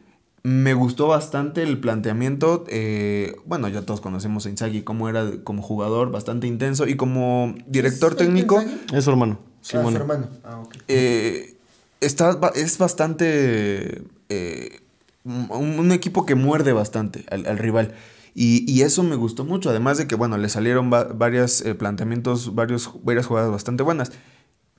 me 0.42 0.72
gustó 0.72 1.06
bastante 1.08 1.62
el 1.62 1.78
planteamiento. 1.80 2.64
eh, 2.68 3.36
bueno, 3.44 3.68
ya 3.68 3.82
todos 3.82 4.00
conocemos 4.00 4.46
a 4.46 4.48
Inzaghi 4.48 4.82
cómo 4.82 5.10
era 5.10 5.30
como 5.44 5.60
jugador, 5.60 6.10
bastante 6.10 6.46
intenso. 6.46 6.86
Y 6.86 6.96
como 6.96 7.54
director 7.66 8.12
¿Es 8.12 8.18
técnico? 8.18 8.64
Es 8.94 9.04
su 9.04 9.10
hermano. 9.10 9.38
Ah, 9.74 9.82
su 9.90 9.96
hermano. 9.96 10.28
Ah, 10.44 10.60
ok. 10.60 10.74
eh, 10.88 11.56
está, 12.00 12.38
es 12.54 12.78
bastante... 12.78 14.02
eh, 14.28 14.80
un, 15.24 15.48
un 15.78 15.92
equipo 15.92 16.24
que 16.24 16.34
muerde 16.36 16.72
bastante 16.72 17.24
al, 17.30 17.46
al 17.46 17.58
rival. 17.58 17.94
Y, 18.34 18.70
y 18.70 18.82
eso 18.82 19.02
me 19.02 19.16
gustó 19.16 19.44
mucho. 19.44 19.70
Además 19.70 19.98
de 19.98 20.06
que, 20.06 20.14
bueno, 20.14 20.36
le 20.38 20.48
salieron 20.48 20.92
va- 20.92 21.04
varios 21.04 21.62
eh, 21.62 21.74
planteamientos, 21.74 22.54
varios, 22.54 22.92
varias 23.02 23.26
jugadas 23.26 23.50
bastante 23.50 23.82
buenas. 23.82 24.12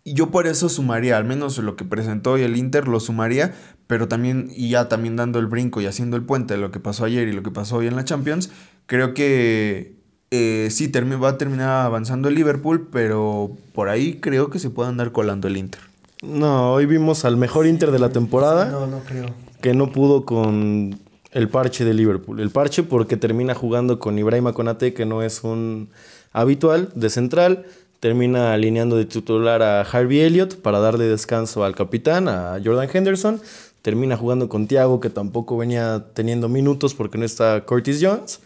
Y 0.04 0.14
yo 0.14 0.32
por 0.32 0.48
eso 0.48 0.70
sumaría, 0.70 1.18
al 1.18 1.26
menos 1.26 1.58
lo 1.58 1.76
que 1.76 1.84
presentó 1.84 2.34
hoy 2.34 2.44
el 2.44 2.56
Inter, 2.56 2.88
lo 2.88 3.02
sumaría, 3.02 3.54
pero 3.88 4.08
también, 4.08 4.50
y 4.56 4.70
ya 4.70 4.88
también 4.88 5.18
dando 5.18 5.38
el 5.40 5.48
brinco 5.48 5.82
y 5.82 5.86
haciendo 5.86 6.16
el 6.16 6.24
puente 6.24 6.54
de 6.54 6.62
lo 6.62 6.72
que 6.72 6.80
pasó 6.80 7.04
ayer 7.04 7.28
y 7.28 7.34
lo 7.34 7.44
que 7.44 7.52
pasó 7.52 7.76
hoy 7.78 7.88
en 7.88 7.98
la 7.98 8.06
Champions, 8.06 8.50
creo 8.86 9.14
que 9.14 9.97
eh, 10.32 10.68
sí 10.72 10.92
va 10.92 11.30
a 11.30 11.38
terminar 11.38 11.86
avanzando 11.86 12.28
el 12.28 12.36
Liverpool, 12.36 12.88
pero 12.92 13.52
por 13.74 13.90
ahí 13.90 14.16
creo 14.16 14.50
que 14.50 14.60
se 14.60 14.70
puede 14.70 14.90
andar 14.90 15.12
colando 15.12 15.48
el 15.48 15.58
Inter. 15.58 15.82
No, 16.22 16.74
hoy 16.74 16.86
vimos 16.86 17.26
al 17.26 17.38
mejor 17.38 17.68
Inter 17.68 17.92
de 17.92 18.00
la 18.00 18.10
temporada 18.10 18.66
No, 18.72 18.88
no 18.88 19.02
creo. 19.02 19.28
que 19.62 19.74
no 19.74 19.92
pudo 19.92 20.26
con 20.26 21.00
el 21.32 21.50
parche 21.50 21.86
de 21.86 21.94
Liverpool. 21.94 22.40
El 22.40 22.50
parche 22.50 22.84
porque 22.84 23.18
termina 23.18 23.54
jugando 23.54 24.00
con 24.00 24.18
Ibrahima 24.18 24.54
Konate, 24.54 24.94
que 24.94 25.06
no 25.06 25.22
es 25.22 25.44
un 25.44 25.90
habitual 26.34 26.90
de 26.96 27.10
central. 27.10 27.66
Termina 28.00 28.54
alineando 28.54 28.96
de 28.96 29.06
titular 29.06 29.62
a 29.62 29.82
Harvey 29.82 30.22
Elliott 30.22 30.56
para 30.56 30.80
darle 30.80 31.06
descanso 31.06 31.64
al 31.64 31.76
capitán, 31.76 32.28
a 32.28 32.60
Jordan 32.64 32.90
Henderson. 32.92 33.42
Termina 33.82 34.18
jugando 34.18 34.50
con 34.50 34.68
Thiago, 34.68 35.00
que 35.00 35.10
tampoco 35.10 35.58
venía 35.58 36.06
teniendo 36.14 36.50
minutos 36.50 36.94
porque 36.94 37.18
no 37.18 37.26
está 37.26 37.62
Curtis 37.66 38.00
Jones. 38.02 38.40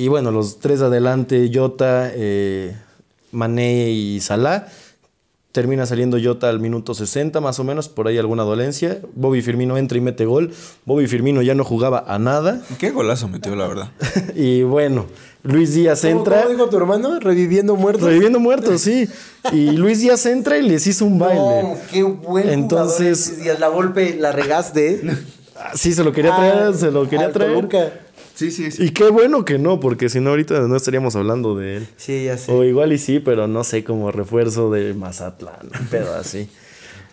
Y 0.00 0.08
bueno, 0.08 0.30
los 0.30 0.60
tres 0.60 0.80
de 0.80 0.86
adelante, 0.86 1.50
Jota, 1.52 2.10
eh, 2.14 2.74
Mané 3.32 3.90
y 3.90 4.20
Salah. 4.20 4.66
Termina 5.52 5.84
saliendo 5.84 6.16
Jota 6.22 6.48
al 6.48 6.58
minuto 6.58 6.94
60 6.94 7.38
más 7.42 7.58
o 7.58 7.64
menos, 7.64 7.90
por 7.90 8.08
ahí 8.08 8.16
alguna 8.16 8.42
dolencia. 8.44 8.98
Bobby 9.14 9.42
Firmino 9.42 9.76
entra 9.76 9.98
y 9.98 10.00
mete 10.00 10.24
gol. 10.24 10.52
Bobby 10.86 11.06
Firmino 11.06 11.42
ya 11.42 11.54
no 11.54 11.64
jugaba 11.64 12.04
a 12.08 12.18
nada. 12.18 12.62
Qué 12.78 12.92
golazo 12.92 13.28
metió, 13.28 13.54
la 13.56 13.68
verdad. 13.68 13.90
y 14.34 14.62
bueno, 14.62 15.04
Luis 15.42 15.74
Díaz 15.74 16.00
¿Cómo, 16.00 16.18
entra. 16.20 16.42
cómo 16.44 16.54
dijo 16.54 16.70
tu 16.70 16.78
hermano? 16.78 17.20
¿Reviviendo 17.20 17.76
muertos? 17.76 18.04
Reviviendo 18.04 18.40
muertos, 18.40 18.80
sí. 18.80 19.06
Y 19.52 19.72
Luis 19.72 20.00
Díaz 20.00 20.24
entra 20.24 20.56
y 20.56 20.62
les 20.66 20.86
hizo 20.86 21.04
un 21.04 21.18
baile. 21.18 21.40
No, 21.62 21.74
qué 21.92 22.04
buen 22.04 22.48
Entonces- 22.48 23.24
jugador. 23.26 23.42
Entonces, 23.42 23.60
la 23.60 23.68
golpe 23.68 24.16
la 24.18 24.32
regaste. 24.32 25.02
Ah, 25.56 25.72
Sí, 25.74 25.92
se 25.92 26.02
lo 26.04 26.12
quería 26.12 26.34
traer, 26.34 26.54
Ah, 26.68 26.72
se 26.72 26.90
lo 26.90 27.06
quería 27.06 27.30
traer. 27.32 27.52
Toluca. 27.54 27.92
Sí, 28.40 28.50
sí, 28.50 28.70
sí. 28.70 28.84
Y 28.84 28.90
qué 28.92 29.10
bueno 29.10 29.44
que 29.44 29.58
no, 29.58 29.80
porque 29.80 30.08
si 30.08 30.18
no 30.18 30.30
ahorita 30.30 30.60
no 30.60 30.74
estaríamos 30.74 31.14
hablando 31.14 31.54
de 31.56 31.76
él. 31.76 31.86
Sí, 31.98 32.24
ya 32.24 32.38
sé. 32.38 32.50
O 32.50 32.64
igual 32.64 32.90
y 32.90 32.96
sí, 32.96 33.20
pero 33.20 33.46
no 33.46 33.64
sé, 33.64 33.84
como 33.84 34.10
refuerzo 34.10 34.70
de 34.70 34.94
Mazatlán, 34.94 35.68
un 35.78 35.86
pedo 35.88 36.14
así. 36.14 36.48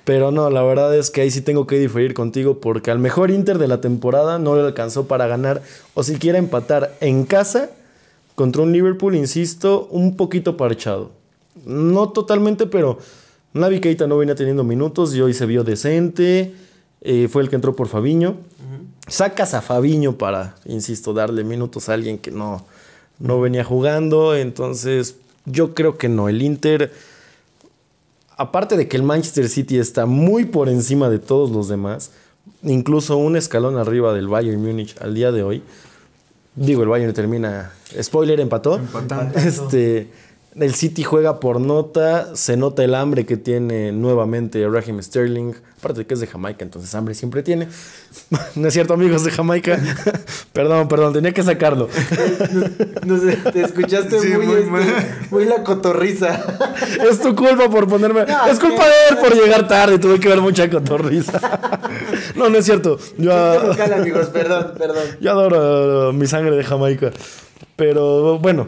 Pero 0.06 0.32
no, 0.32 0.50
la 0.50 0.64
verdad 0.64 0.96
es 0.98 1.12
que 1.12 1.20
ahí 1.20 1.30
sí 1.30 1.42
tengo 1.42 1.68
que 1.68 1.78
diferir 1.78 2.14
contigo 2.14 2.62
porque 2.62 2.92
al 2.92 3.00
mejor 3.00 3.30
Inter 3.30 3.58
de 3.58 3.68
la 3.68 3.82
temporada 3.82 4.40
no 4.40 4.56
le 4.56 4.62
alcanzó 4.62 5.10
para 5.10 5.28
ganar 5.28 5.62
o 5.96 6.04
siquiera 6.04 6.38
empatar 6.38 6.96
en 7.02 7.26
casa 7.26 7.72
contra 8.36 8.62
un 8.62 8.72
Liverpool, 8.72 9.14
insisto, 9.14 9.90
un 9.92 10.16
poquito 10.16 10.56
parchado. 10.56 11.12
No 11.66 12.08
totalmente, 12.08 12.68
pero 12.68 13.00
Navi 13.52 13.82
Keita 13.82 14.08
no 14.08 14.18
venía 14.18 14.36
teniendo 14.36 14.64
minutos 14.64 15.14
y 15.14 15.20
hoy 15.20 15.34
se 15.34 15.46
vio 15.46 15.66
decente. 15.66 16.54
eh, 17.02 17.28
fue 17.30 17.44
el 17.44 17.50
que 17.50 17.58
entró 17.58 17.76
por 17.76 17.90
Fabiño. 17.90 18.38
Sacas 19.08 19.54
a 19.54 19.62
Fabiño 19.62 20.18
para, 20.18 20.56
insisto, 20.66 21.14
darle 21.14 21.44
minutos 21.44 21.90
a 21.90 21.94
alguien 21.94 22.18
que 22.18 22.32
no, 22.32 22.66
no 23.20 23.40
venía 23.40 23.64
jugando. 23.64 24.36
Entonces, 24.36 25.16
yo 25.46 25.74
creo 25.74 25.98
que 25.98 26.10
no. 26.10 26.30
El 26.30 26.42
Inter, 26.42 26.94
aparte 28.36 28.78
de 28.78 28.88
que 28.88 28.98
el 28.98 29.04
Manchester 29.04 29.48
City 29.50 29.78
está 29.78 30.06
muy 30.06 30.46
por 30.46 30.70
encima 30.70 31.10
de 31.10 31.20
todos 31.20 31.52
los 31.52 31.68
demás, 31.68 32.12
incluso 32.64 33.18
un 33.18 33.36
escalón 33.36 33.78
arriba 33.78 34.14
del 34.14 34.28
Bayern 34.28 34.62
Múnich 34.62 34.96
al 35.00 35.14
día 35.14 35.32
de 35.32 35.44
hoy. 35.44 35.64
Digo, 36.56 36.84
el 36.84 36.90
Bayern 36.90 37.14
termina. 37.14 37.72
Spoiler, 38.02 38.40
empató. 38.40 38.78
Empatando. 38.78 39.38
Este. 39.38 40.10
El 40.60 40.74
City 40.74 41.04
juega 41.04 41.40
por 41.40 41.62
nota, 41.62 42.36
se 42.36 42.58
nota 42.58 42.84
el 42.84 42.96
hambre 42.96 43.26
que 43.26 43.38
tiene 43.38 43.92
nuevamente 43.92 44.68
Raheem 44.68 45.02
Sterling, 45.04 45.54
aparte 45.78 46.00
de 46.00 46.06
que 46.08 46.16
es 46.16 46.20
de 46.20 46.26
Jamaica, 46.26 46.64
entonces 46.64 46.94
hambre 46.96 47.14
siempre 47.14 47.44
tiene. 47.44 47.68
No 48.56 48.68
es 48.68 48.74
cierto, 48.74 48.96
amigos 48.96 49.24
de 49.24 49.32
Jamaica. 49.32 49.80
perdón, 50.54 50.88
perdón, 50.88 51.14
tenía 51.14 51.32
que 51.32 51.44
sacarlo. 51.44 51.88
No 53.06 53.20
sé, 53.20 53.38
te 53.52 53.62
escuchaste 53.62 54.20
Sí, 54.20 54.30
muy, 54.30 54.48
muy 54.48 54.82
este, 54.82 55.28
muy 55.30 55.46
la 55.46 55.64
cotorriza. 55.64 56.44
es 57.10 57.22
tu 57.22 57.36
culpa 57.36 57.70
por 57.70 57.88
ponerme. 57.88 58.26
No, 58.26 58.48
es 58.48 58.60
culpa 58.60 58.86
de 58.86 58.94
él 59.12 59.18
por 59.18 59.36
llegar 59.36 59.68
tarde, 59.68 60.00
tuve 60.00 60.20
que 60.20 60.28
ver 60.28 60.42
mucha 60.42 60.68
cotorriza. 60.70 61.40
no, 62.36 62.50
no 62.50 62.58
es 62.58 62.66
cierto. 62.66 62.98
Yo, 63.18 63.54
Chiste 63.54 63.68
local, 63.68 63.94
amigos, 63.94 64.28
perdón, 64.28 64.74
perdón. 64.78 65.04
Yo 65.22 65.32
adoro 65.32 66.10
uh, 66.10 66.14
mi 66.14 66.26
sangre 66.26 66.56
de 66.56 66.64
Jamaica. 66.64 67.12
Pero 67.76 68.40
bueno, 68.40 68.68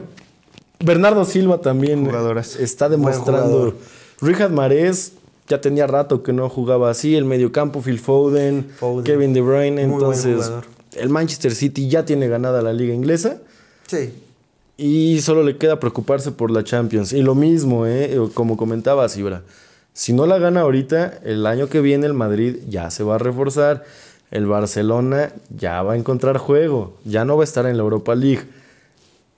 Bernardo 0.79 1.25
Silva 1.25 1.59
también 1.61 2.05
Jugadoras. 2.05 2.55
está 2.55 2.89
demostrando. 2.89 3.73
Richard 4.21 4.51
Marés 4.51 5.13
ya 5.47 5.59
tenía 5.61 5.87
rato 5.87 6.23
que 6.23 6.31
no 6.33 6.47
jugaba 6.49 6.89
así. 6.89 7.15
El 7.15 7.25
mediocampo, 7.25 7.81
Phil 7.81 7.99
Foden, 7.99 8.69
Foden. 8.77 9.03
Kevin 9.03 9.33
De 9.33 9.41
Bruyne. 9.41 9.85
Muy 9.87 9.95
Entonces, 9.95 10.51
el 10.95 11.09
Manchester 11.09 11.53
City 11.53 11.89
ya 11.89 12.05
tiene 12.05 12.27
ganada 12.27 12.61
la 12.61 12.73
liga 12.73 12.93
inglesa. 12.93 13.37
Sí. 13.87 14.13
y 14.77 15.19
solo 15.21 15.41
le 15.43 15.57
queda 15.57 15.79
preocuparse 15.79 16.31
por 16.31 16.51
la 16.51 16.63
Champions. 16.63 17.11
Y 17.11 17.21
lo 17.23 17.33
mismo, 17.35 17.85
¿eh? 17.87 18.15
como 18.33 18.55
comentaba 18.55 19.07
Ibra, 19.13 19.41
si 19.93 20.13
no 20.13 20.25
la 20.27 20.37
gana 20.37 20.61
ahorita, 20.61 21.19
el 21.25 21.45
año 21.45 21.67
que 21.67 21.81
viene 21.81 22.05
el 22.05 22.13
Madrid 22.13 22.57
ya 22.69 22.89
se 22.91 23.03
va 23.03 23.15
a 23.15 23.17
reforzar, 23.17 23.83
el 24.31 24.45
Barcelona 24.45 25.33
ya 25.49 25.81
va 25.81 25.93
a 25.93 25.97
encontrar 25.97 26.37
juego, 26.37 26.93
ya 27.03 27.25
no 27.25 27.35
va 27.35 27.43
a 27.43 27.45
estar 27.45 27.65
en 27.65 27.75
la 27.75 27.83
Europa 27.83 28.15
League. 28.15 28.43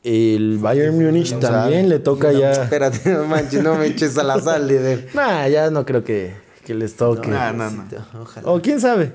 El 0.04 0.58
Bayern 0.58 0.97
Múnich 0.97 1.38
también 1.39 1.88
le 1.88 1.99
toca 1.99 2.32
ya. 2.32 2.52
Espérate, 2.52 3.10
no 3.12 3.26
manches, 3.26 3.62
no 3.64 3.76
me 3.76 3.88
eches 3.88 4.18
a 4.18 4.24
la 4.24 4.39
sal, 4.39 4.68
líder. 4.68 5.10
Nah, 5.14 5.47
ya 5.47 5.70
no 5.70 5.86
creo 5.86 6.04
que, 6.04 6.34
que 6.66 6.74
les 6.74 6.95
toque. 6.95 7.30
No, 7.30 7.54
no, 7.54 7.70
no. 7.70 7.86
Ojalá. 8.22 8.49
O 8.49 8.62
quién 8.62 8.82
sabe. 8.82 9.14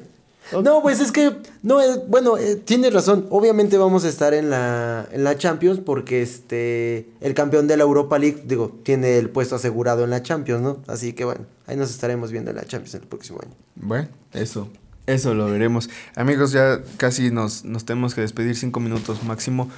No, 0.52 0.80
pues 0.80 1.00
es 1.00 1.10
que, 1.10 1.36
no, 1.64 1.82
eh, 1.82 2.00
bueno, 2.06 2.38
eh, 2.38 2.54
tienes 2.54 2.92
razón. 2.92 3.26
Obviamente 3.30 3.78
vamos 3.78 4.04
a 4.04 4.08
estar 4.08 4.32
en 4.32 4.48
la, 4.48 5.08
en 5.10 5.24
la 5.24 5.36
Champions 5.36 5.80
porque 5.84 6.22
este, 6.22 7.08
el 7.20 7.34
campeón 7.34 7.66
de 7.66 7.76
la 7.76 7.82
Europa 7.82 8.16
League, 8.18 8.42
digo, 8.44 8.78
tiene 8.84 9.18
el 9.18 9.28
puesto 9.28 9.56
asegurado 9.56 10.04
en 10.04 10.10
la 10.10 10.22
Champions, 10.22 10.62
¿no? 10.62 10.78
Así 10.86 11.14
que 11.14 11.24
bueno, 11.24 11.46
ahí 11.66 11.76
nos 11.76 11.90
estaremos 11.90 12.30
viendo 12.30 12.50
en 12.50 12.58
la 12.58 12.64
Champions 12.64 12.94
el 12.94 13.08
próximo 13.08 13.40
año. 13.42 13.52
Bueno, 13.74 14.08
eso. 14.32 14.68
Eso 15.06 15.34
lo 15.34 15.46
veremos. 15.46 15.88
Amigos, 16.14 16.52
ya 16.52 16.80
casi 16.96 17.30
nos, 17.30 17.64
nos 17.64 17.84
tenemos 17.84 18.14
que 18.14 18.20
despedir 18.20 18.56
cinco 18.56 18.80
minutos 18.80 19.22
máximo. 19.24 19.68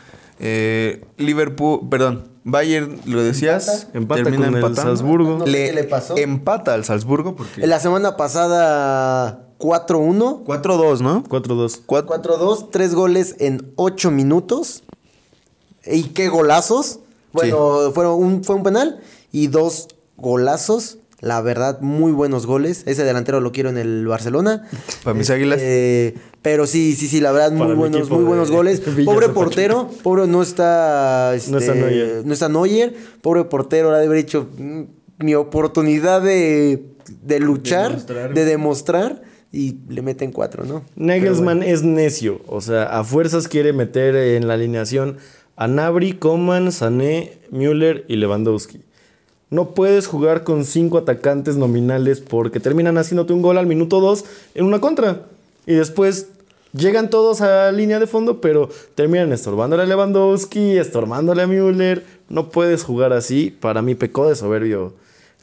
Eh, 0.41 1.05
Liverpool, 1.17 1.89
perdón, 1.91 2.29
Bayern, 2.45 3.01
lo 3.07 3.23
decías, 3.23 3.89
Empata 3.93 4.23
termina 4.23 4.47
con 4.61 4.71
el. 4.71 4.77
Salzburgo. 4.77 5.39
No 5.39 5.47
sé 5.47 5.53
qué 5.53 5.73
le 5.73 5.85
pasó. 5.85 6.17
Empata 6.17 6.75
al 6.75 6.85
Salzburgo 6.85 7.35
porque 7.37 7.63
En 7.65 7.71
la 7.71 7.81
semana 7.81 8.17
pasada, 8.17 9.49
4-1. 9.59 10.45
4-2, 10.45 11.01
¿no? 11.01 11.25
4-2. 11.25 11.81
Cuatro- 11.85 12.09
4-2, 12.39 12.69
tres 12.71 12.95
goles 12.95 13.37
en 13.41 13.73
8 13.77 14.11
minutos. 14.11 14.83
¿Y 15.85 16.05
qué 16.05 16.29
golazos? 16.29 17.01
Bueno, 17.33 17.93
fueron 17.93 18.15
un, 18.23 18.45
fue 18.45 18.57
un 18.57 18.63
penal 18.63 19.01
y 19.33 19.49
dos 19.49 19.89
golazos. 20.17 20.99
La 21.21 21.41
verdad, 21.43 21.81
muy 21.81 22.13
buenos 22.13 22.47
goles. 22.47 22.85
Ese 22.87 23.03
delantero 23.05 23.41
lo 23.41 23.51
quiero 23.51 23.71
en 23.71 23.77
el 23.79 24.07
Barcelona. 24.07 24.69
Para 25.05 25.15
mis 25.15 25.29
águilas. 25.31 25.59
Eh, 25.61 26.15
pero 26.43 26.67
sí, 26.67 26.95
sí, 26.95 27.09
sí, 27.09 27.21
la 27.21 27.33
verdad, 27.33 27.51
muy 27.51 27.67
Para 27.67 27.75
buenos, 27.75 28.09
muy 28.11 28.25
buenos 28.25 28.51
goles. 28.51 28.81
Pobre 29.05 29.29
portero, 29.31 29.91
pobre 30.03 30.27
no 30.29 30.43
está, 30.43 31.35
este, 31.35 31.51
No 31.51 31.59
está 31.59 31.75
Neuer. 31.75 32.23
no 32.25 32.33
está 32.33 32.49
Neuer. 32.49 32.95
Pobre 33.21 33.45
portero, 33.45 33.91
ha 33.91 33.99
de 33.99 34.07
haber 34.07 34.19
hecho 34.19 34.49
mm, 34.59 34.83
mi 35.19 35.35
oportunidad 35.35 36.23
de, 36.23 36.85
de 37.23 37.41
luchar, 37.41 37.91
Demostrar. 37.91 38.35
de 38.35 38.45
demostrar. 38.45 39.23
Y 39.51 39.79
le 39.89 40.03
meten 40.03 40.31
cuatro, 40.31 40.65
¿no? 40.67 40.85
Nagelsmann 40.95 41.63
es 41.63 41.83
necio. 41.83 42.43
O 42.47 42.61
sea, 42.61 42.85
a 42.85 43.03
fuerzas 43.03 43.49
quiere 43.49 43.73
meter 43.73 44.15
en 44.15 44.47
la 44.47 44.55
alineación 44.55 45.17
a 45.57 45.67
Nabri, 45.67 46.13
Coman, 46.13 46.71
Sané, 46.71 47.39
Müller 47.51 48.05
y 48.09 48.17
Lewandowski. 48.17 48.83
No 49.51 49.71
puedes 49.71 50.07
jugar 50.07 50.45
con 50.45 50.65
cinco 50.65 50.99
atacantes 50.99 51.57
nominales 51.57 52.21
porque 52.21 52.61
terminan 52.61 52.99
haciéndote 52.99 53.33
un 53.33 53.43
gol 53.43 53.57
al 53.57 53.67
minuto 53.67 54.01
2 54.01 54.25
en 54.55 54.65
una 54.67 54.81
contra. 54.81 55.23
Y 55.67 55.75
después 55.75 56.29
llegan 56.73 57.09
todos 57.09 57.41
a 57.41 57.73
línea 57.73 57.99
de 57.99 58.07
fondo, 58.07 58.41
pero 58.41 58.69
terminan 58.95 59.33
estorbándole 59.33 59.85
a 59.85 59.87
Lewandowski, 59.87 60.77
estorbándole 60.77 61.43
a 61.43 61.47
Müller. 61.47 62.05
No 62.29 62.51
puedes 62.51 62.85
jugar 62.85 63.13
así. 63.13 63.57
Para 63.59 63.81
mí 63.81 63.95
pecó 63.95 64.29
de 64.29 64.37
soberbio 64.37 64.93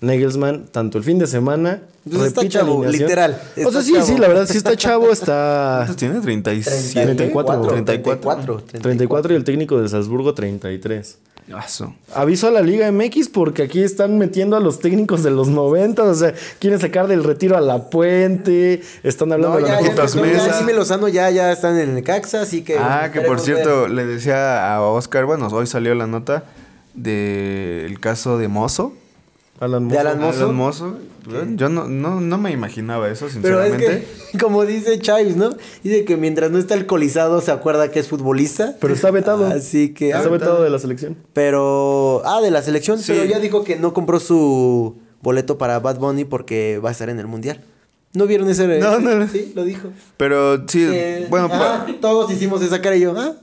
Nagelsmann, 0.01 0.65
tanto 0.71 0.97
el 0.97 1.03
fin 1.03 1.17
de 1.17 1.27
semana. 1.27 1.81
Pues 2.09 2.27
está 2.27 2.47
chavo, 2.47 2.85
literal, 2.85 3.41
O 3.65 3.71
sea, 3.71 3.81
sí, 3.81 3.93
chavo. 3.93 4.05
sí, 4.05 4.17
la 4.17 4.27
verdad 4.27 4.45
sí 4.45 4.57
está 4.57 4.75
chavo, 4.77 5.11
está... 5.11 5.77
¿Cuántos 5.79 5.95
tiene? 5.95 6.19
37. 6.21 7.15
34, 7.15 7.61
34. 7.67 8.63
34 8.81 9.33
y 9.33 9.35
el 9.35 9.43
técnico 9.43 9.81
de 9.81 9.89
Salzburgo 9.89 10.35
33. 10.35 11.17
Aso. 11.53 11.93
Aviso 12.15 12.47
a 12.47 12.51
la 12.51 12.61
Liga 12.61 12.91
MX 12.91 13.29
porque 13.29 13.63
aquí 13.63 13.83
están 13.83 14.17
metiendo 14.17 14.57
a 14.57 14.59
los 14.59 14.79
técnicos 14.79 15.21
de 15.21 15.29
los 15.29 15.47
90, 15.47 16.03
o 16.03 16.13
sea, 16.15 16.33
quieren 16.59 16.79
sacar 16.79 17.07
del 17.07 17.23
retiro 17.23 17.55
a 17.55 17.61
la 17.61 17.89
puente, 17.89 18.81
están 19.03 19.31
hablando 19.31 19.59
No, 19.59 19.63
de 19.65 19.71
ya, 19.71 19.75
la 19.75 19.81
ya, 19.81 19.89
putas 19.91 20.13
ya, 20.15 20.21
mesas. 20.21 20.57
Jimmy 20.57 20.73
Lozano 20.73 21.07
ya, 21.07 21.29
ya 21.29 21.51
están 21.51 21.77
en 21.77 21.97
el 21.97 22.03
Caxa, 22.03 22.41
así 22.41 22.63
que... 22.63 22.77
Ah, 22.79 23.11
que 23.13 23.21
por 23.21 23.39
cierto, 23.39 23.81
ver. 23.81 23.91
le 23.91 24.05
decía 24.05 24.73
a 24.73 24.81
Oscar, 24.81 25.25
bueno, 25.25 25.47
hoy 25.47 25.67
salió 25.67 25.93
la 25.93 26.07
nota 26.07 26.45
del 26.95 27.99
caso 27.99 28.37
de 28.39 28.47
Mozo. 28.47 28.93
Alan 29.59 29.87
De 29.87 29.95
Mozo. 29.95 29.99
Alan 30.07 30.19
Mozo. 30.19 30.43
Alan 30.43 30.55
Mozo. 30.55 30.97
Yo 31.55 31.69
no, 31.69 31.87
no, 31.87 32.21
no 32.21 32.37
me 32.37 32.51
imaginaba 32.51 33.09
eso, 33.09 33.27
Pero 33.41 33.61
es 33.63 33.71
sinceramente. 33.71 34.07
que, 34.31 34.37
como 34.39 34.63
dice 34.65 34.99
Chaves, 34.99 35.35
¿no? 35.35 35.55
Dice 35.83 36.05
que 36.05 36.17
mientras 36.17 36.51
no 36.51 36.59
está 36.59 36.75
alcoholizado 36.75 37.41
se 37.41 37.51
acuerda 37.51 37.89
que 37.89 37.99
es 37.99 38.07
futbolista. 38.07 38.75
Pero 38.79 38.93
está 38.93 39.09
vetado. 39.11 39.47
Así 39.47 39.93
que... 39.93 40.09
Está 40.09 40.29
vetado 40.29 40.61
de 40.63 40.69
la 40.69 40.77
selección. 40.77 41.17
Pero... 41.33 42.21
Ah, 42.25 42.41
de 42.41 42.51
la 42.51 42.61
selección. 42.61 42.99
Sí. 42.99 43.13
Pero 43.13 43.25
ya 43.25 43.39
dijo 43.39 43.63
que 43.63 43.75
no 43.77 43.93
compró 43.93 44.19
su 44.19 44.97
boleto 45.21 45.57
para 45.57 45.79
Bad 45.79 45.97
Bunny 45.99 46.25
porque 46.25 46.79
va 46.83 46.89
a 46.89 46.91
estar 46.91 47.09
en 47.09 47.19
el 47.19 47.27
Mundial. 47.27 47.61
¿No 48.13 48.27
vieron 48.27 48.47
ese? 48.49 48.67
No, 48.79 48.99
no, 48.99 49.15
no. 49.15 49.27
Sí, 49.27 49.51
lo 49.55 49.63
dijo. 49.63 49.89
Pero 50.17 50.67
sí, 50.67 50.87
Eh, 50.89 51.27
bueno, 51.29 51.49
ah, 51.51 51.85
todos 51.99 52.31
hicimos 52.31 52.61
esa 52.61 52.81
cara 52.81 52.95
y 52.95 53.01
yo, 53.01 53.13
ah, 53.17 53.33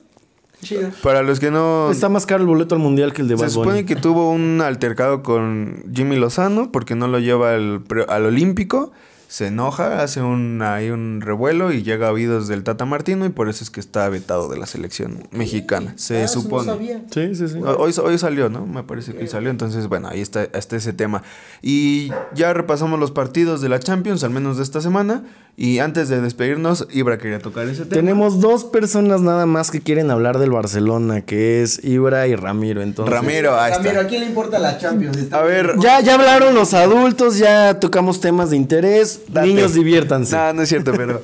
para 1.03 1.23
los 1.23 1.41
que 1.41 1.51
no... 1.51 1.91
Está 1.91 2.09
más 2.09 2.27
caro 2.27 2.43
el 2.43 2.49
boleto 2.49 2.75
al 2.75 2.81
mundial 2.81 3.13
que 3.13 3.23
el 3.23 3.29
de 3.29 3.37
Se 3.37 3.43
Bad 3.45 3.51
supone 3.51 3.71
Bunny. 3.83 3.85
que 3.85 3.97
tuvo 3.97 4.31
un 4.31 4.61
altercado 4.61 5.23
con 5.23 5.85
Jimmy 5.93 6.17
Lozano 6.17 6.71
porque 6.73 6.95
no 6.95 7.09
lo 7.09 7.19
lleva 7.19 7.55
al, 7.55 7.81
pre- 7.87 8.07
al 8.09 8.27
Olímpico. 8.27 8.93
Se 9.29 9.47
enoja, 9.47 10.03
hace 10.03 10.21
un, 10.21 10.61
ahí 10.61 10.91
un 10.91 11.23
revuelo 11.23 11.73
y 11.73 11.83
llega 11.83 12.09
a 12.09 12.13
oídos 12.13 12.49
del 12.49 12.65
Tata 12.65 12.85
Martino 12.85 13.25
y 13.25 13.31
por 13.31 13.49
eso 13.49 13.65
es 13.65 13.71
que 13.71 13.81
está 13.81 14.07
vetado 14.11 14.47
de 14.51 14.59
la 14.59 14.67
selección 14.67 15.27
mexicana. 15.31 15.95
Se 15.97 16.19
Ah, 16.19 16.25
eso 16.25 16.37
no 16.37 16.43
supone. 16.43 16.67
sabía. 16.67 17.03
Sí, 17.11 17.35
sí, 17.35 17.49
sí. 17.49 17.59
Hoy, 17.65 17.95
hoy 18.05 18.19
salió, 18.19 18.51
¿no? 18.51 18.67
Me 18.67 18.83
parece 18.83 19.15
que 19.15 19.21
hoy 19.21 19.29
salió. 19.29 19.49
Entonces, 19.49 19.89
bueno, 19.89 20.09
ahí 20.09 20.21
está, 20.21 20.45
está 20.45 20.77
ese 20.77 20.93
tema. 20.93 21.23
Y 21.63 22.11
ya 22.35 22.53
repasamos 22.53 23.01
los 23.01 23.11
partidos 23.11 23.63
de 23.63 23.71
la 23.71 23.81
Champions, 23.81 24.23
al 24.23 24.33
menos 24.33 24.59
de 24.59 24.65
esta 24.65 24.83
semana. 24.83 25.25
Y 25.55 25.81
antes 25.81 26.09
de 26.09 26.21
despedirnos, 26.23 26.89
Ibra 26.91 27.19
quería 27.19 27.39
tocar 27.39 27.67
ese 27.69 27.83
tema. 27.85 27.91
Tenemos 27.95 28.41
dos 28.41 28.65
personas 28.65 29.21
nada 29.21 29.45
más 29.45 29.71
que 29.71 29.81
quieren 29.83 30.11
hablar 30.11 30.39
del 30.39 30.51
Barcelona, 30.51 31.21
que 31.21 31.63
es 31.63 31.85
Ibra 31.85 32.27
y 32.27 32.35
Ramiro. 32.37 32.81
Entonces, 32.83 33.15
Ramiro, 33.15 33.61
ahí 33.61 33.73
Ramiro, 33.73 33.91
está. 33.91 34.03
¿a 34.03 34.09
quién 34.09 34.21
le 34.23 34.27
importa 34.29 34.59
la 34.59 34.79
Champions? 34.79 35.17
Está 35.19 35.41
A 35.41 35.43
ver, 35.43 35.75
Ya, 35.79 36.01
ya 36.01 36.15
hablaron 36.15 36.55
los 36.55 36.73
adultos, 36.73 37.37
ya 37.37 37.79
tocamos 37.79 38.21
temas 38.21 38.49
de 38.51 38.57
interés. 38.57 39.21
Date. 39.29 39.47
Niños, 39.49 39.75
diviértanse. 39.75 40.35
No, 40.35 40.53
no 40.55 40.63
es 40.63 40.71
cierto, 40.71 40.93
pero 40.97 41.21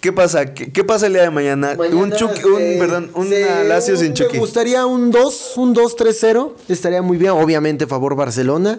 ¿qué 0.00 0.12
pasa? 0.12 0.54
¿Qué, 0.54 0.70
qué 0.70 0.84
pasa 0.84 1.08
el 1.08 1.14
día 1.14 1.22
de 1.22 1.30
mañana? 1.30 1.74
Mañana 1.76 1.96
un 2.00 2.12
Chucky, 2.12 2.40
se- 2.40 2.46
un, 2.46 2.78
perdón, 2.78 3.10
un 3.14 3.28
se- 3.28 3.64
Lazio 3.68 3.96
sin 3.96 4.14
Chucky. 4.14 4.34
Me 4.34 4.38
gustaría 4.38 4.86
un 4.86 5.10
2, 5.10 5.54
un 5.56 5.74
2-3-0. 5.74 6.52
Estaría 6.68 7.02
muy 7.02 7.18
bien. 7.18 7.32
Obviamente, 7.32 7.88
favor 7.88 8.14
Barcelona. 8.14 8.78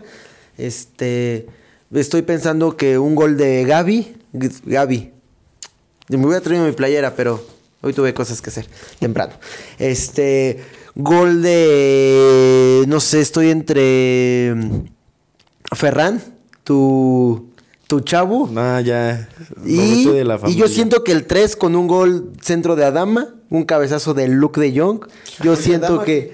Este. 0.57 1.47
Estoy 1.93 2.21
pensando 2.23 2.75
que 2.77 2.97
un 2.97 3.13
gol 3.13 3.35
de 3.37 3.63
Gaby. 3.65 4.15
Gaby. 4.65 5.11
Me 6.09 6.17
voy 6.17 6.35
a 6.35 6.41
traer 6.41 6.61
mi 6.61 6.71
playera, 6.71 7.15
pero 7.15 7.43
hoy 7.81 7.93
tuve 7.93 8.13
cosas 8.13 8.41
que 8.41 8.49
hacer 8.49 8.67
temprano. 8.99 9.33
Este. 9.79 10.63
Gol 10.95 11.41
de. 11.41 12.85
No 12.87 12.99
sé, 12.99 13.21
estoy 13.21 13.49
entre. 13.49 14.53
mm, 14.55 14.85
Ferran, 15.75 16.21
tu. 16.63 17.49
Tu 17.87 17.99
chavo. 17.99 18.49
Ah, 18.55 18.81
ya. 18.81 19.29
Y, 19.63 20.05
de 20.05 20.23
la 20.23 20.39
y 20.47 20.55
yo 20.55 20.67
siento 20.67 21.03
que 21.03 21.11
el 21.11 21.27
3 21.27 21.55
con 21.55 21.75
un 21.75 21.85
gol 21.87 22.31
centro 22.41 22.75
de 22.75 22.83
Adama, 22.83 23.34
un 23.49 23.63
cabezazo 23.63 24.13
de 24.13 24.27
Luke 24.27 24.59
de 24.59 24.77
Jong, 24.77 25.01
yo 25.43 25.55
siento 25.55 26.01
que... 26.03 26.33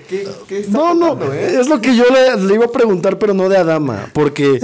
No, 0.70 0.94
no, 0.94 1.18
¿eh? 1.34 1.58
es 1.60 1.68
lo 1.68 1.82
que 1.82 1.96
yo 1.96 2.06
le, 2.10 2.42
le 2.48 2.54
iba 2.56 2.66
a 2.66 2.72
preguntar, 2.72 3.20
pero 3.20 3.34
no 3.34 3.50
de 3.50 3.58
Adama. 3.58 4.10
Porque 4.14 4.60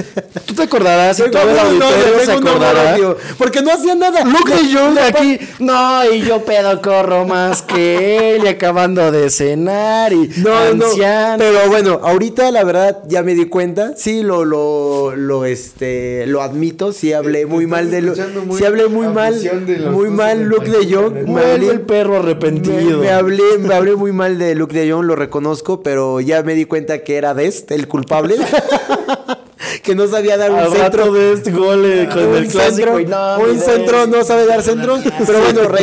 tú 0.45 0.53
te 0.53 0.63
acordarás 0.63 1.19
y 1.19 1.29
todo 1.29 1.49
el 1.49 1.59
auditorio 1.59 2.19
se 2.25 2.31
acordará. 2.31 2.97
Porque 3.37 3.61
no 3.61 3.71
hacía 3.73 3.95
nada. 3.95 4.23
Luke 4.23 4.53
de 4.53 4.73
Jong 4.73 4.97
aquí, 4.97 5.39
no, 5.59 6.09
y 6.11 6.21
yo 6.21 6.43
pedo 6.45 6.81
corro 6.81 7.25
más 7.25 7.61
que 7.61 8.35
él, 8.35 8.43
y 8.45 8.47
acabando 8.47 9.11
de 9.11 9.29
cenar, 9.29 10.13
y 10.13 10.29
No, 10.37 10.55
anciano. 10.55 11.31
no. 11.33 11.37
Pero 11.39 11.67
bueno, 11.69 11.99
ahorita 12.03 12.49
la 12.51 12.63
verdad 12.63 12.99
ya 13.07 13.23
me 13.23 13.35
di 13.35 13.45
cuenta. 13.45 13.93
Sí, 13.97 14.23
lo, 14.23 14.45
lo, 14.45 15.15
lo, 15.15 15.45
este, 15.45 16.25
lo 16.27 16.41
admito. 16.41 16.93
Sí 16.93 17.11
hablé 17.13 17.45
muy 17.45 17.67
mal 17.67 17.91
de 17.91 18.01
Lu- 18.01 18.13
escuchando 18.13 18.45
muy 18.45 18.57
Sí 18.57 18.63
hablé 18.65 18.87
muy 18.87 19.07
mal. 19.07 19.41
de 19.41 19.79
Muy 19.91 20.09
mal 20.09 20.43
Luke 20.43 20.69
de 20.69 20.93
Jong. 20.95 21.27
Hablé- 21.27 21.67
el 21.71 21.81
perro 21.81 22.21
arrepentido. 22.47 22.99
me 23.01 23.09
hablé, 23.09 23.57
me 23.59 23.73
hablé 23.73 23.95
muy 23.95 24.11
mal 24.11 24.37
de 24.37 24.55
Luke 24.55 24.77
de 24.77 24.91
Jong, 24.91 25.05
lo 25.05 25.15
reconozco, 25.15 25.81
pero 25.81 26.19
ya 26.21 26.43
me 26.43 26.53
di 26.53 26.65
cuenta 26.65 27.03
que 27.03 27.17
era 27.17 27.33
Dest 27.33 27.71
el 27.71 27.87
culpable. 27.87 28.35
que 29.81 29.95
no 29.95 30.07
sabía 30.07 30.37
dar 30.37 30.51
un 30.51 30.59
Al 30.59 30.71
centro. 30.71 31.03
rato 31.05 31.13
de 31.13 31.33
este 31.33 31.51
gol 31.51 31.85
eh, 31.85 32.07
con 32.11 32.23
un 32.25 32.35
el 32.35 32.47
clásico. 32.47 32.75
centro, 32.75 32.99
y 32.99 33.05
no, 33.05 33.39
un 33.39 33.59
centro 33.59 34.07
no 34.07 34.23
sabe 34.23 34.45
dar 34.45 34.61
centros. 34.61 35.01
Pero 35.25 35.39
bueno, 35.41 35.63
re- 35.67 35.79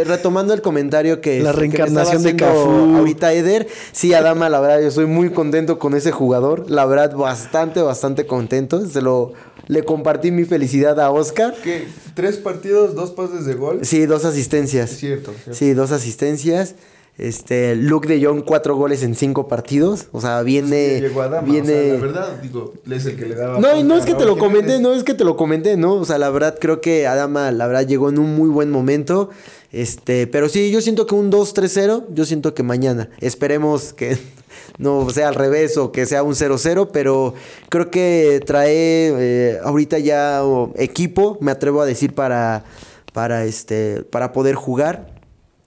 eh, 0.00 0.04
retomando 0.06 0.52
el 0.54 0.62
comentario 0.62 1.20
que, 1.20 1.40
La 1.40 1.44
que 1.44 1.48
estaba 1.50 1.60
reencarnación 1.60 2.22
de 2.22 2.36
Cafú. 2.36 2.96
Ahorita 2.98 3.32
Eder, 3.32 3.66
sí, 3.92 4.14
Adama, 4.14 4.48
la 4.48 4.60
verdad, 4.60 4.80
yo 4.82 4.90
soy 4.90 5.06
muy 5.06 5.30
contento 5.30 5.78
con 5.78 5.94
ese 5.94 6.12
jugador. 6.12 6.70
La 6.70 6.86
verdad, 6.86 7.14
bastante, 7.14 7.82
bastante 7.82 8.26
contento. 8.26 8.86
Se 8.86 9.00
lo 9.02 9.32
le 9.66 9.84
compartí 9.84 10.32
mi 10.32 10.44
felicidad 10.44 10.98
a 10.98 11.10
Oscar. 11.10 11.54
¿Qué? 11.62 11.86
¿Tres 12.14 12.38
partidos, 12.38 12.94
dos 12.96 13.12
pases 13.12 13.44
de 13.46 13.54
gol? 13.54 13.80
Sí, 13.82 14.04
dos 14.06 14.24
asistencias. 14.24 14.90
Es 14.90 14.98
cierto, 14.98 15.32
cierto. 15.32 15.54
Sí, 15.54 15.72
dos 15.74 15.92
asistencias. 15.92 16.74
Este, 17.20 17.76
Luke 17.76 18.08
de 18.08 18.24
Jong, 18.24 18.44
cuatro 18.46 18.76
goles 18.76 19.02
en 19.02 19.14
cinco 19.14 19.46
partidos. 19.46 20.06
O 20.10 20.22
sea, 20.22 20.40
viene. 20.40 21.02
Llegó 21.02 21.20
a 21.20 21.28
Dama, 21.28 21.46
viene... 21.46 21.72
o 21.72 21.74
sea, 21.74 21.92
la 21.92 22.00
verdad, 22.00 22.40
digo, 22.40 22.72
es 22.90 23.04
el 23.04 23.16
que 23.16 23.26
le 23.26 23.34
daba... 23.34 23.60
No, 23.60 23.84
no 23.84 23.96
es 23.98 24.06
que 24.06 24.14
te 24.14 24.24
lo 24.24 24.36
¿Qué 24.36 24.40
comenté, 24.40 24.80
no 24.80 24.94
es 24.94 25.04
que 25.04 25.12
te 25.12 25.24
lo 25.24 25.36
comenté, 25.36 25.76
¿no? 25.76 25.96
O 25.96 26.04
sea, 26.06 26.16
la 26.16 26.30
verdad 26.30 26.56
creo 26.58 26.80
que 26.80 27.06
Adama, 27.06 27.50
la 27.52 27.66
verdad, 27.66 27.86
llegó 27.86 28.08
en 28.08 28.18
un 28.18 28.34
muy 28.36 28.48
buen 28.48 28.70
momento. 28.70 29.28
Este, 29.70 30.28
pero 30.28 30.48
sí, 30.48 30.70
yo 30.70 30.80
siento 30.80 31.06
que 31.06 31.14
un 31.14 31.30
2-3-0, 31.30 32.06
yo 32.08 32.24
siento 32.24 32.54
que 32.54 32.62
mañana. 32.62 33.10
Esperemos 33.20 33.92
que 33.92 34.16
no 34.78 35.10
sea 35.10 35.28
al 35.28 35.34
revés 35.34 35.76
o 35.76 35.92
que 35.92 36.06
sea 36.06 36.22
un 36.22 36.32
0-0, 36.32 36.88
pero 36.90 37.34
creo 37.68 37.90
que 37.90 38.42
trae 38.46 38.72
eh, 38.72 39.58
ahorita 39.62 39.98
ya 39.98 40.40
oh, 40.42 40.72
equipo, 40.76 41.36
me 41.42 41.50
atrevo 41.50 41.82
a 41.82 41.84
decir, 41.86 42.14
para, 42.14 42.64
para, 43.12 43.44
este, 43.44 44.04
para 44.04 44.32
poder 44.32 44.54
jugar. 44.54 45.19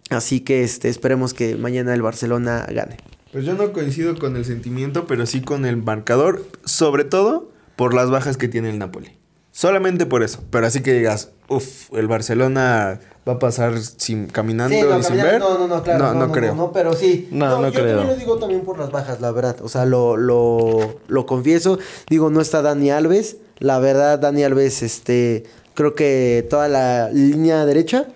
Así 0.10 0.42
que 0.42 0.64
este, 0.64 0.90
esperemos 0.90 1.34
que 1.34 1.56
mañana 1.56 1.94
el 1.94 2.02
Barcelona 2.02 2.66
gane. 2.70 2.98
Pues 3.32 3.46
yo 3.46 3.54
no 3.56 3.74
coincido 3.74 4.18
con 4.20 4.36
el 4.36 4.46
sentimiento, 4.46 5.08
pero 5.08 5.26
sí 5.26 5.42
con 5.42 5.66
el 5.66 5.78
marcador, 5.78 6.46
sobre 6.66 7.04
todo 7.04 7.50
por 7.76 7.94
las 7.94 8.12
bajas 8.12 8.38
que 8.38 8.48
tiene 8.48 8.70
el 8.70 8.78
Napoli. 8.78 9.18
Solamente 9.52 10.06
por 10.06 10.24
eso. 10.24 10.44
Pero 10.50 10.66
así 10.66 10.82
que 10.82 10.94
digas, 10.94 11.32
uff, 11.48 11.94
el 11.94 12.08
Barcelona 12.08 13.00
va 13.28 13.34
a 13.34 13.40
pasar 13.40 13.78
sin, 13.80 14.28
caminando 14.28 14.76
y 14.76 15.04
sin 15.04 15.18
ver. 15.18 15.40
No, 15.40 15.58
no, 15.58 15.68
no, 15.68 15.84
claro. 15.84 16.14
No, 16.14 16.28
no 16.28 16.32
creo. 16.32 16.56
No, 16.56 16.72
pero 16.72 16.94
sí. 16.94 17.28
No, 17.32 17.62
no 17.62 17.70
yo 17.70 17.74
creo. 17.74 17.98
también 17.98 18.08
lo 18.08 18.16
digo 18.16 18.38
también 18.40 18.62
por 18.62 18.80
las 18.80 18.92
bajas, 18.92 19.22
la 19.22 19.32
verdad. 19.32 19.58
O 19.62 19.70
sea, 19.70 19.86
lo, 19.86 20.18
lo, 20.18 21.00
lo 21.08 21.26
confieso. 21.26 21.78
Digo, 22.10 22.30
no 22.30 22.42
está 22.42 22.62
Dani 22.62 22.90
Alves. 22.90 23.38
La 23.60 23.80
verdad, 23.80 24.18
Dani 24.20 24.44
Alves, 24.44 24.82
este, 24.82 25.44
creo 25.76 25.94
que 25.94 26.46
toda 26.50 26.68
la 26.68 27.10
línea 27.12 27.66
derecha. 27.66 28.08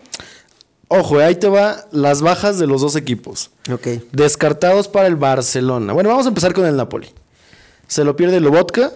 Ojo, 0.89 1.19
ahí 1.19 1.35
te 1.35 1.49
va 1.49 1.85
las 1.91 2.21
bajas 2.21 2.59
de 2.59 2.67
los 2.67 2.81
dos 2.81 2.95
equipos. 2.95 3.51
Ok. 3.71 3.87
Descartados 4.11 4.87
para 4.87 5.07
el 5.07 5.15
Barcelona. 5.15 5.91
Bueno, 5.93 6.09
vamos 6.09 6.25
a 6.25 6.29
empezar 6.29 6.53
con 6.53 6.65
el 6.65 6.77
Napoli. 6.77 7.09
Se 7.87 8.03
lo 8.03 8.15
pierde 8.15 8.39
Lobotka. 8.39 8.93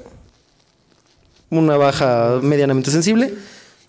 Una 1.50 1.76
baja 1.76 2.40
medianamente 2.42 2.92
sensible. 2.92 3.34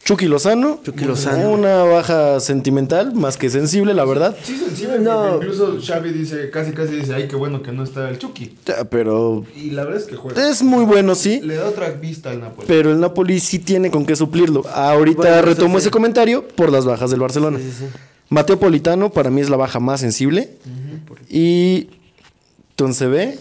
Chucky 0.04 0.26
Lozano. 0.26 0.80
Chucky 0.84 1.04
Lozano. 1.04 1.52
Una 1.52 1.84
baja 1.84 2.40
sentimental, 2.40 3.14
más 3.14 3.36
que 3.36 3.48
sensible, 3.50 3.94
la 3.94 4.04
verdad. 4.04 4.36
Sí, 4.42 4.56
sensible, 4.58 4.98
No. 4.98 5.36
incluso 5.36 5.78
Xavi 5.80 6.10
dice, 6.12 6.50
casi 6.50 6.72
casi 6.72 6.96
dice, 6.96 7.14
ay, 7.14 7.28
qué 7.28 7.36
bueno 7.36 7.62
que 7.62 7.70
no 7.70 7.84
está 7.84 8.08
el 8.10 8.18
Chucky. 8.18 8.56
Ya, 8.66 8.84
Pero 8.84 9.44
Y 9.54 9.70
la 9.70 9.84
verdad 9.84 10.00
es 10.00 10.06
que 10.08 10.16
juega. 10.16 10.50
es 10.50 10.62
muy 10.62 10.84
bueno, 10.84 11.14
sí. 11.14 11.40
Le 11.40 11.54
da 11.54 11.68
otra 11.68 11.90
vista 11.90 12.30
al 12.30 12.40
Napoli. 12.40 12.66
Pero 12.66 12.90
el 12.90 12.98
Napoli 12.98 13.38
sí 13.38 13.60
tiene 13.60 13.90
con 13.92 14.04
qué 14.04 14.16
suplirlo. 14.16 14.64
Ahorita 14.74 15.18
Bueno, 15.22 15.42
retomo 15.42 15.78
sí. 15.78 15.82
ese 15.82 15.90
comentario 15.92 16.48
por 16.48 16.72
las 16.72 16.84
bajas 16.84 17.10
del 17.12 17.20
Barcelona. 17.20 17.58
Sí, 17.58 17.70
sí, 17.70 17.76
sí. 17.80 17.84
Mateo 18.28 18.58
Politano 18.58 19.10
para 19.12 19.30
mí 19.30 19.40
es 19.40 19.50
la 19.50 19.56
baja 19.56 19.78
más 19.78 20.00
sensible. 20.00 20.50
Y 21.28 21.88
Entonces 22.70 23.08
ve 23.08 23.38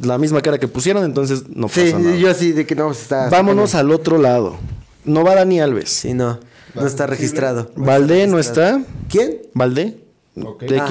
la 0.00 0.18
misma 0.18 0.42
cara 0.42 0.58
que 0.58 0.68
pusieron, 0.68 1.02
entonces 1.04 1.48
no 1.48 1.66
pasa 1.68 1.86
Sí, 1.86 1.92
nada. 1.94 2.14
yo 2.16 2.30
así 2.30 2.52
de 2.52 2.66
que 2.66 2.74
no, 2.76 2.86
pues, 2.86 3.00
está. 3.02 3.30
Vámonos 3.30 3.74
al 3.74 3.90
otro 3.90 4.18
lado. 4.18 4.56
No 5.06 5.24
va 5.24 5.34
Dani 5.34 5.60
Alves. 5.60 5.88
Sí, 5.90 6.12
no. 6.14 6.38
No 6.74 6.86
está 6.86 7.06
registrado. 7.06 7.70
Valdé 7.76 8.26
no 8.26 8.38
está. 8.38 8.82
¿Quién? 9.08 9.38
Valdé. 9.54 9.96
Ok. 10.42 10.62
De 10.64 10.78
Ah, 10.78 10.88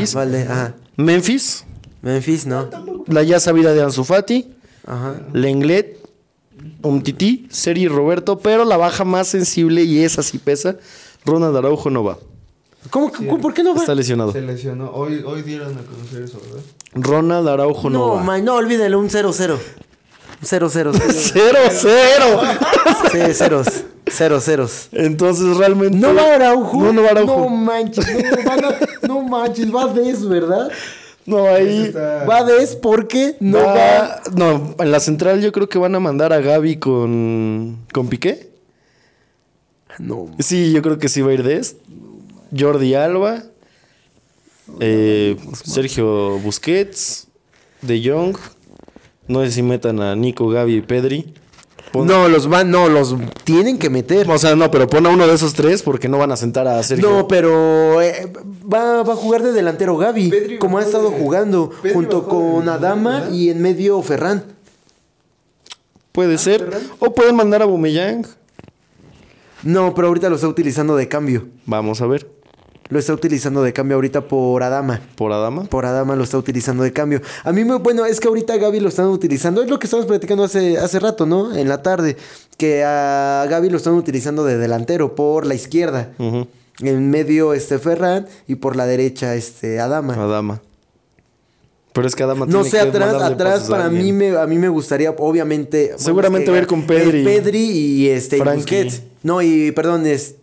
ajá. 0.49 0.75
Memphis. 0.97 1.65
Memphis, 2.01 2.45
no. 2.47 2.69
La 3.07 3.21
ya 3.23 3.39
sabida 3.39 3.73
de 3.73 3.83
Ansu 3.83 4.03
Fati. 4.03 4.47
Ajá. 4.85 5.15
Lenglet. 5.33 5.99
Umtiti. 6.81 7.47
Seri 7.51 7.87
Roberto. 7.87 8.39
Pero 8.39 8.65
la 8.65 8.77
baja 8.77 9.03
más 9.03 9.27
sensible 9.27 9.83
y 9.83 10.03
esa 10.03 10.23
sí 10.23 10.37
pesa. 10.39 10.77
Ronald 11.25 11.55
Araujo 11.57 11.89
no 11.89 12.03
va. 12.03 12.17
¿Cómo, 12.91 13.11
¿Por 13.11 13.53
qué 13.53 13.63
no 13.63 13.73
va? 13.73 13.81
Está 13.81 13.95
lesionado. 13.95 14.31
Se 14.31 14.41
lesionó. 14.41 14.91
Hoy, 14.91 15.23
hoy 15.25 15.41
dieron 15.41 15.75
a 15.75 15.81
conocer 15.81 16.21
eso, 16.23 16.39
¿verdad? 16.45 16.63
Ronald 16.93 17.47
Araujo 17.47 17.89
no, 17.89 17.97
No, 17.99 18.09
va. 18.15 18.23
man, 18.23 18.45
no, 18.45 18.55
olvídalo, 18.55 18.99
un 18.99 19.09
0-0. 19.09 19.57
0-0. 20.45 20.93
¡Cero, 21.11 21.59
cero! 21.71 22.41
Sí, 23.11 23.33
ceros. 23.33 23.67
Cero, 24.07 24.39
ceros. 24.39 24.89
Entonces 24.91 25.57
realmente. 25.57 25.97
¿No 25.97 26.13
va 26.13 26.35
Araujo? 26.35 26.77
No, 26.83 26.93
no 26.93 27.01
va 27.03 27.09
Araujo. 27.09 27.39
No 27.41 27.49
manches, 27.49 28.05
no, 28.07 28.43
van 28.45 28.65
a- 28.65 28.79
no 29.07 29.21
manches, 29.23 29.73
va 29.73 29.87
Des, 29.87 30.27
¿verdad? 30.27 30.69
No, 31.25 31.47
ahí. 31.47 31.85
Está- 31.85 32.23
Va 32.25 32.43
Des 32.43 32.75
porque 32.75 33.35
no 33.39 33.57
va. 33.57 33.73
va- 33.73 34.21
No, 34.35 34.75
en 34.77 34.91
la 34.91 34.99
central 34.99 35.41
yo 35.41 35.51
creo 35.51 35.67
que 35.67 35.79
van 35.79 35.95
a 35.95 35.99
mandar 35.99 36.31
a 36.33 36.39
Gaby 36.39 36.77
con. 36.77 37.79
con 37.91 38.07
Piqué. 38.09 38.51
No. 39.97 40.29
Sí, 40.39 40.71
yo 40.71 40.81
creo 40.81 40.99
que 40.99 41.09
sí 41.09 41.21
va 41.21 41.31
a 41.31 41.33
ir 41.33 41.43
de 41.43 41.55
este. 41.57 41.81
Jordi 42.57 42.93
Alba. 42.93 43.41
eh, 44.79 45.35
Sergio 45.63 46.37
Busquets. 46.39 47.27
De 47.81 48.01
Jong. 48.07 48.35
No 49.27 49.43
sé 49.43 49.51
si 49.51 49.61
metan 49.63 49.99
a 50.01 50.15
Nico, 50.15 50.47
Gaby 50.49 50.75
y 50.75 50.81
Pedri. 50.81 51.33
Pon- 51.91 52.07
No, 52.07 52.27
los 52.27 52.47
van, 52.47 52.69
no, 52.71 52.89
los 52.89 53.15
tienen 53.43 53.77
que 53.79 53.89
meter. 53.89 54.29
O 54.29 54.37
sea, 54.37 54.55
no, 54.55 54.69
pero 54.71 54.87
pon 54.87 55.05
a 55.05 55.09
uno 55.09 55.27
de 55.27 55.33
esos 55.33 55.53
tres 55.53 55.81
porque 55.81 56.07
no 56.09 56.17
van 56.17 56.31
a 56.31 56.35
sentar 56.35 56.67
a 56.67 56.81
Sergio. 56.83 57.09
No, 57.09 57.27
pero 57.27 58.01
eh, 58.01 58.31
va, 58.71 59.03
va 59.03 59.13
a 59.13 59.15
jugar 59.15 59.43
de 59.43 59.51
delantero 59.53 59.95
Gaby, 59.97 60.29
Pedri 60.29 60.57
como 60.57 60.77
ha 60.77 60.81
estado 60.83 61.09
de- 61.09 61.17
jugando, 61.17 61.69
Pedri 61.81 61.93
junto 61.95 62.27
con 62.27 62.65
de- 62.65 62.71
Adama 62.71 63.19
¿verdad? 63.21 63.31
y 63.33 63.49
en 63.49 63.61
medio 63.61 64.01
Ferran. 64.01 64.43
Puede 66.11 66.37
ser. 66.37 66.69
O 66.99 67.13
pueden 67.13 67.35
mandar 67.35 67.61
a 67.61 67.65
Bumeyang. 67.65 68.25
No, 69.63 69.93
pero 69.95 70.07
ahorita 70.07 70.29
lo 70.29 70.35
está 70.35 70.47
utilizando 70.47 70.95
de 70.95 71.07
cambio. 71.07 71.47
Vamos 71.65 72.01
a 72.01 72.07
ver. 72.07 72.29
Lo 72.89 72.99
está 72.99 73.13
utilizando 73.13 73.63
de 73.63 73.73
cambio 73.73 73.95
ahorita 73.95 74.21
por 74.21 74.61
Adama. 74.61 75.01
Por 75.15 75.31
Adama. 75.33 75.63
Por 75.63 75.87
Adama 75.87 76.15
lo 76.15 76.23
está 76.23 76.37
utilizando 76.37 76.83
de 76.83 76.93
cambio. 76.93 77.19
A 77.43 77.51
mí, 77.51 77.65
me, 77.65 77.75
bueno, 77.75 78.05
es 78.05 78.19
que 78.19 78.27
ahorita 78.27 78.57
Gaby 78.57 78.79
lo 78.79 78.89
están 78.89 79.07
utilizando. 79.07 79.63
Es 79.63 79.69
lo 79.69 79.79
que 79.79 79.87
estábamos 79.87 80.07
platicando 80.07 80.43
hace, 80.43 80.77
hace 80.77 80.99
rato, 80.99 81.25
¿no? 81.25 81.55
En 81.55 81.67
la 81.67 81.81
tarde. 81.81 82.15
Que 82.57 82.83
a 82.83 83.47
Gaby 83.49 83.71
lo 83.71 83.77
están 83.77 83.95
utilizando 83.95 84.43
de 84.43 84.57
delantero 84.57 85.15
por 85.15 85.47
la 85.47 85.55
izquierda. 85.55 86.11
En 86.79 87.09
medio, 87.09 87.53
este 87.53 87.79
Ferran. 87.79 88.27
Y 88.47 88.55
por 88.55 88.75
la 88.75 88.85
derecha, 88.85 89.33
este 89.33 89.79
Adama. 89.79 90.13
Adama. 90.13 90.61
Pero 91.91 92.07
es 92.07 92.15
que 92.15 92.21
Adama 92.23 92.45
No 92.45 92.61
tiene 92.61 92.69
sé, 92.69 92.77
que 92.77 92.89
atrás, 92.89 93.13
atrás 93.15 93.53
pases 93.53 93.67
a 93.67 93.71
para 93.71 93.89
mí 93.89 94.11
me, 94.11 94.37
a 94.37 94.45
mí 94.45 94.57
me 94.57 94.69
gustaría, 94.69 95.09
obviamente. 95.11 95.85
bueno, 95.87 95.99
Seguramente 95.99 96.51
es 96.51 96.51
que 96.51 96.61
ir 96.61 96.67
con 96.67 96.85
Pedri. 96.85 97.23
Pedri 97.23 97.59
y 97.71 98.09
este 98.09 98.37
y 98.37 98.39
Frankie. 98.41 98.59
Busquets. 98.59 99.01
No, 99.23 99.41
y 99.41 99.71
perdón, 99.71 100.05
es. 100.05 100.35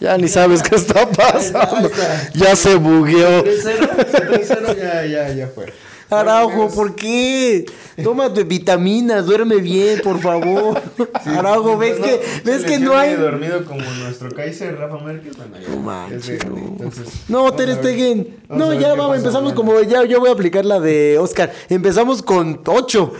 Ya 0.00 0.16
ni 0.18 0.28
sabes 0.28 0.62
qué 0.62 0.74
está 0.76 1.08
pasando. 1.16 1.90
Ya 2.34 2.56
se 2.56 2.74
bugueó. 2.76 3.44
3-0 3.44 4.76
ya, 4.76 5.06
ya, 5.06 5.32
ya 5.32 5.46
fue. 5.48 5.72
Araujo, 6.10 6.68
¿por 6.70 6.94
qué? 6.94 7.64
Tómate 8.02 8.44
vitaminas, 8.44 9.24
duerme 9.26 9.56
bien, 9.56 10.00
por 10.02 10.20
favor. 10.20 10.80
Araujo, 11.24 11.76
ves 11.78 11.98
que, 11.98 12.20
ves 12.44 12.64
que 12.64 12.78
no 12.78 12.96
hay. 12.96 13.14
dormido 13.14 13.64
como 13.64 13.80
nuestro 13.80 14.30
Kaiser 14.30 14.76
Rafa 14.76 14.98
Márquez. 14.98 15.32
Bueno, 15.36 15.56
ya, 15.60 15.68
No 15.70 15.76
manches, 15.80 16.46
no. 16.46 16.56
entonces, 16.56 17.08
No, 17.28 17.52
Ter 17.54 17.74
Stegen. 17.74 18.36
No, 18.48 18.72
ya 18.74 18.90
vamos, 18.90 19.06
pasa 19.06 19.16
empezamos 19.18 19.52
como 19.54 19.80
ya, 19.82 20.04
yo 20.04 20.20
voy 20.20 20.28
a 20.28 20.32
aplicar 20.32 20.64
la 20.64 20.78
de 20.78 21.18
Oscar. 21.18 21.52
Empezamos 21.68 22.22
con 22.22 22.60
ocho. 22.66 23.12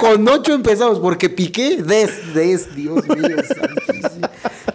con 0.00 0.26
ocho 0.26 0.54
empezamos, 0.54 0.98
porque 0.98 1.28
piqué 1.28 1.82
des, 1.82 2.34
des, 2.34 2.74
Dios 2.74 3.06
mío. 3.06 3.36
santísimo. 3.46 4.27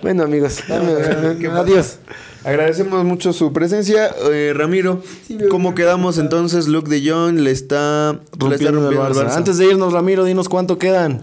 Bueno, 0.04 0.24
amigos, 0.24 0.60
adiós. 0.70 1.98
Agradecemos 2.44 3.06
mucho 3.06 3.32
su 3.32 3.54
presencia. 3.54 4.14
Eh, 4.32 4.52
Ramiro, 4.54 5.02
¿cómo 5.50 5.74
quedamos 5.74 6.18
entonces? 6.18 6.68
Luke 6.68 6.90
de 6.90 7.10
Jong 7.10 7.40
le 7.40 7.52
está 7.52 8.12
le 8.14 8.20
está 8.20 8.38
Rompiendo 8.38 8.90
el 8.90 8.96
rompiendo 8.96 9.10
Barça. 9.10 9.28
Barça. 9.30 9.38
Antes 9.38 9.58
de 9.58 9.66
irnos, 9.68 9.94
Ramiro, 9.94 10.26
dinos 10.26 10.50
cuánto 10.50 10.78
quedan. 10.78 11.22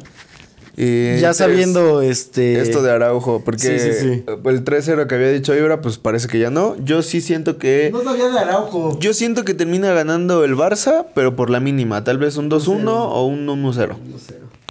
Eh, 0.78 1.18
ya 1.20 1.28
tres. 1.28 1.36
sabiendo 1.36 2.00
este. 2.00 2.58
Esto 2.62 2.82
de 2.82 2.90
Araujo, 2.90 3.42
porque 3.44 3.58
Sí, 3.58 3.78
sí, 3.78 3.92
sí. 4.00 4.24
el 4.26 4.64
3-0 4.64 5.06
que 5.06 5.14
había 5.14 5.30
dicho 5.30 5.54
Ibra, 5.54 5.82
pues 5.82 5.98
parece 5.98 6.26
que 6.28 6.38
ya 6.38 6.48
no. 6.48 6.74
Yo 6.82 7.02
sí 7.02 7.20
siento 7.20 7.58
que. 7.58 7.92
sabía 8.02 8.30
de 8.30 8.38
Araujo. 8.38 8.98
Yo 8.98 9.12
siento 9.12 9.44
que 9.44 9.52
termina 9.52 9.92
ganando 9.92 10.42
el 10.42 10.56
Barça, 10.56 11.04
pero 11.14 11.36
por 11.36 11.50
la 11.50 11.60
mínima. 11.60 12.02
Tal 12.02 12.16
vez 12.16 12.38
un 12.38 12.48
2-1 12.50 12.88
o 12.88 13.26
un 13.26 13.46
1-0. 13.46 13.96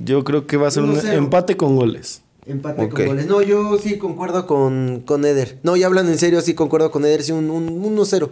Yo 0.01 0.24
creo 0.24 0.47
que 0.47 0.57
va 0.57 0.70
a 0.70 0.72
ser 0.72 0.82
un 0.82 0.95
1-0. 0.95 1.14
empate 1.14 1.55
con 1.57 1.76
goles. 1.76 2.24
Empate 2.45 2.89
con 2.89 3.05
goles. 3.05 3.27
No, 3.27 3.41
yo 3.41 3.77
sí 3.77 3.97
concuerdo 3.97 4.47
con, 4.47 5.03
con 5.05 5.25
Eder. 5.25 5.59
No, 5.63 5.75
ya 5.75 5.87
hablando 5.87 6.11
en 6.11 6.17
serio, 6.17 6.41
sí 6.41 6.53
concuerdo 6.53 6.91
con 6.91 7.05
Eder. 7.05 7.23
Sí, 7.23 7.31
un, 7.31 7.49
un 7.49 7.97
1-0. 7.97 8.29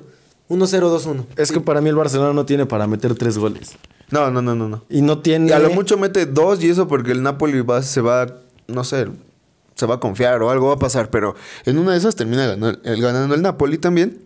1-0, 0.50 0.80
2-1. 0.82 1.26
Es 1.36 1.52
que 1.52 1.60
para 1.60 1.82
mí 1.82 1.90
el 1.90 1.96
Barcelona 1.96 2.34
no 2.34 2.46
tiene 2.46 2.66
para 2.66 2.88
meter 2.88 3.16
tres 3.16 3.38
goles. 3.38 3.74
No, 4.10 4.32
no, 4.32 4.42
no, 4.42 4.56
no, 4.56 4.70
no. 4.70 4.84
Y 4.90 5.02
no 5.02 5.20
tiene. 5.20 5.50
Y 5.50 5.52
a 5.52 5.60
lo 5.60 5.70
mucho 5.72 5.98
mete 5.98 6.26
dos 6.26 6.64
y 6.64 6.70
eso 6.70 6.88
porque 6.88 7.12
el 7.12 7.22
Napoli 7.22 7.60
va, 7.62 7.82
se 7.84 8.00
va, 8.00 8.28
no 8.68 8.84
sé, 8.86 9.08
se 9.76 9.86
va 9.86 9.96
a 9.96 10.00
confiar 10.00 10.42
o 10.42 10.50
algo 10.50 10.68
va 10.68 10.76
a 10.76 10.80
pasar. 10.80 11.10
Pero 11.10 11.36
en 11.66 11.78
una 11.78 11.92
de 11.92 11.98
esas 11.98 12.16
termina 12.16 12.48
ganando 12.48 12.80
el, 12.82 13.02
ganando 13.02 13.36
el 13.36 13.42
Napoli 13.42 13.78
también. 13.78 14.22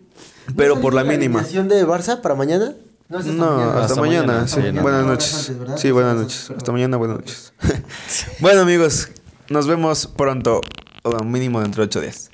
Pero 0.56 0.80
por 0.80 0.94
la 0.94 1.02
mínima. 1.02 1.40
¿Alineación 1.40 1.68
de 1.68 1.84
Barça 1.86 2.20
para 2.20 2.36
mañana? 2.36 2.74
No, 3.08 3.18
es 3.18 3.26
No, 3.26 3.58
hasta, 3.58 3.84
Hasta 3.84 4.00
mañana. 4.00 4.26
mañana, 4.26 4.48
sí. 4.48 4.60
Buenas 4.80 5.04
noches. 5.04 5.52
Sí, 5.76 5.90
buenas 5.90 6.16
noches. 6.16 6.50
Hasta 6.56 6.70
mañana, 6.72 6.96
buenas 6.96 7.18
noches. 7.18 7.52
bueno, 8.40 8.60
amigos, 8.60 9.08
nos 9.48 9.66
vemos 9.66 10.06
pronto. 10.06 10.60
O 11.04 11.24
mínimo 11.24 11.60
dentro 11.60 11.82
de 11.82 11.86
ocho 11.86 12.00
días. 12.00 12.30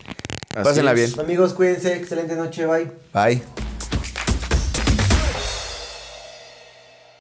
Pásenla 0.52 0.92
bien. 0.92 1.10
Amigos, 1.18 1.54
cuídense. 1.54 1.96
Excelente 1.96 2.36
noche. 2.36 2.66
Bye. 2.66 2.90
Bye. 3.14 3.67